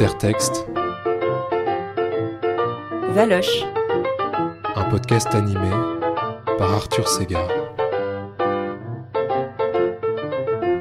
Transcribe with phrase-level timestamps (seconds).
[0.00, 0.64] Intertexte.
[3.10, 3.64] Valoche.
[4.76, 5.70] Un podcast animé
[6.56, 7.48] par Arthur Segar.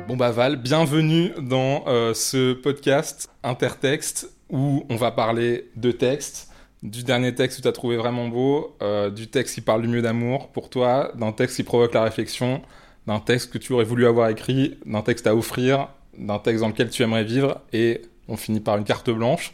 [0.07, 6.51] Bon bah Val, bienvenue dans euh, ce podcast Intertexte où on va parler de texte,
[6.83, 9.87] du dernier texte que tu as trouvé vraiment beau, euh, du texte qui parle du
[9.87, 12.61] mieux d'amour pour toi, d'un texte qui provoque la réflexion,
[13.07, 16.67] d'un texte que tu aurais voulu avoir écrit, d'un texte à offrir, d'un texte dans
[16.67, 19.53] lequel tu aimerais vivre et on finit par une carte blanche.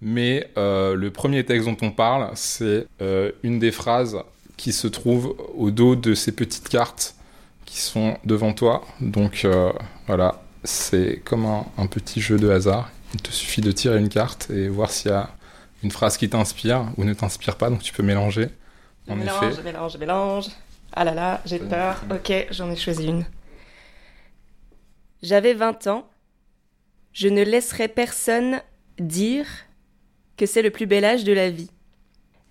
[0.00, 4.16] Mais euh, le premier texte dont on parle, c'est euh, une des phrases
[4.56, 7.14] qui se trouve au dos de ces petites cartes
[7.66, 8.84] qui sont devant toi.
[9.00, 9.72] Donc euh,
[10.06, 12.90] voilà, c'est comme un, un petit jeu de hasard.
[13.14, 15.30] Il te suffit de tirer une carte et voir s'il y a
[15.82, 17.68] une phrase qui t'inspire ou ne t'inspire pas.
[17.70, 18.48] Donc tu peux mélanger.
[19.06, 19.62] Je En mélange, effet.
[19.62, 20.44] mélange, je mélange.
[20.92, 22.02] Ah là là, j'ai peur.
[22.10, 23.24] Ok, j'en ai choisi une.
[25.22, 26.08] J'avais 20 ans.
[27.12, 28.60] Je ne laisserai personne
[28.98, 29.46] dire
[30.36, 31.70] que c'est le plus bel âge de la vie.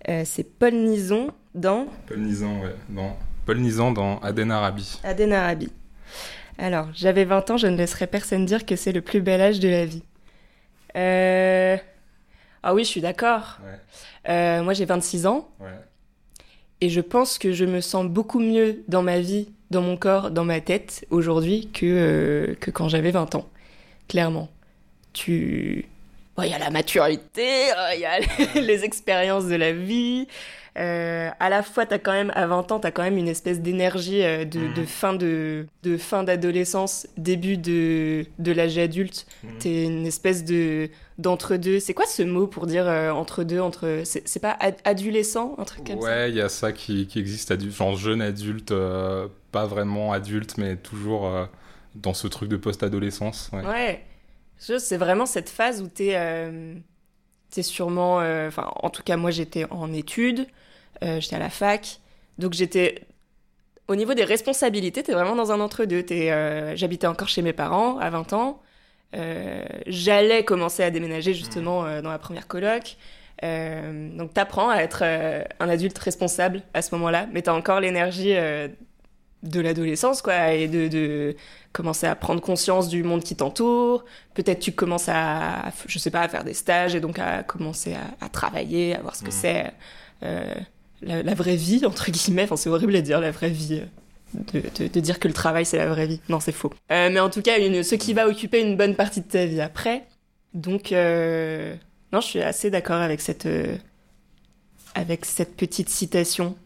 [0.08, 2.74] Euh, c'est Paul Nison dans Paul Nizan, ouais.
[2.88, 3.16] Dans...
[3.46, 5.00] Paul Nizan dans Aden Arabi.
[5.02, 5.72] Aden Arabi.
[6.58, 9.60] Alors, j'avais 20 ans, je ne laisserai personne dire que c'est le plus bel âge
[9.60, 10.02] de la vie.
[10.96, 11.76] Euh...
[12.62, 13.58] Ah oui, je suis d'accord.
[13.64, 14.32] Ouais.
[14.32, 15.48] Euh, moi, j'ai 26 ans.
[15.60, 15.68] Ouais.
[16.80, 20.30] Et je pense que je me sens beaucoup mieux dans ma vie, dans mon corps,
[20.30, 23.48] dans ma tête aujourd'hui que, euh, que quand j'avais 20 ans.
[24.08, 24.48] Clairement.
[25.12, 25.86] Tu.
[26.40, 28.20] Il y a la maturité, euh, il y a
[28.60, 30.28] les expériences de la vie.
[30.76, 33.60] Euh, à la fois, t'as quand même, à 20 ans, t'as quand même une espèce
[33.60, 39.26] d'énergie euh, de, de fin de, de fin d'adolescence, début de, de l'âge adulte.
[39.42, 39.50] Mhm.
[39.58, 41.80] T'es une espèce de d'entre-deux.
[41.80, 44.02] C'est quoi ce mot pour dire euh, entre-deux entre...
[44.04, 46.06] C'est pas ad- adolescent, un truc comme ça?
[46.06, 50.12] Ouais, il y a ça qui, qui existe, adu- genre jeune adulte, euh, pas vraiment
[50.12, 51.26] adulte, mais toujours
[52.02, 53.50] dans ce truc de post-adolescence.
[53.52, 54.04] Ouais.
[54.58, 56.74] C'est vraiment cette phase où t'es euh,
[57.50, 58.20] t'es sûrement...
[58.20, 60.46] euh, Enfin, en tout cas, moi, j'étais en études,
[61.04, 62.00] euh, j'étais à la fac,
[62.38, 63.04] donc j'étais...
[63.86, 66.04] Au niveau des responsabilités, t'es vraiment dans un entre-deux.
[66.74, 68.60] J'habitais encore chez mes parents à 20 ans.
[69.86, 72.98] J'allais commencer à déménager justement dans la première coloc.
[73.42, 79.60] Donc t'apprends à être un adulte responsable à ce moment-là, mais t'as encore l'énergie de
[79.60, 81.34] l'adolescence, quoi, et de
[81.72, 84.04] commencer à prendre conscience du monde qui t'entoure.
[84.34, 87.94] Peut-être tu commences à, je sais pas, à faire des stages et donc à commencer
[87.94, 89.32] à, à travailler, à voir ce que Mhm.
[89.32, 89.72] c'est
[90.24, 90.54] euh,
[91.02, 92.44] la, la vraie vie, entre guillemets.
[92.44, 93.82] Enfin, c'est horrible à dire, la vraie vie.
[94.34, 96.20] De, de- de dire que le travail c'est la vraie vie.
[96.28, 96.70] Non, c'est faux.
[96.92, 99.46] Euh, mais en tout cas, une, ce qui va occuper une bonne partie de ta
[99.46, 100.04] vie après.
[100.52, 101.74] Donc, euh,
[102.12, 103.48] non, je suis assez d'accord avec cette,
[104.94, 106.56] avec cette petite citation.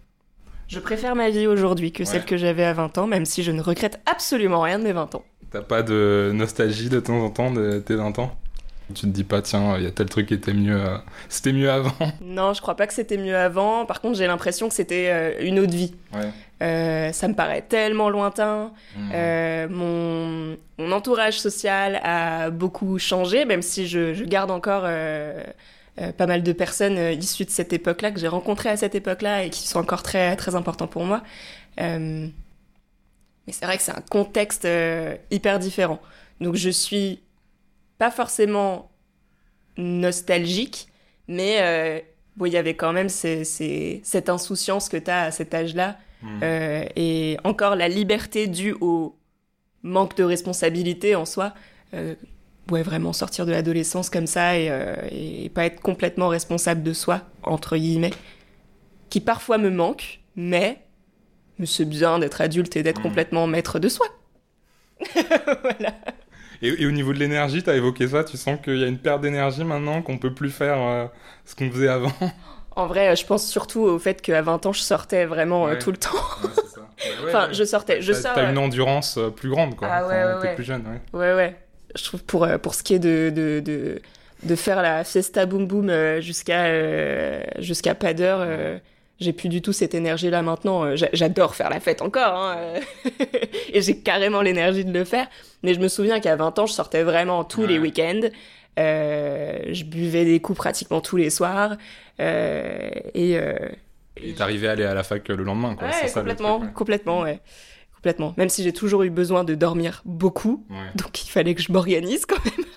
[0.69, 3.53] Je préfère ma vie aujourd'hui que celle que j'avais à 20 ans, même si je
[3.53, 5.25] ne regrette absolument rien de mes 20 ans.
[5.51, 8.35] T'as pas de nostalgie de temps en temps de tes 20 ans?
[8.95, 10.97] Tu te dis pas, tiens, il y a tel truc qui était mieux, euh,
[11.29, 13.87] c'était mieux avant Non, je crois pas que c'était mieux avant.
[13.87, 15.95] Par contre, j'ai l'impression que c'était euh, une autre vie.
[16.13, 16.29] Ouais.
[16.63, 18.73] Euh, ça me paraît tellement lointain.
[19.13, 24.85] Euh, mon, mon entourage social a beaucoup changé, même si je, je garde encore
[26.01, 28.95] euh, pas mal de personnes euh, issues de cette époque-là, que j'ai rencontrées à cette
[28.95, 31.23] époque-là et qui sont encore très, très importants pour moi.
[31.81, 32.29] Euh,
[33.47, 34.67] mais c'est vrai que c'est un contexte
[35.31, 36.01] hyper différent.
[36.41, 37.21] Donc je suis
[37.99, 38.91] pas forcément
[39.77, 40.89] nostalgique,
[41.29, 42.05] mais
[42.37, 45.55] bon, il y avait quand même ces- ces- cette insouciance que tu as à cet
[45.55, 45.99] âge-là.
[46.45, 49.17] Euh, et encore la liberté due au
[49.83, 51.53] manque de responsabilité en soi.
[51.95, 52.15] Euh,
[52.71, 56.93] ouais, vraiment sortir de l'adolescence comme ça et, euh, et pas être complètement responsable de
[56.93, 58.13] soi, entre guillemets,
[59.11, 60.83] qui parfois me manque, mais,
[61.65, 63.03] c'est bien d'être adulte et d'être Mhm.
[63.03, 64.07] complètement maître de soi.
[65.63, 65.95] voilà.
[66.63, 68.99] Et, et au niveau de l'énergie, t'as évoqué ça, tu sens qu'il y a une
[68.99, 71.07] perte d'énergie maintenant, qu'on peut plus faire euh,
[71.45, 72.13] ce qu'on faisait avant?
[72.75, 75.91] En vrai, je pense surtout au fait qu'à 20 ans, je sortais vraiment euh, tout
[75.91, 76.09] le temps.
[76.15, 76.81] Ouais, c'est ça.
[77.23, 78.01] Ouais, Enfin, je sortais.
[78.01, 78.33] Je sors.
[78.35, 81.01] T'as euh, une endurance euh, plus grande, quoi, Ah ouais, ouais, t'es plus jeune, ouais.
[81.13, 81.57] Ouais, ouais.
[81.97, 84.01] Je trouve pour, euh, pour ce qui est de, de, de,
[84.43, 88.47] de faire la fiesta boom boom euh, jusqu'à euh, jusqu'à pas d'heure,
[89.21, 90.85] j'ai plus du tout cette énergie-là maintenant.
[90.85, 92.57] Euh, j'a- J'adore faire la fête encore, hein,
[93.73, 95.29] et j'ai carrément l'énergie de le faire.
[95.63, 98.21] Mais je me souviens qu'à 20 ans, je sortais vraiment tous les week-ends.
[98.79, 101.77] Euh, je buvais des coups pratiquement tous les soirs.
[102.21, 103.55] Euh, et, euh,
[104.17, 105.89] Et t'arrivais à aller à la fac le lendemain, quoi.
[105.89, 106.75] ouais, c'est ça, le complètement, truc, ouais.
[106.75, 107.41] complètement, ouais.
[108.03, 108.35] Complètement.
[108.37, 110.67] Même si j'ai toujours eu besoin de dormir beaucoup.
[110.69, 110.77] Ouais.
[110.97, 112.65] Donc il fallait que je m'organise quand même.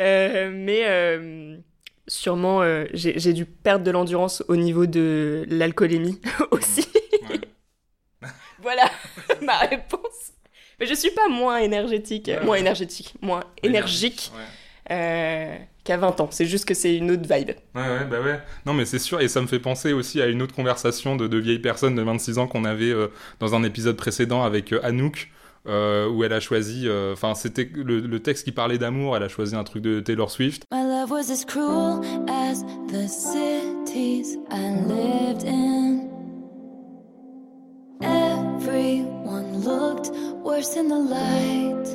[0.00, 1.56] Euh, mais euh,
[2.06, 6.20] sûrement, euh, j'ai dû perdre de l'endurance au niveau de l'alcoolémie
[6.52, 6.86] aussi.
[8.62, 8.88] Voilà
[9.42, 10.32] ma réponse.
[10.78, 12.60] Mais je suis pas moins énergétique, Ouais, moins ouais.
[12.60, 14.30] énergétique, moins énergique.
[15.88, 16.28] Qu'à 20 ans.
[16.30, 17.50] C'est juste que c'est une autre vibe.
[17.74, 18.38] Ouais, ouais, bah ouais.
[18.66, 21.26] Non, mais c'est sûr, et ça me fait penser aussi à une autre conversation de,
[21.26, 23.08] de vieilles personnes de 26 ans qu'on avait euh,
[23.40, 25.30] dans un épisode précédent avec euh, Anouk.
[25.66, 29.22] euh, où elle a choisi, euh, enfin c'était le, le texte qui parlait d'amour, elle
[29.24, 30.62] a choisi un truc de Taylor Swift.
[30.72, 36.08] My love was as cruel as the cities I lived in.
[38.00, 40.10] Everyone looked
[40.42, 41.88] worse in the light.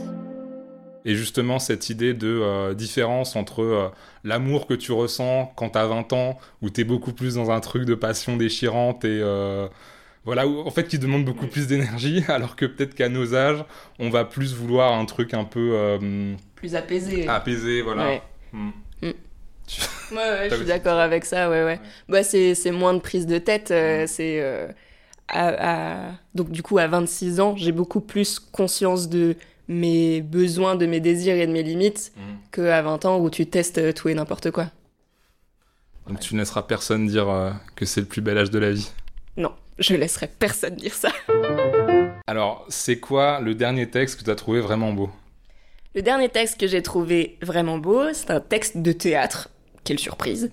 [1.05, 3.89] Et justement, cette idée de euh, différence entre euh,
[4.23, 7.85] l'amour que tu ressens quand t'as 20 ans, où t'es beaucoup plus dans un truc
[7.85, 9.67] de passion déchirante et euh,
[10.25, 13.65] voilà, où, en fait, qui demande beaucoup plus d'énergie, alors que peut-être qu'à nos âges,
[13.99, 17.27] on va plus vouloir un truc un peu euh, Plus apaisé.
[17.27, 18.05] apaisé, voilà.
[18.05, 18.21] Ouais.
[18.53, 18.69] Hmm.
[19.01, 21.79] Ouais, ouais, je suis d'accord avec ça, ouais, ouais.
[22.07, 24.07] Bah, c'est, c'est moins de prise de tête, euh, Mm.
[24.07, 24.39] c'est...
[24.41, 24.67] euh,
[25.29, 29.35] à- à- Donc, du coup, à 26 ans, j'ai beaucoup plus conscience de
[29.67, 32.21] mes besoins, de mes désirs et de mes limites Hmm.
[32.51, 34.67] qu'à 20 ans où tu testes tout et n'importe quoi.
[36.07, 38.71] Donc tu ne laisseras personne dire euh, que c'est le plus bel âge de la
[38.71, 38.91] vie.
[39.37, 41.09] Non, je laisserai personne dire ça.
[42.27, 45.09] Alors, c'est quoi le dernier texte que tu as trouvé vraiment beau?
[45.95, 49.49] Le dernier texte que j'ai trouvé vraiment beau, c'est un texte de théâtre,
[49.83, 50.49] quelle surprise,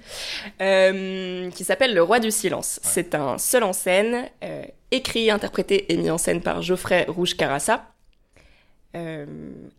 [0.60, 2.78] euh, qui s'appelle Le Roi du Silence.
[2.82, 7.86] C'est un seul en scène, euh, écrit, interprété et mis en scène par Geoffrey Rouge-Carassa.
[8.96, 9.24] Euh,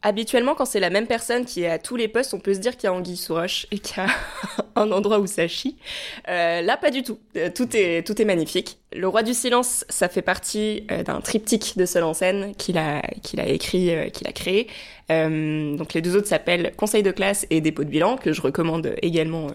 [0.02, 2.60] habituellement, quand c'est la même personne qui est à tous les postes, on peut se
[2.60, 4.10] dire qu'il y a Anguille sous roche et qu'il y a
[4.76, 5.78] un endroit où ça chie.
[6.30, 7.20] Euh, là, pas du tout.
[7.36, 8.78] Euh, tout est tout est magnifique.
[8.94, 13.02] Le Roi du Silence, ça fait partie d'un triptyque de seul en scène qu'il a
[13.22, 14.68] qu'il a écrit, qu'il a créé.
[15.10, 18.96] Donc les deux autres s'appellent Conseil de classe et Dépôt de bilan que je recommande
[19.02, 19.48] également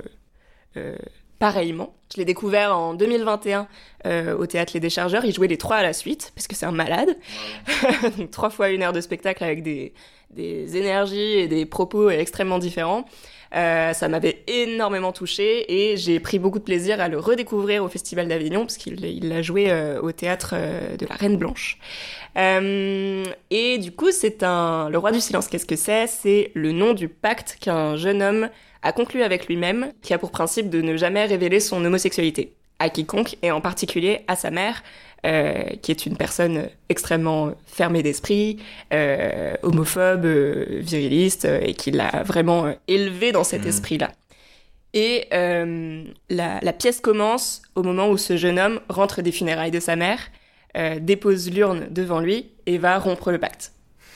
[1.38, 1.94] pareillement.
[2.12, 3.66] Je l'ai découvert en 2021
[4.06, 5.24] euh, au théâtre Les Déchargeurs.
[5.24, 7.16] Il jouait les trois à la suite parce que c'est un malade.
[8.18, 9.92] Donc trois fois une heure de spectacle avec des
[10.30, 13.04] des énergies et des propos extrêmement différents.
[13.54, 17.88] Euh, ça m'avait énormément touché et j'ai pris beaucoup de plaisir à le redécouvrir au
[17.88, 21.78] Festival d'Avignon parce qu'il il l'a joué euh, au théâtre euh, de la Reine Blanche.
[22.38, 25.48] Et du coup, c'est un le roi du silence.
[25.48, 26.06] Qu'est-ce que c'est?
[26.06, 28.50] C'est le nom du pacte qu'un jeune homme
[28.82, 32.90] a conclu avec lui-même, qui a pour principe de ne jamais révéler son homosexualité à
[32.90, 34.82] quiconque et en particulier à sa mère,
[35.24, 38.58] euh, qui est une personne extrêmement fermée d'esprit,
[38.92, 43.68] euh, homophobe, euh, viriliste, et qui l'a vraiment élevé dans cet Mhm.
[43.68, 44.12] esprit-là.
[44.92, 49.80] Et la, la pièce commence au moment où ce jeune homme rentre des funérailles de
[49.80, 50.20] sa mère,
[51.00, 53.72] dépose l'urne devant lui et va rompre le pacte.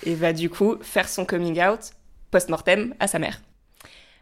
[0.07, 1.81] Et va du coup faire son coming out
[2.31, 3.41] post-mortem à sa mère.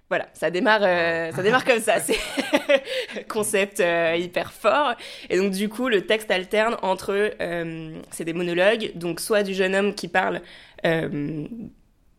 [0.08, 2.00] Voilà, ça démarre, euh, ça démarre comme ça.
[2.00, 2.18] C'est
[3.28, 4.94] concept euh, hyper fort.
[5.28, 9.52] Et donc du coup, le texte alterne entre, euh, c'est des monologues, donc soit du
[9.52, 10.40] jeune homme qui parle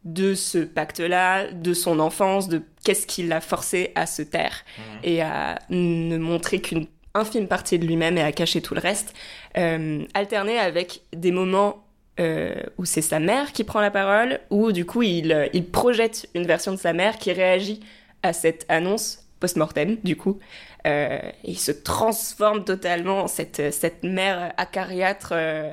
[0.05, 4.65] de ce pacte-là, de son enfance, de qu'est-ce qui l'a forcé à se taire
[5.03, 9.15] et à ne montrer qu'une infime partie de lui-même et à cacher tout le reste,
[9.55, 11.85] alterné avec des moments
[12.19, 15.65] euh, où c'est sa mère qui prend la parole, où du coup il, euh, il
[15.65, 17.79] projette une version de sa mère qui réagit
[18.21, 20.39] à cette annonce post-mortem, du coup.
[20.87, 25.29] Euh, et il se transforme totalement en cette, cette mère acariâtre.
[25.33, 25.71] euh,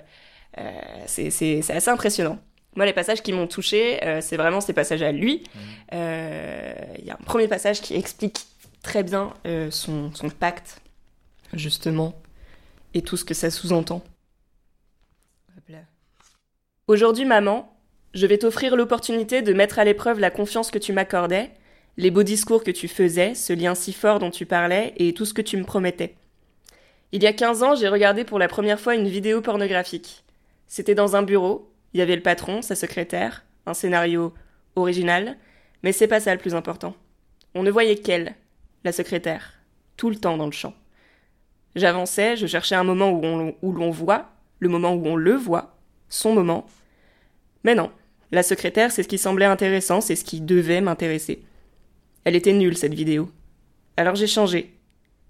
[0.58, 0.70] euh,
[1.06, 2.38] c'est assez impressionnant.
[2.76, 5.44] Moi, les passages qui m'ont touché, euh, c'est vraiment ces passages à lui.
[5.92, 8.46] Euh, Il y a un premier passage qui explique
[8.82, 10.80] très bien euh, son, son pacte,
[11.52, 12.14] justement,
[12.94, 14.02] et tout ce que ça sous-entend.
[16.88, 17.76] Aujourd'hui, maman,
[18.14, 21.50] je vais t'offrir l'opportunité de mettre à l'épreuve la confiance que tu m'accordais,
[21.96, 25.24] les beaux discours que tu faisais, ce lien si fort dont tu parlais et tout
[25.24, 26.14] ce que tu me promettais.
[27.10, 30.22] Il y a 15 ans, j'ai regardé pour la première fois une vidéo pornographique.
[30.68, 34.32] C'était dans un bureau, il y avait le patron, sa secrétaire, un scénario
[34.76, 35.36] original,
[35.82, 36.94] mais c'est pas ça le plus important.
[37.56, 38.36] On ne voyait qu'elle,
[38.84, 39.54] la secrétaire,
[39.96, 40.74] tout le temps dans le champ.
[41.74, 45.76] J'avançais, je cherchais un moment où l'on voit, le moment où on le voit,
[46.08, 46.66] son moment.
[47.64, 47.90] Mais non,
[48.32, 51.42] la secrétaire, c'est ce qui semblait intéressant, c'est ce qui devait m'intéresser.
[52.24, 53.30] Elle était nulle, cette vidéo.
[53.96, 54.74] Alors j'ai changé.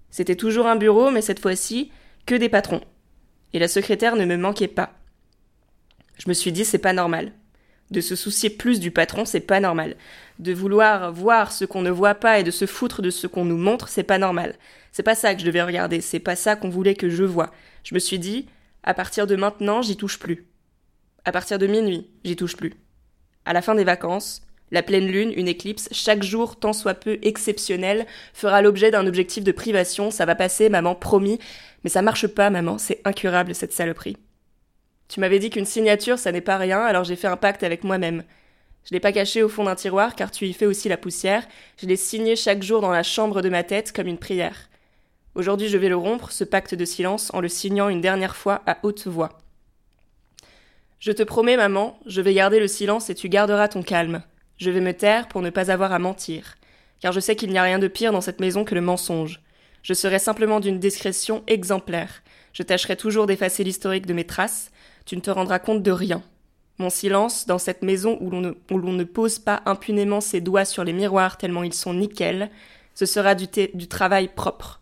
[0.09, 1.91] C'était toujours un bureau, mais cette fois-ci,
[2.25, 2.81] que des patrons.
[3.53, 4.93] Et la secrétaire ne me manquait pas.
[6.17, 7.31] Je me suis dit, c'est pas normal.
[7.91, 9.95] De se soucier plus du patron, c'est pas normal.
[10.39, 13.45] De vouloir voir ce qu'on ne voit pas et de se foutre de ce qu'on
[13.45, 14.55] nous montre, c'est pas normal.
[14.91, 17.51] C'est pas ça que je devais regarder, c'est pas ça qu'on voulait que je vois.
[17.83, 18.47] Je me suis dit,
[18.83, 20.47] à partir de maintenant, j'y touche plus.
[21.27, 22.73] À partir de minuit, j'y touche plus.
[23.43, 27.19] À la fin des vacances, la pleine lune, une éclipse, chaque jour tant soit peu
[27.21, 31.37] exceptionnel, fera l'objet d'un objectif de privation, ça va passer, maman, promis.
[31.83, 34.15] Mais ça marche pas, maman, c'est incurable cette saloperie.
[35.09, 37.83] Tu m'avais dit qu'une signature, ça n'est pas rien, alors j'ai fait un pacte avec
[37.83, 38.23] moi-même.
[38.85, 41.45] Je l'ai pas caché au fond d'un tiroir car tu y fais aussi la poussière.
[41.75, 44.69] Je l'ai signé chaque jour dans la chambre de ma tête comme une prière.
[45.35, 48.61] Aujourd'hui, je vais le rompre, ce pacte de silence, en le signant une dernière fois
[48.65, 49.39] à haute voix.
[50.99, 54.23] Je te promets, maman, je vais garder le silence et tu garderas ton calme.
[54.57, 56.55] Je vais me taire pour ne pas avoir à mentir,
[56.99, 59.41] car je sais qu'il n'y a rien de pire dans cette maison que le mensonge.
[59.83, 62.23] Je serai simplement d'une discrétion exemplaire.
[62.51, 64.71] Je tâcherai toujours d'effacer l'historique de mes traces.
[65.05, 66.23] Tu ne te rendras compte de rien.
[66.79, 70.93] Mon silence, dans cette maison où l'on ne, pose pas impunément ses doigts sur les
[70.93, 72.49] miroirs tellement ils sont nickel,
[72.95, 74.81] ce sera du travail propre.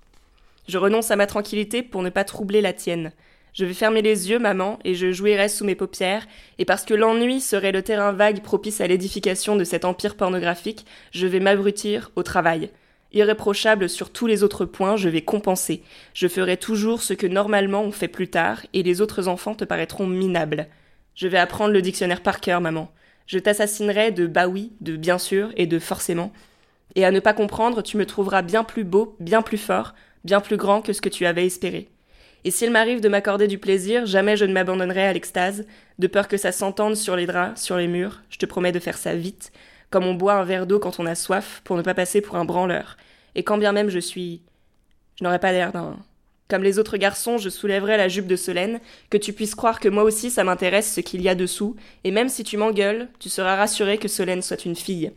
[0.67, 3.11] Je renonce à ma tranquillité pour ne pas troubler la tienne.
[3.55, 6.93] Je vais fermer les yeux, maman, et je jouirai sous mes paupières, et parce que
[6.93, 12.11] l'ennui serait le terrain vague propice à l'édification de cet empire pornographique, je vais m'abrutir
[12.17, 12.69] au travail.
[13.13, 15.83] Irréprochable sur tous les autres points, je vais compenser.
[16.13, 19.63] Je ferai toujours ce que normalement on fait plus tard, et les autres enfants te
[19.63, 20.67] paraîtront minables.
[21.15, 22.91] Je vais apprendre le dictionnaire par cœur, maman.
[23.25, 26.33] Je t'assassinerai de bah oui, de bien sûr et de forcément.
[26.95, 29.95] Et à ne pas comprendre, tu me trouveras bien plus beau, bien plus fort,
[30.25, 31.87] bien plus grand que ce que tu avais espéré.
[32.45, 35.65] Et s'il m'arrive de m'accorder du plaisir, jamais je ne m'abandonnerai à l'extase,
[35.97, 38.21] de peur que ça s'entende sur les draps, sur les murs.
[38.29, 39.51] Je te promets de faire ça vite,
[39.89, 42.35] comme on boit un verre d'eau quand on a soif, pour ne pas passer pour
[42.35, 42.97] un branleur.
[43.33, 44.43] Et quand bien même je suis.
[45.17, 45.97] Je n'aurais pas l'air d'un.
[46.47, 49.89] Comme les autres garçons, je soulèverai la jupe de Solène, que tu puisses croire que
[49.89, 53.29] moi aussi ça m'intéresse ce qu'il y a dessous, et même si tu m'engueules, tu
[53.29, 55.11] seras rassuré que Solène soit une fille.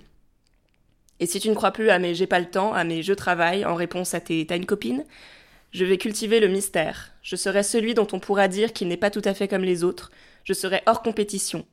[1.21, 3.13] Et si tu ne crois plus à mes j'ai pas le temps, à mes je
[3.13, 5.05] travaille, en réponse à tes t'as une copine,
[5.73, 7.13] je vais cultiver le mystère.
[7.23, 9.85] Je serai celui dont on pourra dire qu'il n'est pas tout à fait comme les
[9.85, 10.11] autres.
[10.45, 11.67] Je serai hors compétition.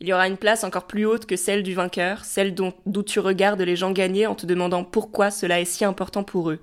[0.00, 3.20] Il y aura une place encore plus haute que celle du vainqueur, celle d'où tu
[3.20, 6.60] regardes les gens gagner en te demandant pourquoi cela est si important pour eux.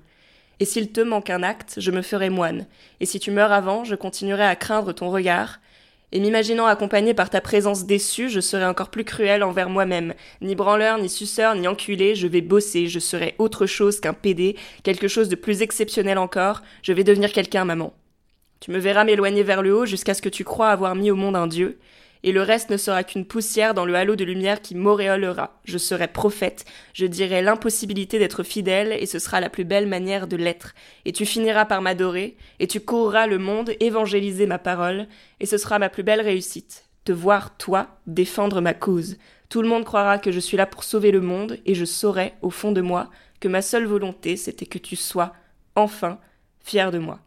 [0.60, 2.66] Et s'il te manque un acte, je me ferai moine.
[2.98, 5.60] Et si tu meurs avant, je continuerai à craindre ton regard.
[6.10, 10.14] Et m'imaginant accompagné par ta présence déçue, je serai encore plus cruel envers moi-même.
[10.40, 14.56] Ni branleur, ni suceur, ni enculé, je vais bosser, je serai autre chose qu'un PD,
[14.82, 17.92] quelque chose de plus exceptionnel encore, je vais devenir quelqu'un, maman.
[18.60, 21.16] Tu me verras m'éloigner vers le haut jusqu'à ce que tu crois avoir mis au
[21.16, 21.78] monde un dieu,
[22.22, 25.60] et le reste ne sera qu'une poussière dans le halo de lumière qui m'auréolera.
[25.64, 30.26] Je serai prophète, je dirai l'impossibilité d'être fidèle, et ce sera la plus belle manière
[30.26, 30.74] de l'être.
[31.04, 35.06] Et tu finiras par m'adorer, et tu courras le monde évangéliser ma parole,
[35.40, 36.84] et ce sera ma plus belle réussite.
[37.04, 39.16] Te voir, toi, défendre ma cause.
[39.48, 42.34] Tout le monde croira que je suis là pour sauver le monde, et je saurai,
[42.42, 43.10] au fond de moi,
[43.40, 45.32] que ma seule volonté, c'était que tu sois,
[45.74, 46.18] enfin,
[46.60, 47.20] fier de moi.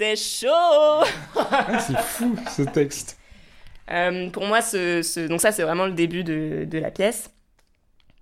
[0.00, 1.04] C'est chaud
[1.36, 3.18] Ah, c'est fou ce texte.
[3.90, 7.30] Euh, pour moi, ce, ce- donc ça, c'est vraiment le début de, de la pièce.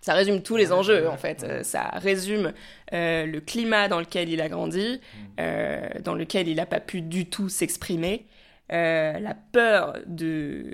[0.01, 1.45] Ça résume tous les enjeux, en fait.
[1.45, 2.53] Euh, Ça résume
[2.93, 5.01] euh, le climat dans lequel il a grandi,
[5.37, 8.27] dans lequel il n'a pas pu du tout s'exprimer,
[8.71, 10.73] la peur de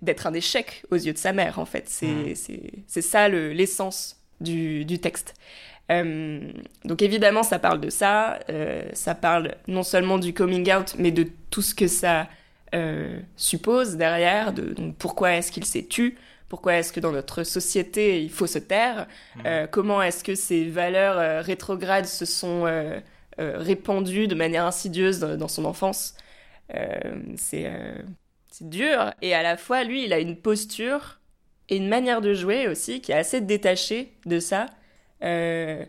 [0.00, 1.84] d'être un échec aux yeux de sa mère, en fait.
[1.90, 2.32] C'est
[2.86, 5.34] c'est ça le- l'essence du, du texte.
[5.90, 6.52] Euh,
[6.84, 8.38] donc évidemment, ça parle de ça.
[8.50, 12.28] euh, ça parle non seulement du coming out, mais de tout ce que ça
[12.74, 14.52] euh, suppose derrière.
[14.52, 16.18] De, donc pourquoi est-ce qu'il s'est tu
[16.48, 19.06] Pourquoi est-ce que dans notre société il faut se taire
[19.46, 22.64] Euh, Comment est-ce que ces valeurs rétrogrades se sont
[23.38, 26.14] répandues de manière insidieuse dans, dans son enfance
[27.36, 29.12] c'est dur.
[29.22, 31.20] Et à la fois, lui, il a une posture
[31.68, 34.66] et une manière de jouer aussi qui est assez détachée de ça.
[35.22, 35.84] Euh,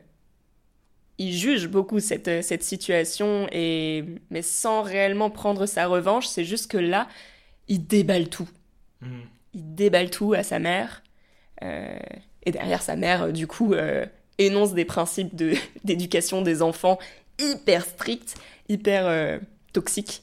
[1.17, 6.27] il juge beaucoup cette, cette situation, et, mais sans réellement prendre sa revanche.
[6.27, 7.07] C'est juste que là,
[7.67, 8.47] il déballe tout.
[9.53, 11.03] Il déballe tout à sa mère.
[11.61, 11.97] Euh,
[12.43, 14.05] et derrière, sa mère, euh, du coup, euh,
[14.37, 16.97] énonce des principes de- d'éducation des enfants
[17.37, 18.35] hyper stricts,
[18.69, 19.39] hyper euh,
[19.73, 20.21] toxiques.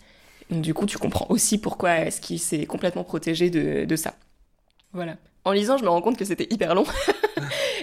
[0.50, 4.14] Donc, du coup, tu comprends aussi pourquoi est-ce qu'il s'est complètement protégé de, de ça.
[4.92, 5.16] Voilà.
[5.44, 6.84] En lisant, je me rends compte que c'était hyper long.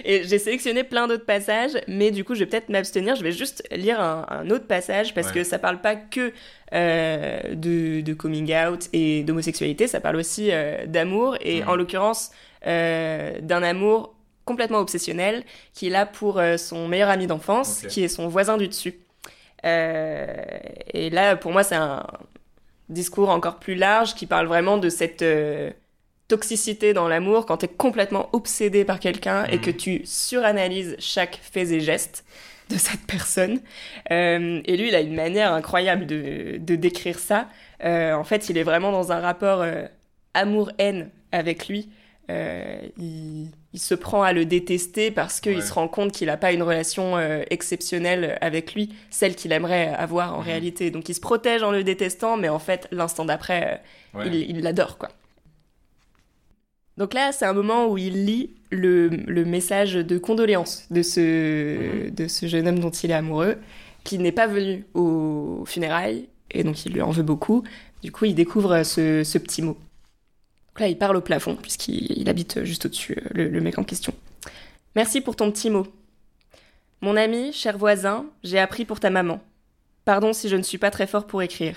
[0.04, 3.16] Et j'ai sélectionné plein d'autres passages, mais du coup, je vais peut-être m'abstenir.
[3.16, 5.32] Je vais juste lire un, un autre passage parce Ouais.
[5.34, 6.32] que ça parle pas que
[6.74, 12.30] euh, de, de coming out et d'homosexualité, ça parle aussi euh, d'amour et en l'occurrence
[12.66, 15.42] euh, d'un amour complètement obsessionnel
[15.72, 18.94] qu'il a pour euh, son meilleur ami d'enfance, qui est son voisin du dessus.
[19.64, 22.06] Et là, pour moi, c'est un
[22.90, 25.24] discours encore plus large qui parle vraiment de cette
[26.28, 31.38] toxicité dans l'amour quand tu es complètement obsédé par quelqu'un et que tu suranalyses chaque
[31.42, 32.24] fait et geste
[32.70, 33.60] de cette personne.
[34.10, 37.48] Euh, et lui, il a une manière incroyable de, de décrire ça.
[37.84, 39.84] Euh, en fait, il est vraiment dans un rapport euh,
[40.32, 41.88] amour-haine avec lui.
[42.30, 45.60] Il, il se prend à le détester parce qu'il Ouais.
[45.62, 47.18] se rend compte qu'il n'a pas une relation
[47.50, 50.44] exceptionnelle avec lui, celle qu'il aimerait avoir en Mhm.
[50.46, 50.90] réalité.
[50.90, 53.82] Donc il se protège en le détestant, mais en fait, l'instant d'après,
[54.14, 54.26] Ouais.
[54.28, 55.10] il l'adore, quoi.
[56.96, 62.10] Donc là, c'est un moment où il lit le, le message de condoléances de ce,
[62.10, 63.56] de ce jeune homme dont il est amoureux,
[64.04, 67.64] qui n'est pas venu aux funérailles, et donc il lui en veut beaucoup.
[68.02, 69.76] Du coup, il découvre ce, ce petit mot.
[70.68, 73.78] Donc là, il parle au plafond, puisqu'il il habite juste au-dessus, euh, le, le mec
[73.78, 74.14] en question.
[74.94, 75.86] Merci pour ton petit mot.
[77.00, 79.40] Mon ami, cher voisin, j'ai appris pour ta maman.
[80.04, 81.76] Pardon si je ne suis pas très fort pour écrire.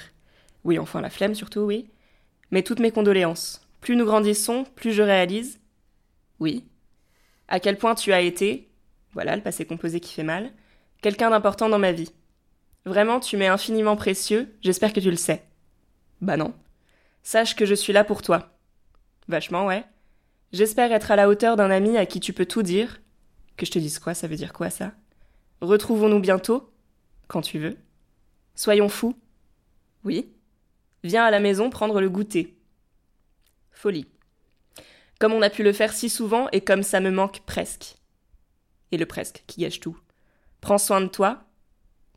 [0.64, 1.88] Oui, enfin la flemme surtout, oui.
[2.52, 3.67] Mais toutes mes condoléances.
[3.88, 5.62] Plus nous grandissons, plus je réalise.
[6.42, 6.66] Oui.
[7.48, 8.70] À quel point tu as été,
[9.14, 10.52] voilà le passé composé qui fait mal,
[11.02, 12.12] quelqu'un d'important dans ma vie.
[12.84, 15.46] Vraiment, tu m'es infiniment précieux, j'espère que tu le sais.
[16.20, 16.54] Bah non.
[17.24, 18.58] Sache que je suis là pour toi.
[19.30, 19.86] Vachement, ouais.
[20.52, 23.00] J'espère être à la hauteur d'un ami à qui tu peux tout dire.
[23.56, 24.92] Que je te dise quoi, ça veut dire quoi ça?
[25.62, 26.70] Retrouvons-nous bientôt
[27.30, 27.78] Quand tu veux.
[28.54, 29.16] Soyons fous
[30.04, 30.30] Oui.
[31.06, 32.57] Viens à la maison prendre le goûter.
[33.78, 34.08] Folie.
[35.20, 37.96] Comme on a pu le faire si souvent et comme ça me manque presque.
[38.92, 39.96] Et le presque qui gâche tout.
[40.62, 41.44] Prends soin de toi.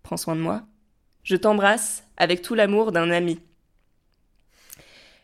[0.02, 0.62] Prends soin de moi.
[1.22, 3.40] Je t'embrasse avec tout l'amour d'un ami.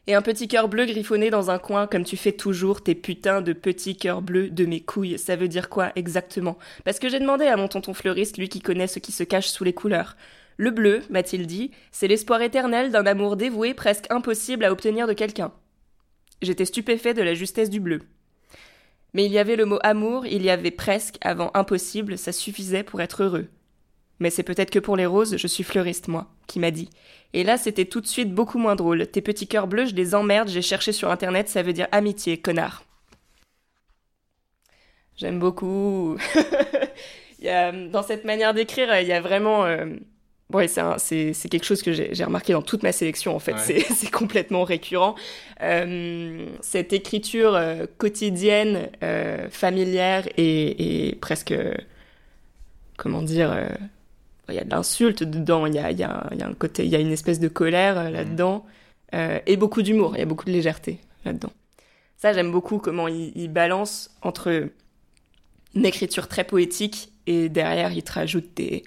[0.07, 3.41] Et un petit cœur bleu griffonné dans un coin comme tu fais toujours tes putains
[3.41, 5.19] de petits cœurs bleus de mes couilles.
[5.19, 6.59] Ça veut dire quoi exactement?
[6.85, 9.49] Parce que j'ai demandé à mon tonton fleuriste, lui qui connaît ce qui se cache
[9.49, 10.19] sous les couleurs.
[10.59, 15.15] Le bleu, m'a-t-il dit, c'est l'espoir éternel d'un amour dévoué presque impossible à obtenir de
[15.15, 15.51] quelqu'un.
[16.43, 18.01] J'étais stupéfait de la justesse du bleu.
[19.15, 22.83] Mais il y avait le mot amour, il y avait presque avant impossible, ça suffisait
[22.83, 23.49] pour être heureux.
[24.19, 26.91] Mais c'est peut-être que pour les roses, je suis fleuriste, moi, qui m'a dit.
[27.33, 29.07] Et là, c'était tout de suite beaucoup moins drôle.
[29.07, 32.39] Tes petits cœurs bleus, je les emmerde, j'ai cherché sur internet, ça veut dire amitié,
[32.39, 32.85] connard.
[35.17, 36.17] J'aime beaucoup.
[37.43, 39.65] dans cette manière d'écrire, il y a vraiment.
[39.65, 39.87] Euh...
[40.53, 43.55] Ouais, c'est, quelque chose que j'ai, remarqué dans toute ma sélection, en fait.
[43.55, 43.81] Ouais.
[43.95, 45.17] C'est, complètement récurrent.
[45.63, 51.55] Euh, cette écriture euh, quotidienne, euh, familière et, et presque.
[52.97, 53.57] comment dire
[54.49, 56.55] il y a de l'insulte dedans, il y a, y, a, il y a un
[56.55, 58.65] côté, il y a une espèce de colère là-dedans,
[59.15, 61.53] euh, et beaucoup d'humour, il y a beaucoup de légèreté là-dedans.
[62.17, 64.71] Ça, j'aime beaucoup comment il, il balance entre
[65.75, 68.85] une écriture très poétique et derrière il te rajoute des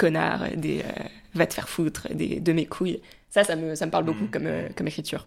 [0.00, 1.02] connards, des euh,
[1.34, 3.00] va te faire foutre, des de mes couilles.
[3.30, 4.30] Ça, ça me, ça me parle beaucoup Mhm.
[4.30, 5.26] comme, euh, comme écriture.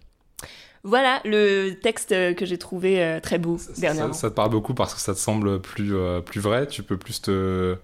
[0.84, 4.14] Voilà le texte que j'ai trouvé euh, très beau Ça, dernièrement.
[4.14, 5.94] ça te parle beaucoup parce que ça te semble plus,
[6.26, 7.78] plus vrai, tu peux plus te,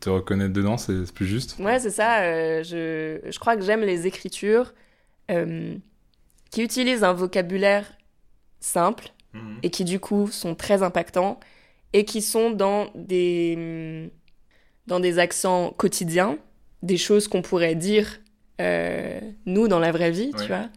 [0.00, 1.58] te reconnaître dedans, c'est plus juste.
[1.58, 2.22] Ouais, c'est ça.
[2.62, 4.72] je, je crois que j'aime les écritures
[5.28, 7.84] qui utilisent un vocabulaire
[8.60, 9.08] simple
[9.62, 11.40] et qui du coup sont très impactants
[11.92, 14.10] et qui sont dans des
[14.86, 16.38] dans des accents quotidiens,
[16.82, 18.20] des choses qu'on pourrait dire
[18.60, 20.40] euh, nous dans la vraie vie, Ouais.
[20.42, 20.68] tu vois,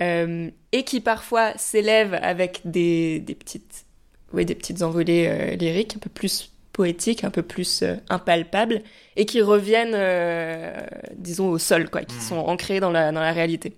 [0.00, 3.84] Euh, et qui parfois s'élèvent avec des, des petites
[4.32, 8.82] oui, des petites envolées euh, lyriques un peu plus poétiques, un peu plus impalpables
[9.14, 9.94] et qui reviennent
[11.16, 12.22] disons au sol quoi, qui Mhm.
[12.22, 13.74] sont ancrées dans la dans la réalité.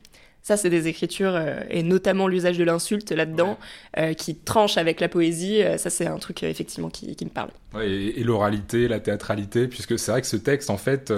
[0.46, 3.58] Ça, c'est des écritures, euh, et notamment l'usage de l'insulte là-dedans,
[3.98, 5.60] euh, qui tranche avec la poésie.
[5.60, 7.50] euh, ça, c'est un truc, effectivement, qui, qui me parle.
[7.74, 11.12] Ouais, et, et l'oralité, la théâtralité, puisque c'est vrai que ce texte, en fait,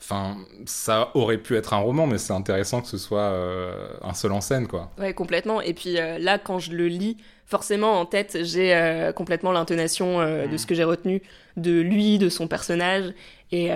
[0.00, 4.14] enfin, ça aurait pu être un roman, mais c'est intéressant que ce soit euh, un
[4.14, 4.90] seul en scène, quoi.
[4.98, 5.60] Ouais, complètement.
[5.60, 10.20] Et puis euh, là, quand je le lis, forcément, en tête, j'ai euh, complètement l'intonation
[10.20, 10.56] de Mhm.
[10.58, 11.20] ce que j'ai retenu
[11.58, 13.12] de lui, de son personnage.
[13.52, 13.68] Et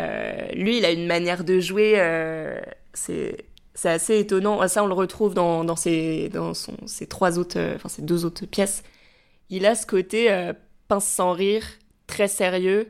[0.55, 1.95] lui, il a une manière de jouer,
[2.93, 3.37] c'est
[3.81, 4.69] c'est assez étonnant.
[4.69, 8.03] Ça, on le retrouve dans, dans, ses, dans son, ses trois autres, euh, enfin, ses
[8.03, 8.83] deux autres pièces.
[9.49, 10.53] Il a ce côté euh,
[10.87, 11.64] pince sans rire,
[12.07, 12.88] très sérieux,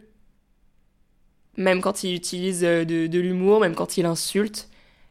[1.56, 4.68] même quand il utilise euh, de, de l'humour, même quand il insulte.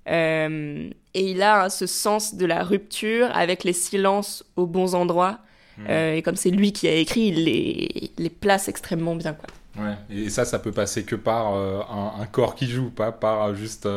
[0.09, 4.95] Euh, et il a hein, ce sens de la rupture avec les silences aux bons
[4.95, 5.39] endroits.
[5.87, 9.33] Euh, et comme c'est lui qui a écrit, il les, il les place extrêmement bien.
[9.33, 9.85] Quoi.
[9.85, 9.95] Ouais.
[10.09, 13.87] Et ça, ça peut passer que par un, un corps qui joue, pas par juste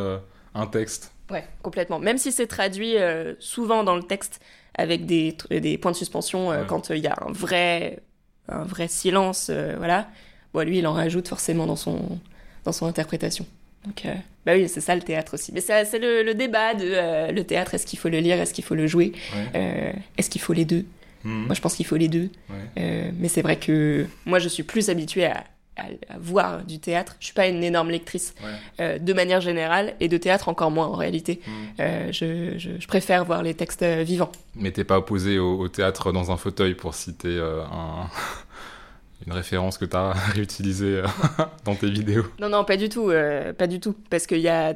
[0.55, 1.12] un texte.
[1.33, 1.99] Ouais, complètement.
[1.99, 4.39] Même si c'est traduit euh, souvent dans le texte
[4.75, 6.65] avec des, des points de suspension euh, Ouais.
[6.67, 7.99] quand euh, il y a un vrai,
[8.47, 10.07] un vrai silence, euh, voilà.
[10.53, 12.19] Bon, lui, il en rajoute forcément dans son,
[12.63, 13.45] dans son interprétation.
[13.85, 14.13] Donc, euh,
[14.45, 15.51] bah oui, c'est ça le théâtre aussi.
[15.53, 18.53] Mais c'est le, le débat de euh, le théâtre, est-ce qu'il faut le lire, est-ce
[18.53, 19.47] qu'il faut le jouer, Ouais.
[19.55, 20.85] euh, est-ce qu'il faut les deux?
[21.23, 21.45] Mhm.
[21.47, 22.29] Moi, je pense qu'il faut les deux.
[22.49, 22.55] Ouais.
[22.79, 25.43] Euh, mais c'est vrai que moi, je suis plus habituée à,
[25.77, 27.15] à- à voir du théâtre.
[27.19, 28.49] Je suis pas une énorme lectrice Ouais.
[28.79, 31.41] euh, de manière générale, et de théâtre encore moins en réalité.
[31.47, 31.53] Mhm.
[31.79, 34.31] Euh, je, je- je préfère voir les textes euh, vivants.
[34.55, 38.07] Mais t'es pas opposé au, au théâtre dans un fauteuil pour citer euh, un...
[39.25, 41.07] une référence que t'as réutilisée euh,
[41.65, 42.25] dans tes vidéos.
[42.39, 43.11] Non, non, pas du tout,
[43.57, 44.73] pas du tout, parce qu'il y a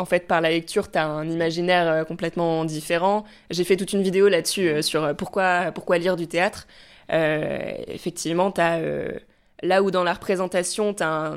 [0.00, 3.24] en fait, par la lecture, tu as un imaginaire euh, complètement différent.
[3.50, 6.66] J'ai fait toute une vidéo là-dessus euh, sur pourquoi, pourquoi lire du théâtre.
[7.12, 8.80] Euh, effectivement, tu as
[9.64, 11.36] là où dans la représentation, tu as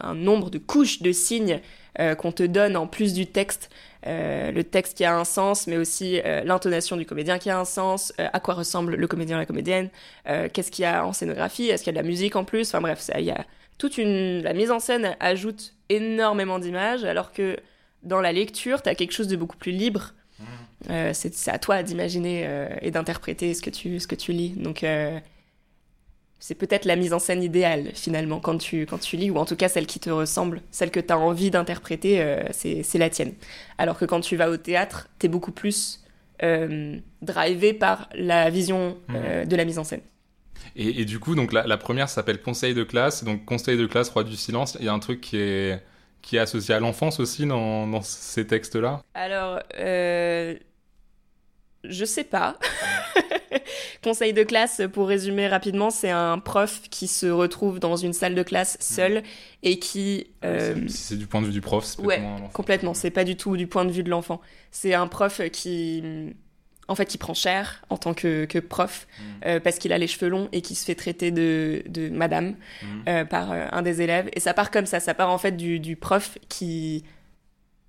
[0.00, 1.60] un, nombre de couches de signes
[2.00, 3.70] euh, qu'on te donne en plus du texte.
[4.06, 7.58] Euh, le texte qui a un sens, mais aussi euh, l'intonation du comédien qui a
[7.58, 9.90] un sens, à quoi ressemble le comédien la comédienne,
[10.24, 12.68] qu'est-ce qu'il y a en scénographie, est-ce qu'il y a de la musique en plus,
[12.68, 13.44] enfin bref, il y a
[13.78, 14.42] toute une...
[14.42, 17.56] La mise en scène ajoute énormément d'images, alors que
[18.02, 20.14] dans la lecture, tu as quelque chose de beaucoup plus libre.
[20.90, 22.48] Euh, c'est à toi d'imaginer
[22.82, 24.50] et d'interpréter ce, que tu- ce que tu lis.
[24.50, 24.84] Donc,
[26.38, 29.44] c'est peut-être la mise en scène idéale, finalement, quand tu, quand tu lis, ou en
[29.44, 32.98] tout cas celle qui te ressemble, celle que tu as envie d'interpréter, euh, c'est c'est
[32.98, 33.34] la tienne.
[33.78, 36.04] Alors que quand tu vas au théâtre, tu es beaucoup plus
[36.42, 40.02] euh, drivé par la vision euh, de la mise en scène.
[40.74, 43.24] Et, et du coup, donc la, la première s'appelle Conseil de classe.
[43.24, 44.76] Donc Conseil de classe, roi du silence.
[44.80, 45.82] Il y a un truc qui est
[46.22, 49.00] qui est associé à l'enfance aussi dans, dans ces textes-là?
[49.14, 50.56] Alors, euh,
[51.88, 52.58] je sais pas.
[54.02, 58.34] Conseil de classe, pour résumer rapidement, c'est un prof qui se retrouve dans une salle
[58.34, 59.22] de classe seul
[59.62, 60.28] et qui...
[60.44, 62.22] euh, Si c'est du point de vue du prof, c'est ouais,
[62.52, 62.94] complètement.
[62.94, 64.40] C'est pas du tout du point de vue de l'enfant.
[64.70, 66.04] C'est un prof qui,
[66.88, 69.22] en fait, qui prend cher en tant que, que prof Mm.
[69.46, 72.54] euh, parce qu'il a les cheveux longs et qui se fait traiter de, de madame
[72.82, 72.86] Mm.
[73.08, 74.28] euh, par euh, un des élèves.
[74.34, 75.00] Et ça part comme ça.
[75.00, 77.02] Ça part en fait du, du prof qui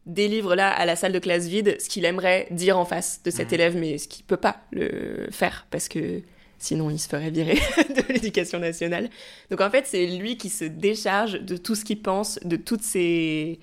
[0.07, 3.29] délivre là à la salle de classe vide ce qu'il aimerait dire en face de
[3.29, 3.53] cet Mhm.
[3.53, 6.21] élève, mais ce qu'il peut pas le faire parce que
[6.57, 7.55] sinon il se ferait virer
[7.95, 9.09] de l'éducation nationale.
[9.51, 12.81] Donc en fait, c'est lui qui se décharge de tout ce qu'il pense, de toutes
[12.83, 13.59] ses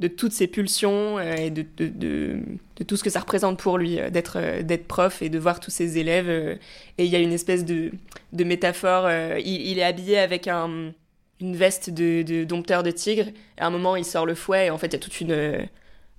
[0.00, 2.36] de toutes ses pulsions euh, et de, de, de,
[2.76, 5.38] de tout ce que ça représente pour lui euh, d'être euh, d'être prof et de
[5.40, 6.28] voir tous ses élèves.
[6.30, 7.90] et il y a une espèce de,
[8.32, 9.10] de métaphore.
[9.38, 10.92] il, il est habillé avec un,
[11.40, 13.26] une veste de, de dompteur de tigre.
[13.56, 15.68] À un moment, il sort le fouet et en fait, il y a toute une,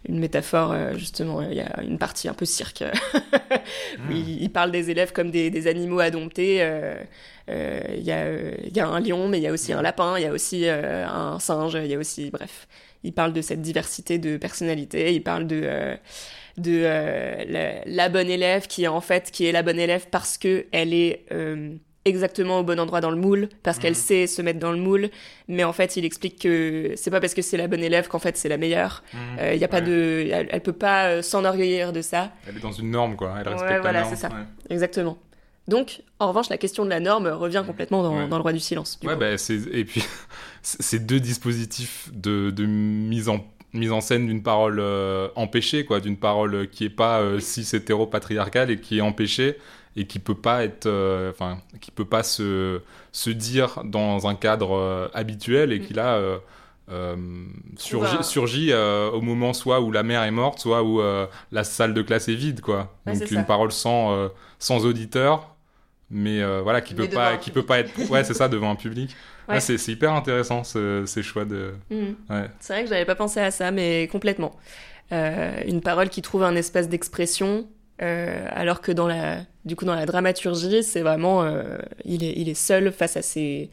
[0.07, 1.41] une métaphore, euh, justement.
[1.41, 2.83] Il y a une partie un peu cirque
[4.07, 6.61] où il, il parle des élèves comme des, des animaux à dompter.
[6.61, 6.95] euh,
[7.49, 9.73] euh, Il y, a, euh, il y a un lion, mais il y a aussi
[9.73, 12.67] un lapin, il y a aussi euh, un singe, il y a aussi, bref.
[13.03, 15.95] Il parle de cette diversité de personnalités, il parle de, euh,
[16.57, 20.07] de euh, la, la bonne élève qui est en fait qui est la bonne élève
[20.11, 23.97] parce que elle est euh, exactement au bon endroit dans le moule, parce qu'elle Mhm.
[23.99, 25.09] sait se mettre dans le moule,
[25.47, 28.19] mais en fait il explique que c'est pas parce que c'est la bonne élève qu'en
[28.19, 29.03] fait c'est la meilleure.
[29.13, 29.17] Mm.
[29.39, 29.85] Euh, Il y a pas Ouais.
[29.85, 32.31] de, elle, elle peut pas euh, s'enorgueillir de ça.
[32.47, 33.35] Elle est dans une norme, quoi.
[33.39, 34.13] Elle Ouais, respecte la voilà, norme.
[34.15, 34.29] c'est ça.
[34.29, 34.43] Ouais.
[34.69, 35.17] Exactement.
[35.67, 38.27] Donc, en revanche, la question de la norme revient complètement dans, Ouais.
[38.27, 38.99] dans le roi du silence.
[38.99, 39.19] du Ouais, coup.
[39.19, 39.27] bah,
[39.71, 40.03] et puis
[40.63, 45.99] ces deux dispositifs de, de mise en mise en scène d'une parole euh, empêchée, quoi,
[45.99, 49.57] d'une parole qui est pas euh, cis hétéro-patriarcale et qui est empêchée
[49.95, 54.35] et qui peut pas être, euh, enfin, qui peut pas se se dire dans un
[54.35, 56.37] cadre euh, habituel et qui là euh,
[56.91, 57.15] euh,
[57.77, 61.01] surgit, au moment soit où la mère est morte, soit où
[61.51, 62.93] la salle de classe est vide, quoi.
[63.05, 63.43] Ouais, Donc une ça.
[63.43, 65.55] parole sans sans auditeur,
[66.09, 69.15] mais voilà, qui peut pas, qui peut pas être, ouais, c'est ça, devant un public.
[69.47, 69.55] Ouais.
[69.55, 71.73] Ouais, c'est hyper intéressant ce- ces choix de.
[71.91, 72.49] Ouais.
[72.59, 74.55] C'est vrai que j'avais pas pensé à ça, mais complètement.
[75.11, 77.67] Euh, une parole qui trouve un espace d'expression,
[78.01, 82.33] euh, alors que dans la, du coup, dans la dramaturgie, c'est vraiment, euh, il est,
[82.37, 83.69] il est seul face à ses,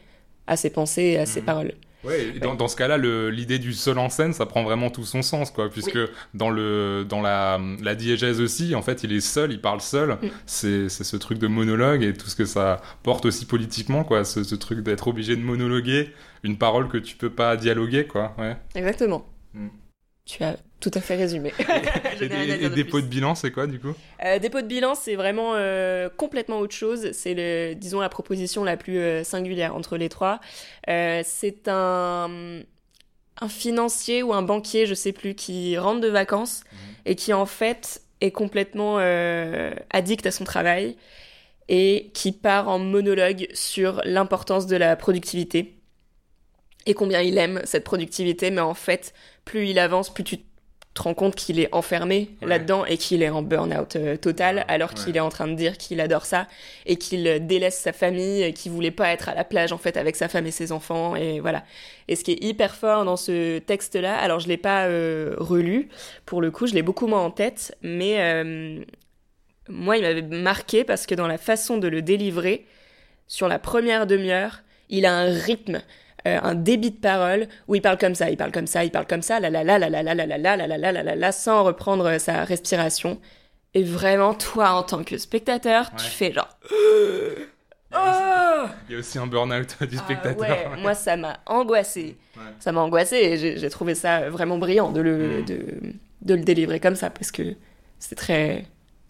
[0.47, 1.47] à ses pensées et à ses Mhm.
[1.47, 1.73] paroles.
[2.05, 4.91] Ouais, et dans, dans ce cas-là, le- l'idée du seul en scène, ça prend vraiment
[4.91, 5.99] tout son sens, quoi, puisque
[6.35, 10.11] dans le dans la, la diégèse aussi, en fait, il est seul, il parle seul.
[10.23, 10.29] Mm.
[10.47, 14.25] C'est c'est ce truc de monologue et tout ce que ça porte aussi politiquement, quoi,
[14.25, 16.12] ce, ce truc d'être obligé de monologuer
[16.45, 18.35] une parole que tu peux pas dialoguer, quoi.
[18.39, 18.57] Ouais.
[18.77, 19.27] Exactement.
[19.55, 19.69] Mm.
[20.27, 21.53] Tu as tout à fait résumé.
[22.21, 23.03] Et, dépôt plus.
[23.03, 23.95] de bilan, c'est quoi du coup?
[24.25, 27.12] Euh, dépôt de bilan, c'est vraiment euh, complètement autre chose.
[27.12, 30.41] C'est le, disons, la proposition la plus euh, singulière entre les trois.
[30.89, 32.61] Euh, c'est un,
[33.41, 36.62] un financier ou un banquier, je sais plus, qui rentre de vacances
[37.05, 40.97] et qui en fait est complètement euh, addict à son travail
[41.69, 45.77] et qui part en monologue sur l'importance de la productivité
[46.87, 49.12] et combien il aime cette productivité, mais en fait,
[49.45, 50.39] plus il avance, plus tu
[50.97, 52.49] te rends compte qu'il est enfermé Ouais.
[52.49, 54.95] là-dedans et qu'il est en burn-out euh, total, alors Ouais.
[55.05, 56.47] qu'il est en train de dire qu'il adore ça
[56.87, 59.79] et qu'il euh, délaisse sa famille, et qu'il voulait pas être à la plage en
[59.79, 61.63] fait avec sa femme et ses enfants et voilà.
[62.09, 65.89] Et ce qui est hyper fort dans ce texte-là, alors je l'ai pas euh, relu
[66.25, 68.83] pour le coup, je l'ai beaucoup moins en tête, mais euh,
[69.69, 72.67] moi il m'avait marqué parce que dans la façon de le délivrer,
[73.29, 75.83] sur la première demi-heure, il a un rythme
[76.27, 78.91] euh, un débit de parole où il parle comme ça, il parle comme ça, il
[78.91, 80.93] parle comme ça, la la la la la la la la la la la la
[80.93, 83.21] la la la sans reprendre euh, sa respiration.
[83.75, 86.11] Et vraiment, toi, en tant que spectateur, tu Ouais.
[86.11, 86.49] fais genre.
[87.95, 90.39] Oh Il y a aussi un burn-out du Ah spectateur.
[90.73, 92.17] ouais, moi ça m'a angoissé.
[92.37, 92.43] Ouais.
[92.59, 95.45] Ça m'a angoissé et j'ai trouvé ça vraiment brillant de le Mm.
[95.45, 95.59] de
[96.23, 97.43] de le délivrer comme ça parce que
[97.99, 98.65] c'est très,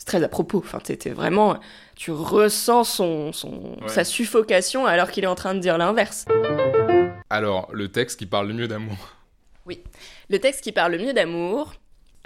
[0.05, 0.59] très à propos.
[0.59, 1.59] Enfin, t'étais vraiment,
[1.95, 3.89] tu ressens son, son, Ouais.
[3.89, 6.27] sa suffocation alors qu'il est en train de dire l'inverse.
[7.31, 9.17] Alors, le texte qui parle le mieux d'amour.
[10.29, 11.75] Le texte qui parle le mieux d'amour.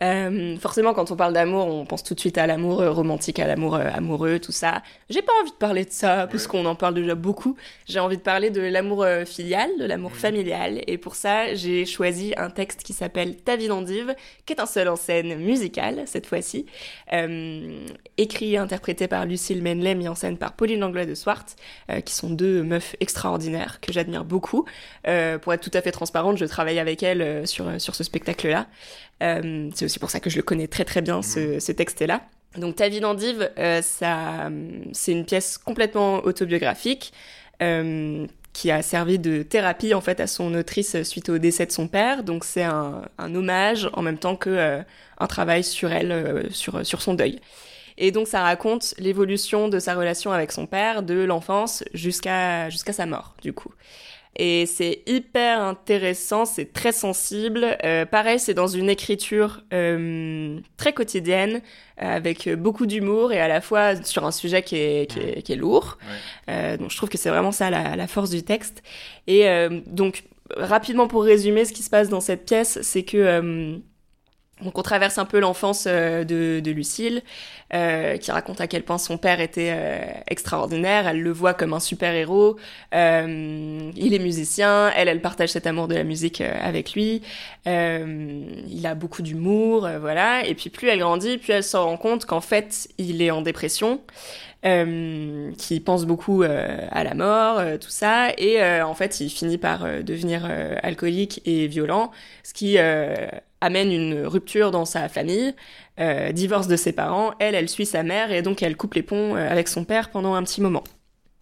[0.02, 3.38] Euh, forcément, quand on parle d'amour, on pense tout de suite à l'amour euh, romantique,
[3.38, 4.82] à l'amour euh, amoureux, tout ça.
[5.08, 7.56] J'ai pas envie de parler de ça, parce qu'on en parle déjà beaucoup.
[7.86, 10.82] J'ai envie de parler de l'amour euh, filial, de l'amour familial.
[10.86, 14.14] Et pour ça, j'ai choisi un texte qui s'appelle Ta vie d'endive,
[14.46, 16.66] qui est un seul en scène musical, cette fois-ci.
[17.12, 17.86] Euh,
[18.16, 21.46] écrit et interprété par Lucille Menley, mis en scène par Pauline Langlois de Swart,
[22.04, 24.64] qui sont deux meufs extraordinaires que j'admire beaucoup.
[25.06, 28.04] Euh, pour être tout à fait transparente, je travaille avec elles euh, sur, sur ce
[28.04, 28.66] spectacle-là.
[29.22, 32.22] Euh, c'est aussi pour ça que je le connais très très bien, ce, ce texte-là.
[32.56, 34.50] Donc Ta vie d'endive, euh, ça,
[34.92, 37.12] c'est une pièce complètement autobiographique
[37.62, 41.70] euh, qui a servi de thérapie en fait à son autrice suite au décès de
[41.72, 42.24] son père.
[42.24, 44.82] Donc c'est un, un hommage en même temps que euh,
[45.18, 47.40] un travail sur elle, euh, sur, sur son deuil.
[47.98, 52.92] Et donc ça raconte l'évolution de sa relation avec son père, de l'enfance jusqu'à jusqu'à
[52.94, 53.72] sa mort, du coup.
[54.36, 57.76] Et c'est hyper intéressant, c'est très sensible.
[57.84, 61.60] Euh, pareil, c'est dans une écriture euh, très quotidienne,
[62.00, 65.42] euh, avec beaucoup d'humour et à la fois sur un sujet qui est, qui est,
[65.42, 65.98] qui est lourd.
[66.48, 68.82] Euh, donc je trouve que c'est vraiment ça la, la force du texte.
[69.26, 70.24] Et euh, donc
[70.56, 73.76] rapidement pour résumer ce qui se passe dans cette pièce, c'est que euh,
[74.62, 77.22] donc on traverse un peu l'enfance euh, de, de Lucille,
[77.72, 81.06] euh, qui raconte à quel point son père était euh, extraordinaire.
[81.06, 82.56] Elle le voit comme un super héros.
[82.94, 84.90] Euh, il est musicien.
[84.96, 87.22] Elle, elle partage cet amour de la musique euh, avec lui.
[87.66, 90.44] Euh, il a beaucoup d'humour, voilà.
[90.46, 93.42] Et puis plus elle grandit, plus elle se rend compte qu'en fait, il est en
[93.42, 94.00] dépression.
[94.66, 99.86] Euh, qui pense beaucoup à la mort, tout ça, et en fait il finit par
[100.02, 100.46] devenir
[100.82, 102.10] alcoolique et violent,
[102.42, 102.76] ce qui
[103.60, 105.54] amène une rupture dans sa famille,
[105.98, 109.02] euh, divorce de ses parents, elle, elle suit sa mère et donc elle coupe les
[109.02, 110.84] ponts euh, avec son père pendant un petit moment.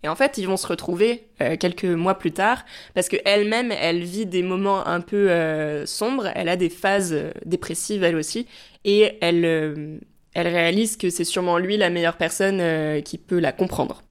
[0.05, 3.73] Et en fait, ils vont se retrouver euh, quelques mois plus tard parce que elle-même,
[3.73, 6.31] elle vit des moments un peu euh, sombres.
[6.35, 8.47] Elle a des phases euh, dépressives elle aussi,
[8.85, 9.99] et elle euh,
[10.35, 14.03] elle réalise que c'est sûrement lui la meilleure personne qui peut la comprendre.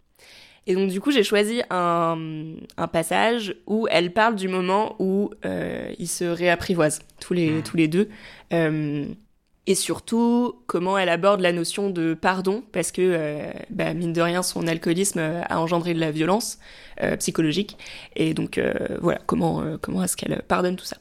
[0.67, 2.17] Et donc du coup, j'ai choisi un,
[2.75, 7.77] un passage où elle parle du moment où euh, ils se réapprivoisent tous les tous
[7.77, 8.10] les deux.
[8.51, 9.06] Euh,
[9.65, 14.21] et surtout comment elle aborde la notion de pardon parce que euh, bah, mine de
[14.21, 16.60] rien son alcoolisme a engendré de la violence
[17.19, 17.77] psychologique.
[18.17, 18.60] Et donc
[19.01, 20.97] voilà comment comment est-ce qu'elle pardonne tout ça.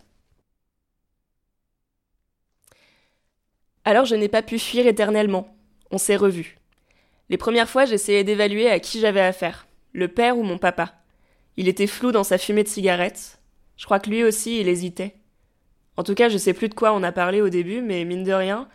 [3.85, 5.57] Alors je n'ai pas pu fuir éternellement.
[5.91, 6.57] On s'est revus
[7.29, 10.95] les premières fois j'essayais d'évaluer à qui j'avais affaire le père ou mon papa
[11.57, 13.41] il était flou dans sa fumée de cigarette
[13.77, 15.17] je crois que lui aussi il hésitait
[15.97, 18.25] en tout cas, je sais plus de quoi on a parlé au début, mais mine
[18.25, 18.69] de rien,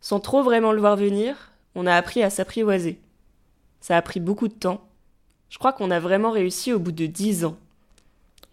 [0.00, 3.00] sans trop vraiment le voir venir, on a appris à s'apprivoiser.
[3.80, 4.88] Ça a pris beaucoup de temps.
[5.50, 7.56] Je crois qu'on a vraiment réussi au bout de dix ans.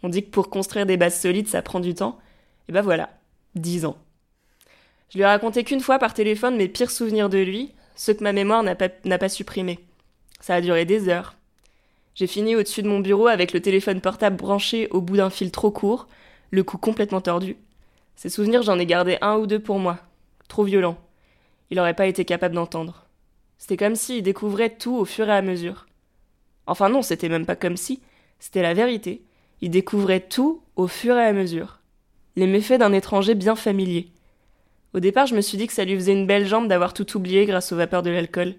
[0.01, 2.19] On dit que pour construire des bases solides, ça prend du temps.
[2.67, 3.09] Et ben voilà,
[3.53, 3.97] dix ans.
[5.09, 8.23] Je lui ai raconté qu'une fois par téléphone mes pires souvenirs de lui, ceux que
[8.23, 9.79] ma mémoire n'a pas, pas supprimés.
[10.39, 11.36] Ça a duré des heures.
[12.13, 15.51] J'ai fini au-dessus de mon bureau avec le téléphone portable branché au bout d'un fil
[15.51, 16.08] trop court,
[16.51, 17.58] le cou complètement tordu.
[18.15, 19.97] Ces souvenirs, j'en ai gardé un ou deux pour moi.
[20.47, 20.97] Trop violents.
[21.69, 23.05] Il aurait pas été capable d'entendre.
[23.58, 25.88] C'était comme s'il découvrait tout au fur et à mesure.
[26.67, 28.01] Enfin non, c'était même pas comme si,
[28.39, 29.23] c'était la vérité.
[29.62, 31.79] Il découvrait tout au fur et à mesure.
[32.36, 34.10] Les méfaits d'un étranger bien familier.
[34.95, 37.17] Au départ, je me suis dit que ça lui faisait une belle jambe d'avoir tout
[37.17, 38.55] oublié grâce aux vapeurs de l'alcool.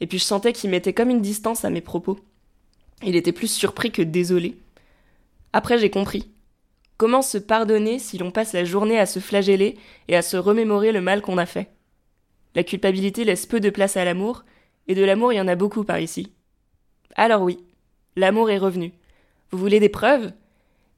[0.00, 2.20] Et puis je sentais qu'il mettait comme une distance à mes propos.
[3.02, 4.58] Il était plus surpris que désolé.
[5.54, 6.30] Après, j'ai compris.
[6.98, 10.92] Comment se pardonner si l'on passe la journée à se flageller et à se remémorer
[10.92, 11.70] le mal qu'on a fait?
[12.54, 14.44] La culpabilité laisse peu de place à l'amour,
[14.88, 16.32] et de l'amour il y en a beaucoup par ici.
[17.14, 17.58] Alors oui,
[18.14, 18.92] l'amour est revenu.
[19.50, 20.32] Vous voulez des preuves?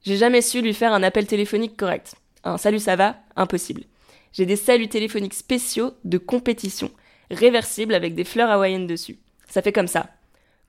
[0.03, 2.15] J'ai jamais su lui faire un appel téléphonique correct.
[2.43, 3.15] Un salut ça va?
[3.37, 3.83] Impossible.
[4.31, 6.91] J'ai des saluts téléphoniques spéciaux de compétition,
[7.31, 9.19] réversibles avec des fleurs hawaïennes dessus.
[9.49, 10.07] Ça fait comme ça.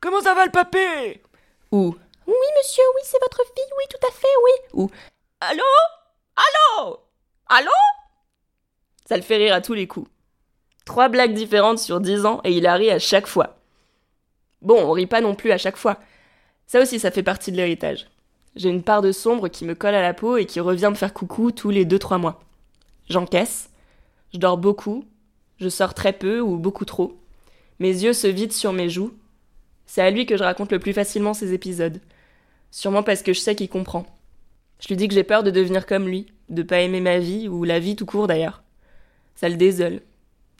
[0.01, 1.23] Comment ça va le papé?
[1.73, 1.95] Ou
[2.27, 4.83] Oui monsieur, oui c'est votre fille, oui tout à fait, oui.
[4.83, 4.91] Ou
[5.41, 5.63] Allô?
[6.37, 7.01] Allô?
[7.49, 7.71] Allô?
[9.07, 10.11] Ça le fait rire à tous les coups.
[10.85, 13.59] Trois blagues différentes sur dix ans et il a ri à chaque fois.
[14.63, 15.99] Bon, on rit pas non plus à chaque fois.
[16.67, 18.09] Ça aussi, ça fait partie de l'héritage.
[18.57, 20.95] J'ai une part de sombre qui me colle à la peau et qui revient me
[20.95, 22.41] faire coucou tous les deux trois mois.
[23.11, 23.71] J'encaisse,
[24.33, 25.05] je dors beaucoup,
[25.59, 27.21] je sors très peu ou beaucoup trop.
[27.81, 29.13] Mes yeux se vident sur mes joues.
[29.85, 32.01] C'est à lui que je raconte le plus facilement ces épisodes.
[32.71, 34.07] Sûrement parce que je sais qu'il comprend.
[34.79, 37.49] Je lui dis que j'ai peur de devenir comme lui, de pas aimer ma vie,
[37.49, 38.63] ou la vie tout court d'ailleurs.
[39.35, 40.03] Ça le désole.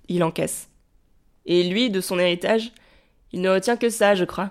[0.09, 0.69] Il encaisse.
[1.47, 2.73] Et lui, de son héritage,
[3.33, 4.51] il ne retient que ça, je crois.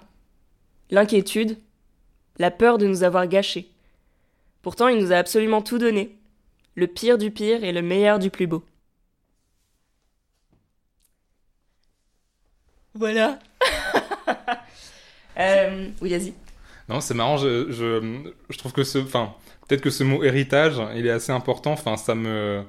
[0.89, 1.57] L'inquiétude,
[2.37, 3.69] la peur de nous avoir gâchés.
[4.61, 6.18] Pourtant, il nous a absolument tout donné.
[6.79, 8.63] Le pire du pire et le meilleur du plus beau.
[12.93, 13.39] Voilà.
[15.37, 16.33] Euh, oui, vas-y.
[16.89, 18.97] Non, c'est marrant, je, je, je trouve que ce.
[18.99, 19.35] Enfin,
[19.67, 21.71] peut-être que ce mot héritage, il est assez important.
[21.73, 22.63] Enfin, ça me.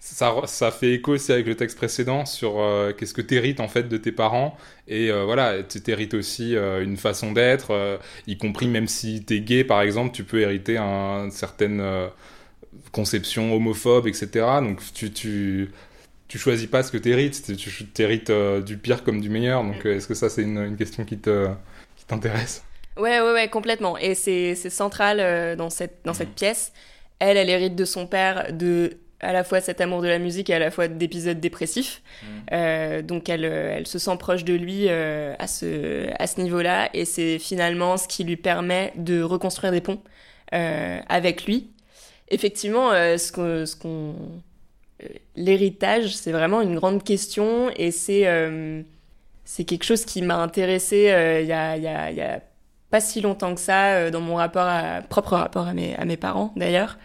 [0.00, 3.60] Ça, ça fait écho aussi avec le texte précédent sur euh, qu'est-ce que tu hérites
[3.60, 4.56] en fait de tes parents.
[4.88, 9.24] Et euh, voilà, tu hérites aussi euh, une façon d'être, euh, y compris même si
[9.24, 12.08] tu es gay par exemple, tu peux hériter un, une certaine euh,
[12.92, 14.28] conception homophobe, etc.
[14.60, 15.70] Donc tu, tu,
[16.28, 18.32] tu choisis pas ce que tu hérites, tu, tu hérites
[18.64, 19.62] du pire comme du meilleur.
[19.64, 21.48] Donc euh, est-ce que ça c'est une, une question qui te
[21.96, 22.64] qui t'intéresse?
[22.96, 23.96] Ouais, ouais, ouais, complètement.
[23.96, 26.72] Et c'est c'est central euh, dans cette, dans cette pièce.
[27.18, 30.50] Elle, elle hérite de son père de à la fois cet amour de la musique
[30.50, 32.02] et à la fois d'épisodes dépressifs.
[32.50, 36.40] Euh, donc elle, euh, elle se sent proche de lui euh, à ce, à ce
[36.40, 36.90] niveau-là.
[36.92, 40.02] Et c'est finalement ce qui lui permet de reconstruire des ponts
[40.52, 41.70] euh, avec lui.
[42.32, 43.66] Effectivement, euh, ce qu'on...
[43.66, 44.14] Ce qu'on
[45.04, 48.82] euh, L'héritage, c'est vraiment une grande question et c'est euh,
[49.44, 52.20] c'est quelque chose qui m'a intéressée euh, il y, a, il y, a, il y
[52.22, 52.40] a
[52.90, 56.04] pas si longtemps que ça euh, dans mon rapport à, propre rapport à mes, à
[56.04, 56.98] mes parents d'ailleurs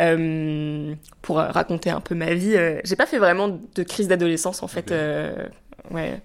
[0.00, 4.62] euh, pour raconter un peu ma vie euh, j'ai pas fait vraiment de crise d'adolescence
[4.62, 5.46] en fait euh,
[5.90, 6.20] ouais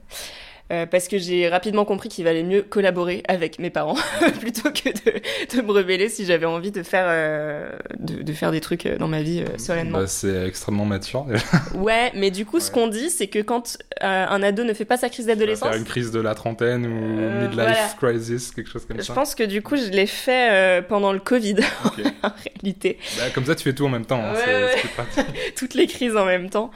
[0.72, 3.98] Euh, parce que j'ai rapidement compris qu'il valait mieux collaborer avec mes parents
[4.40, 8.50] plutôt que de, de me rebeller si j'avais envie de faire euh, de, de faire
[8.52, 11.26] des trucs euh, dans ma vie euh, sereinement Bah, C'est extrêmement mature.
[11.26, 11.44] déjà.
[11.76, 12.74] ouais mais du coup ce Ouais.
[12.76, 15.78] qu'on dit c'est que quand euh, un ado ne fait pas sa crise d'adolescence Faire
[15.78, 19.14] une crise de la trentaine ou Euh, midlife crisis, quelque chose comme je ça.
[19.14, 21.58] pense que du coup je l'ai fait euh, pendant le Covid
[22.24, 22.30] en
[22.64, 24.22] réalité Bah, comme ça, tu fais tout en même temps.
[24.24, 25.24] hein, Ouais, ouais.
[25.58, 26.72] toutes les crises en même temps.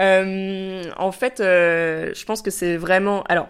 [0.00, 3.24] Euh, en fait, euh, je pense que c'est vraiment.
[3.28, 3.48] Alors,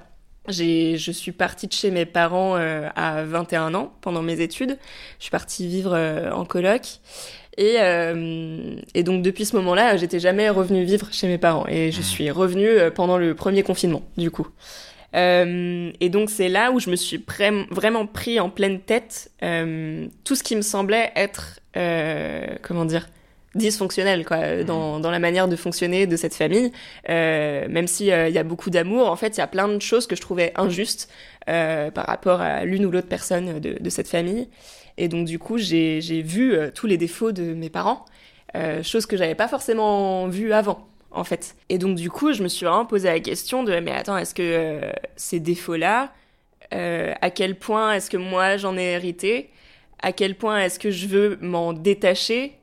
[0.48, 4.78] je suis partie de chez mes parents euh, à 21 ans pendant mes études.
[5.18, 7.00] Je suis partie vivre euh, en coloc.
[7.58, 11.66] Et, euh, et donc depuis ce moment-là, j'étais jamais revenue vivre chez mes parents.
[11.68, 14.48] Et je suis revenue pendant le premier confinement, du coup.
[15.14, 17.24] Et donc c'est là où je me suis
[17.70, 21.60] vraiment pris en pleine tête tout ce qui me semblait être,
[22.60, 23.08] comment dire,
[23.56, 26.72] dysfonctionnel quoi, dans, dans la manière de fonctionner de cette famille.
[27.08, 29.80] Euh, même s'il il y a beaucoup d'amour, en fait, il y a plein de
[29.80, 31.08] choses que je trouvais injustes
[31.48, 34.48] euh, par rapport à l'une ou l'autre personne de, de cette famille.
[34.98, 38.04] Et donc du coup, j'ai j'ai vu euh, tous les défauts de mes parents,
[38.54, 41.56] euh, chose que j'avais pas forcément vu avant en fait.
[41.68, 44.34] Et donc du coup, je me suis vraiment posé la question de mais attends, est-ce
[44.34, 46.12] que euh, ces défauts-là,
[46.74, 49.50] euh, à quel point est-ce que moi j'en ai hérité?
[50.02, 52.58] À quel point est-ce que je veux m'en détacher?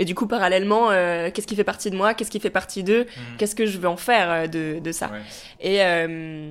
[0.00, 2.82] Et du coup, parallèlement, euh, qu'est-ce qui fait partie de moi Qu'est-ce qui fait partie
[2.82, 3.06] d'eux
[3.38, 5.20] Qu'est-ce que je veux en faire euh, de, de ça Ouais.
[5.60, 6.50] Et euh,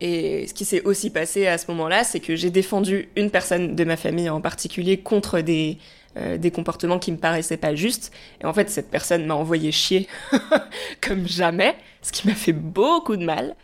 [0.00, 3.74] et ce qui s'est aussi passé à ce moment-là, c'est que j'ai défendu une personne
[3.74, 5.78] de ma famille en particulier contre des,
[6.18, 8.12] euh, des comportements qui me paraissaient pas justes.
[8.42, 10.06] Et en fait, cette personne m'a envoyé chier
[11.00, 13.54] comme jamais, ce qui m'a fait beaucoup de mal.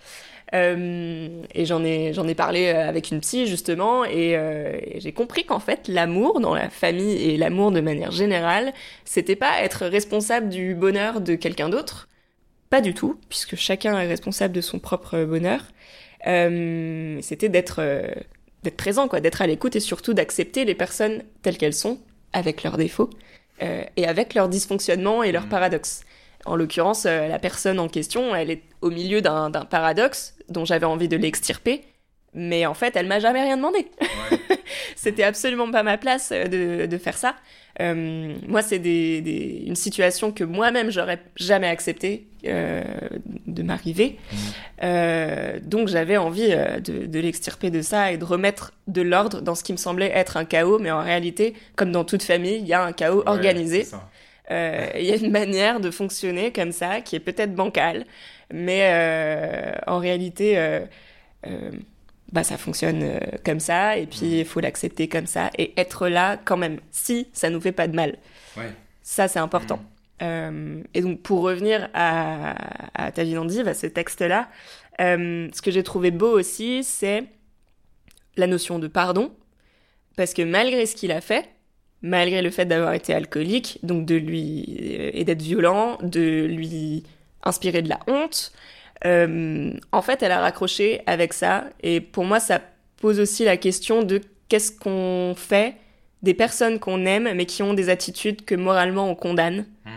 [0.55, 5.01] Euh, et j'en ai, j'en ai parlé euh, avec une psy justement, et, euh, et
[5.01, 8.75] j'ai compris qu'en fait, l'amour dans la famille et l'amour de manière générale,
[9.07, 12.09] c'était pas être responsable du bonheur de quelqu'un d'autre,
[12.71, 15.63] pas du tout, puisque chacun est responsable de son propre bonheur.
[17.23, 17.81] C'était d'être
[18.63, 21.99] d'être présent, quoi, d'être à l'écoute et surtout d'accepter les personnes telles qu'elles sont,
[22.33, 23.11] avec leurs défauts
[23.63, 25.49] euh, et avec leurs dysfonctionnements et leurs Mhm.
[25.49, 26.03] paradoxes.
[26.45, 30.65] En l'occurrence, euh, la personne en question, elle est au milieu d'un d'un paradoxe dont
[30.65, 31.83] j'avais envie de l'extirper,
[32.35, 33.87] mais en fait, elle m'a jamais rien demandé.
[34.01, 34.39] Ouais.
[34.97, 37.35] C'était absolument pas ma place euh, de, de faire ça.
[37.81, 42.83] Euh, moi, c'est des, des- une situation que moi-même j'aurais jamais accepté euh,
[43.47, 44.19] de m'arriver.
[44.83, 49.55] Euh, donc j'avais envie de, de l'extirper de ça et de remettre de l'ordre dans
[49.55, 52.67] ce qui me semblait être un chaos, mais en réalité, comme dans toute famille, il
[52.67, 53.87] y a un chaos Ouais, organisé.
[54.51, 58.05] Il y a une manière de fonctionner comme ça qui est peut-être bancale,
[58.53, 60.81] mais euh, en réalité, euh,
[61.47, 61.71] euh,
[62.33, 66.39] bah, ça fonctionne comme ça, et puis il faut l'accepter comme ça, et être là
[66.45, 68.19] quand même, si ça nous fait pas de mal.
[68.57, 68.71] Ouais.
[69.03, 69.81] Ça, c'est important.
[70.23, 72.55] Euh, et donc, pour revenir à,
[72.95, 74.49] à Ta vie à ce texte-là,
[75.01, 77.25] euh, ce que j'ai trouvé beau aussi, c'est
[78.37, 79.33] la notion de pardon,
[80.17, 81.49] parce que malgré ce qu'il a fait,
[82.03, 87.05] malgré le fait d'avoir été alcoolique, donc de lui et d'être violent, de lui
[87.43, 88.53] inspirer de la honte,
[89.05, 91.65] euh, en fait, elle a raccroché avec ça.
[91.83, 92.61] Et pour moi, ça
[92.99, 95.77] pose aussi la question de qu'est-ce qu'on fait
[96.23, 99.67] des personnes qu'on aime, mais qui ont des attitudes que moralement on condamne.
[99.85, 99.93] Mhm.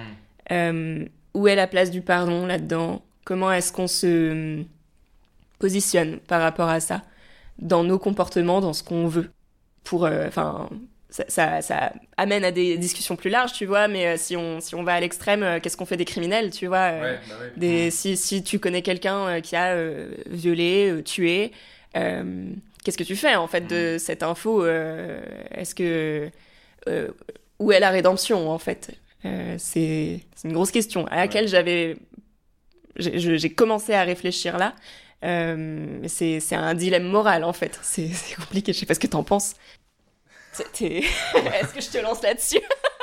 [0.51, 3.03] Euh, où est la place du pardon là-dedans?
[3.25, 4.63] Comment est-ce qu'on se
[5.59, 7.01] positionne par rapport à ça
[7.59, 9.29] dans nos comportements, dans ce qu'on veut
[9.83, 10.29] pour, euh,
[11.15, 13.87] ça, ça, ça, amène à des discussions plus larges, tu vois.
[13.87, 16.51] Mais euh, si on si on va à l'extrême, euh, qu'est-ce qu'on fait des criminels,
[16.51, 17.51] tu vois euh, bah ouais.
[17.55, 19.77] des, si, si tu connais quelqu'un qui a
[20.29, 21.51] violé, tué,
[21.93, 26.29] qu'est-ce que tu fais en fait de cette info Est-ce que
[27.59, 28.91] où est la rédemption en fait
[29.57, 31.95] C'est une grosse question à laquelle j'avais
[32.97, 34.75] j'ai commencé à réfléchir là.
[35.21, 37.79] C'est un dilemme moral en fait.
[37.83, 38.73] C'est c'est compliqué.
[38.73, 39.53] Je sais pas ce que t'en penses.
[40.73, 40.81] C'est-
[41.53, 42.59] Est-ce que je te lance là-dessus?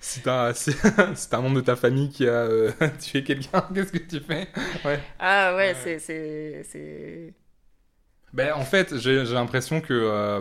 [0.00, 0.72] Si t'as si,
[1.14, 4.20] si t'as un membre de ta famille qui a euh, tué quelqu'un, qu'est-ce que tu
[4.20, 4.48] fais?
[4.84, 5.00] Ouais.
[5.18, 5.74] Ah ouais, Ouais.
[5.74, 7.34] c'est c'est c'est
[8.32, 10.40] Ben, en fait, j'ai l'impression que euh,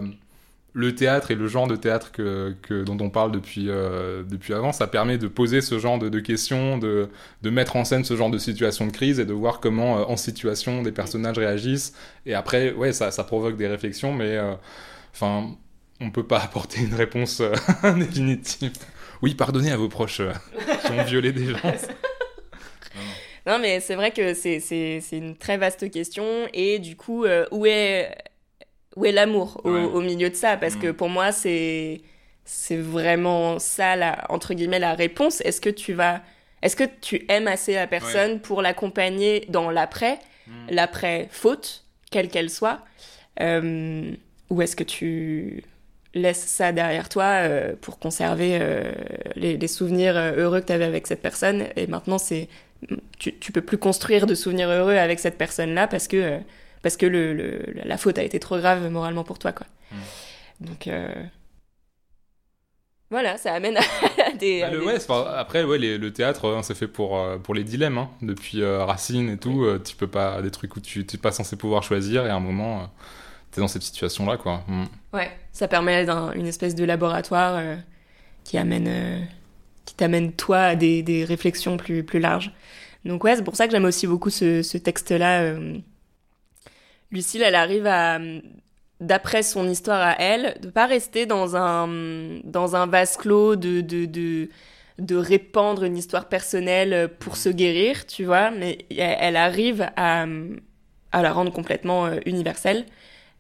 [0.74, 4.54] le théâtre et le genre de théâtre que, que, dont on parle depuis, euh, depuis
[4.54, 7.10] avant, ça permet de poser ce genre de, de questions, de,
[7.44, 10.04] de mettre en scène ce genre de situation de crise et de voir comment, euh,
[10.06, 11.94] en situation, des personnages réagissent.
[12.26, 14.54] Et après, ouais, ça, ça provoque des réflexions, mais euh,
[15.14, 15.56] enfin,
[16.00, 17.54] on peut pas apporter une réponse euh,
[17.98, 18.74] définitive.
[19.22, 20.34] Oui, pardonnez à vos proches euh,
[20.86, 21.58] qui ont violé des gens.
[23.48, 27.66] Non, mais c'est vrai que c'est une très vaste question et du coup euh, où
[27.66, 28.16] est
[28.96, 29.84] où est l'amour au, Ouais.
[29.84, 30.58] au milieu de ça?
[30.58, 30.80] Parce Mm.
[30.80, 32.02] que pour moi c'est
[32.72, 35.42] vraiment ça la entre guillemets la réponse.
[35.42, 36.22] Est-ce que tu vas
[36.62, 40.52] est-ce que tu aimes assez la personne pour l'accompagner dans l'après, Mm.
[40.70, 42.82] l'après faute, quelle qu'elle soit,
[43.42, 44.12] euh,
[44.52, 45.64] ou est-ce que tu
[46.14, 48.92] laisses ça derrière toi euh, pour conserver euh,
[49.36, 51.66] les, les souvenirs euh, heureux que tu avais avec cette personne?
[51.78, 52.50] Et maintenant c'est
[53.20, 56.40] tu, tu peux plus construire de souvenirs heureux avec cette personne-là parce que euh,
[56.84, 59.68] parce que le, le- la faute a été trop grave moralement pour toi quoi.
[60.62, 61.14] Donc euh,
[63.10, 63.82] voilà, ça amène à
[64.40, 64.98] des, Bah, à des- ouais,
[65.36, 67.98] après, ouais, les- le théâtre, hein, c'est fait pour, euh, pour les dilemmes.
[67.98, 68.10] hein.
[68.22, 70.42] Depuis euh, Racine et tout, euh, tu peux pas.
[70.42, 72.90] Des trucs où tu n'es pas censé pouvoir choisir, et à un moment,
[73.52, 74.64] tu es dans cette situation-là, quoi.
[74.68, 74.86] Mm.
[75.14, 77.76] Ouais, ça permet d'un- une espèce de laboratoire euh,
[78.44, 79.20] qui amène, euh,
[79.86, 82.52] qui t'amène toi à des, des réflexions plus, plus larges.
[83.06, 85.42] Donc ouais, c'est pour ça que j'aime aussi beaucoup ce, ce texte-là.
[85.44, 85.78] euh.
[87.12, 88.20] Lucille, elle arrive à,
[89.00, 93.82] d'après son histoire à elle, de pas rester dans un, dans un vase clos de,
[93.82, 94.50] de, de,
[95.00, 100.26] de répandre une histoire personnelle pour se guérir, tu vois, mais elle elle arrive à,
[101.12, 102.86] à la rendre complètement euh, universelle.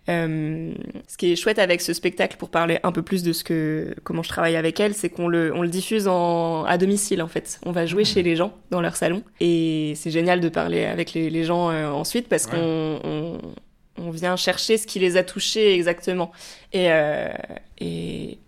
[0.09, 0.73] Euh,
[1.07, 3.93] ce qui est chouette avec ce spectacle, pour parler un peu plus de ce que
[4.03, 7.27] comment je travaille avec elle, c'est qu'on le on le diffuse en à domicile en
[7.27, 7.59] fait.
[7.65, 11.13] On va jouer chez les gens dans leur salon et c'est génial de parler avec
[11.13, 12.51] les, les gens euh, ensuite parce Ouais.
[12.51, 13.37] qu'on on,
[13.97, 16.31] on vient chercher ce qui les a touchés exactement
[16.73, 17.29] et euh,
[17.79, 18.39] et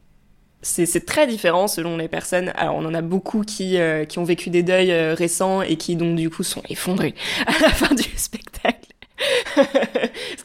[0.63, 2.51] c'est très différent selon les personnes.
[2.55, 3.77] Alors on en a beaucoup qui
[4.09, 7.13] qui ont vécu des deuils récents et qui donc du coup sont effondrés
[7.45, 8.79] à la fin du spectacle.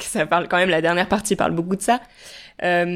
[0.13, 2.01] Ça parle quand même, la dernière partie parle beaucoup de ça.
[2.63, 2.87] Euh,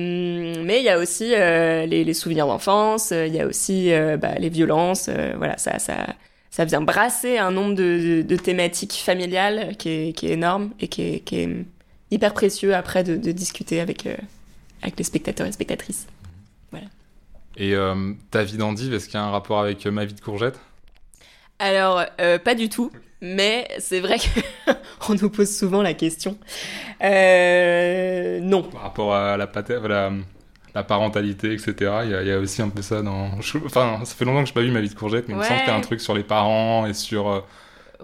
[0.64, 3.92] mais il y a aussi euh, les, les souvenirs d'enfance, euh, il y a aussi
[3.92, 6.06] euh, bah, les violences, voilà, ça, ça,
[6.50, 10.70] ça vient brasser un nombre de, de, de thématiques familiales qui est, qui est énorme
[10.80, 11.50] et qui est, qui est
[12.10, 14.08] hyper précieux après de, de discuter avec,
[14.80, 16.06] avec les spectateurs et spectatrices.
[17.58, 20.20] Et euh, ta vie d'endive, est-ce qu'il y a un rapport avec ma vie de
[20.20, 20.58] courgette?
[21.58, 22.02] Alors,
[22.42, 22.90] pas du tout,
[23.23, 24.16] mais c'est vrai
[25.01, 26.37] qu'on nous pose souvent la question.
[27.03, 28.62] Euh, non.
[28.64, 30.11] Par rapport à la, pater- la,
[30.75, 31.73] la parentalité, etc.
[32.05, 33.41] Il y, a, il y a aussi un peu ça dans.
[33.41, 35.35] je- Enfin, ça fait longtemps que je n'ai pas vu ma vie de courgette, mais
[35.35, 35.83] il me semble qu'il y a un Ouais.
[35.83, 37.41] truc sur les parents et sur euh,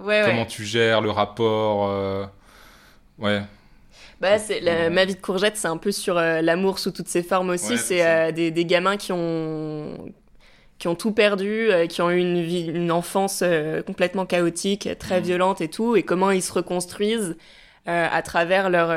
[0.01, 0.23] Ouais, ouais.
[0.27, 1.89] comment tu gères le rapport.
[1.91, 2.25] euh,
[3.19, 3.43] Ouais.
[4.21, 7.09] Bah, c'est la- ma vie de courgette, c'est un peu sur euh, l'amour sous toutes
[7.09, 7.73] ses formes aussi.
[7.73, 10.13] Ouais, c'est euh, des gamins qui ont
[10.79, 14.89] qui ont tout perdu, euh, qui ont eu une vie, une enfance euh, complètement chaotique,
[14.99, 15.27] très Mhm.
[15.27, 17.37] violente et tout, et comment ils se reconstruisent
[17.89, 18.89] euh, à travers leur,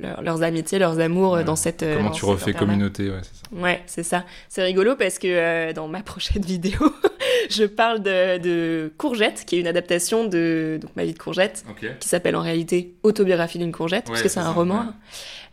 [0.00, 1.44] leur- leurs amitiés, leurs amours Ouais.
[1.44, 3.62] dans cette Comment dans tu refais communauté, ouais, c'est ça.
[3.62, 4.24] Ouais, c'est ça.
[4.50, 6.78] C'est rigolo parce que dans ma prochaine vidéo,
[7.50, 11.64] je parle de, de Courgette, qui est une adaptation de donc ma vie de courgette
[12.00, 14.84] qui s'appelle en réalité Autobiographie d'une courgette, parce Ouais, que c'est un ça, roman.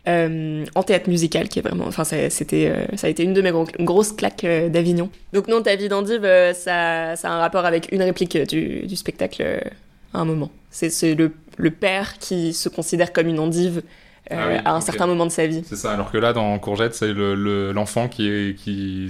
[0.08, 3.32] Euh, en théâtre musical, qui est vraiment, enfin, ça, c'était, euh, ça a été une
[3.32, 5.08] de mes gros- grosses claques euh, d'Avignon.
[5.32, 6.22] Donc non, ta vie d'endive,
[6.54, 9.42] ça, ça a un rapport avec une réplique du, du spectacle
[10.12, 10.50] à un moment.
[10.70, 13.82] C'est, c'est le, le père qui se considère comme une endive
[14.30, 15.62] Ah oui, à un certain moment de sa vie.
[15.66, 18.54] C'est ça, alors que là, dans Courgette, c'est le- le- l'enfant qui,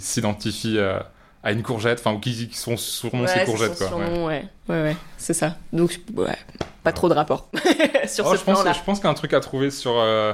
[0.00, 1.10] s'identifie à,
[1.42, 3.86] à une courgette, enfin, ou qui, qui sont sûrement Ouais, ses courgettes, quoi.
[3.86, 3.92] ouais.
[4.06, 4.44] surnom, ouais.
[4.68, 5.56] ouais, ouais, c'est ça.
[5.72, 6.36] Donc, ouais,
[6.82, 7.48] pas trop de rapport
[8.06, 8.72] sur Oh, ce je, plan-là.
[8.72, 10.32] je pense qu'il y a un truc à trouver sur euh,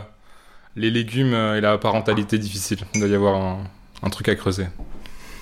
[0.76, 2.78] les légumes euh, et la parentalité difficile.
[2.94, 3.64] Il doit y avoir un,
[4.02, 4.66] un truc à creuser.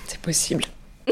[0.05, 0.63] C'est possible.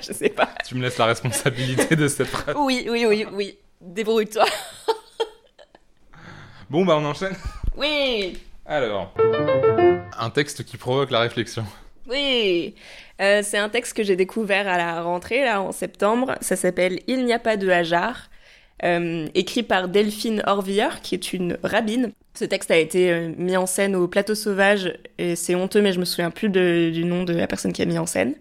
[0.00, 0.48] je sais pas.
[0.66, 2.54] Tu me laisses la responsabilité de cette phrase.
[2.58, 3.58] Oui, oui, oui, oui.
[3.80, 4.44] Débrouille-toi.
[6.68, 7.34] Bon, bah on enchaîne.
[7.76, 9.12] Oui, Alors,
[10.18, 11.64] un texte qui provoque la réflexion.
[12.06, 12.74] oui.
[13.20, 16.36] Euh, c'est un texte que j'ai découvert à la rentrée, là, en septembre.
[16.40, 18.30] Ça s'appelle Il n'y a pas de hasard.
[18.82, 22.12] euh, écrit par Delphine Orvier, qui est une rabbine.
[22.40, 25.92] Ce texte a été euh, mis en scène au Plateau Sauvage, et c'est honteux, mais
[25.92, 28.34] je me souviens plus de- du nom de la personne qui a mis en scène.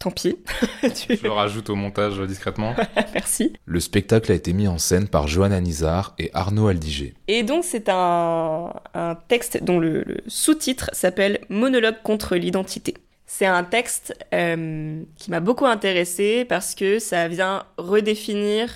[0.00, 0.36] Tant pis.
[0.82, 2.74] Tu- Je le rajoute au montage discrètement.
[3.14, 3.52] Merci.
[3.64, 7.14] Le spectacle a été mis en scène par Johanna Nizar et Arnaud Aldiger.
[7.28, 12.94] Et donc c'est un, un texte dont le, le sous-titre s'appelle Monologue contre l'identité.
[13.26, 18.68] C'est un texte euh, qui m'a beaucoup intéressée parce que ça vient redéfinir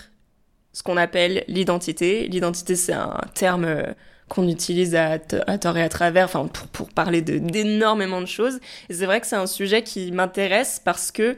[0.72, 2.28] ce qu'on appelle l'identité.
[2.28, 3.82] L'identité, c'est un terme euh,
[4.28, 8.26] qu'on utilise à, à tort et à travers, enfin pour, pour parler de- d'énormément de
[8.26, 8.60] choses.
[8.88, 11.36] Et c'est vrai que c'est un sujet qui m'intéresse parce que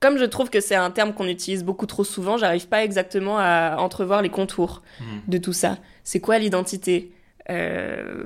[0.00, 3.38] comme je trouve que c'est un terme qu'on utilise beaucoup trop souvent, j'arrive pas exactement
[3.38, 4.82] à entrevoir les contours
[5.28, 5.78] de tout ça.
[6.02, 7.12] C'est quoi l'identité?
[7.50, 8.24] Euh,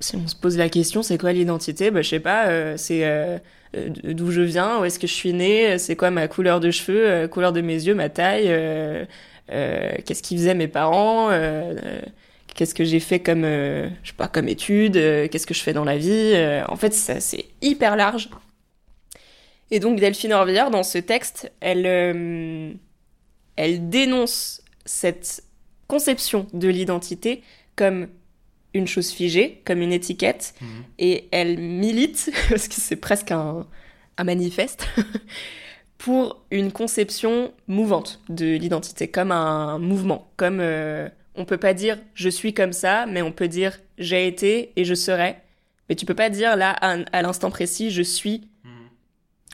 [0.00, 1.92] Si on se pose la question, c'est quoi l'identité?
[1.92, 3.38] Bah, Je sais pas, euh, c'est euh,
[4.02, 7.28] d'où je viens, où est-ce que je suis née, c'est quoi ma couleur de cheveux,
[7.28, 8.48] couleur de mes yeux, ma taille,
[9.48, 12.00] qu'est-ce qu'ils faisaient mes parents, euh, euh,
[12.54, 15.60] qu'est-ce que j'ai fait comme, euh, je sais pas, comme études, euh, qu'est-ce que je
[15.60, 16.32] fais dans la vie.
[16.34, 18.28] euh, en fait, ça, c'est hyper large.
[19.70, 22.72] Et donc Delphine Orvillard, dans ce texte, elle, euh,
[23.56, 25.42] elle dénonce cette
[25.88, 27.42] conception de l'identité
[27.76, 28.08] comme
[28.74, 30.54] une chose figée, comme une étiquette,
[30.98, 33.66] et elle milite, parce que c'est presque un,
[34.18, 34.86] un manifeste,
[36.04, 41.96] pour une conception mouvante de l'identité, comme un mouvement, comme euh, on peut pas dire
[42.14, 45.36] je suis comme ça, mais on peut dire j'ai été et je serai,
[45.88, 48.48] mais tu peux pas dire là à, à l'instant précis je suis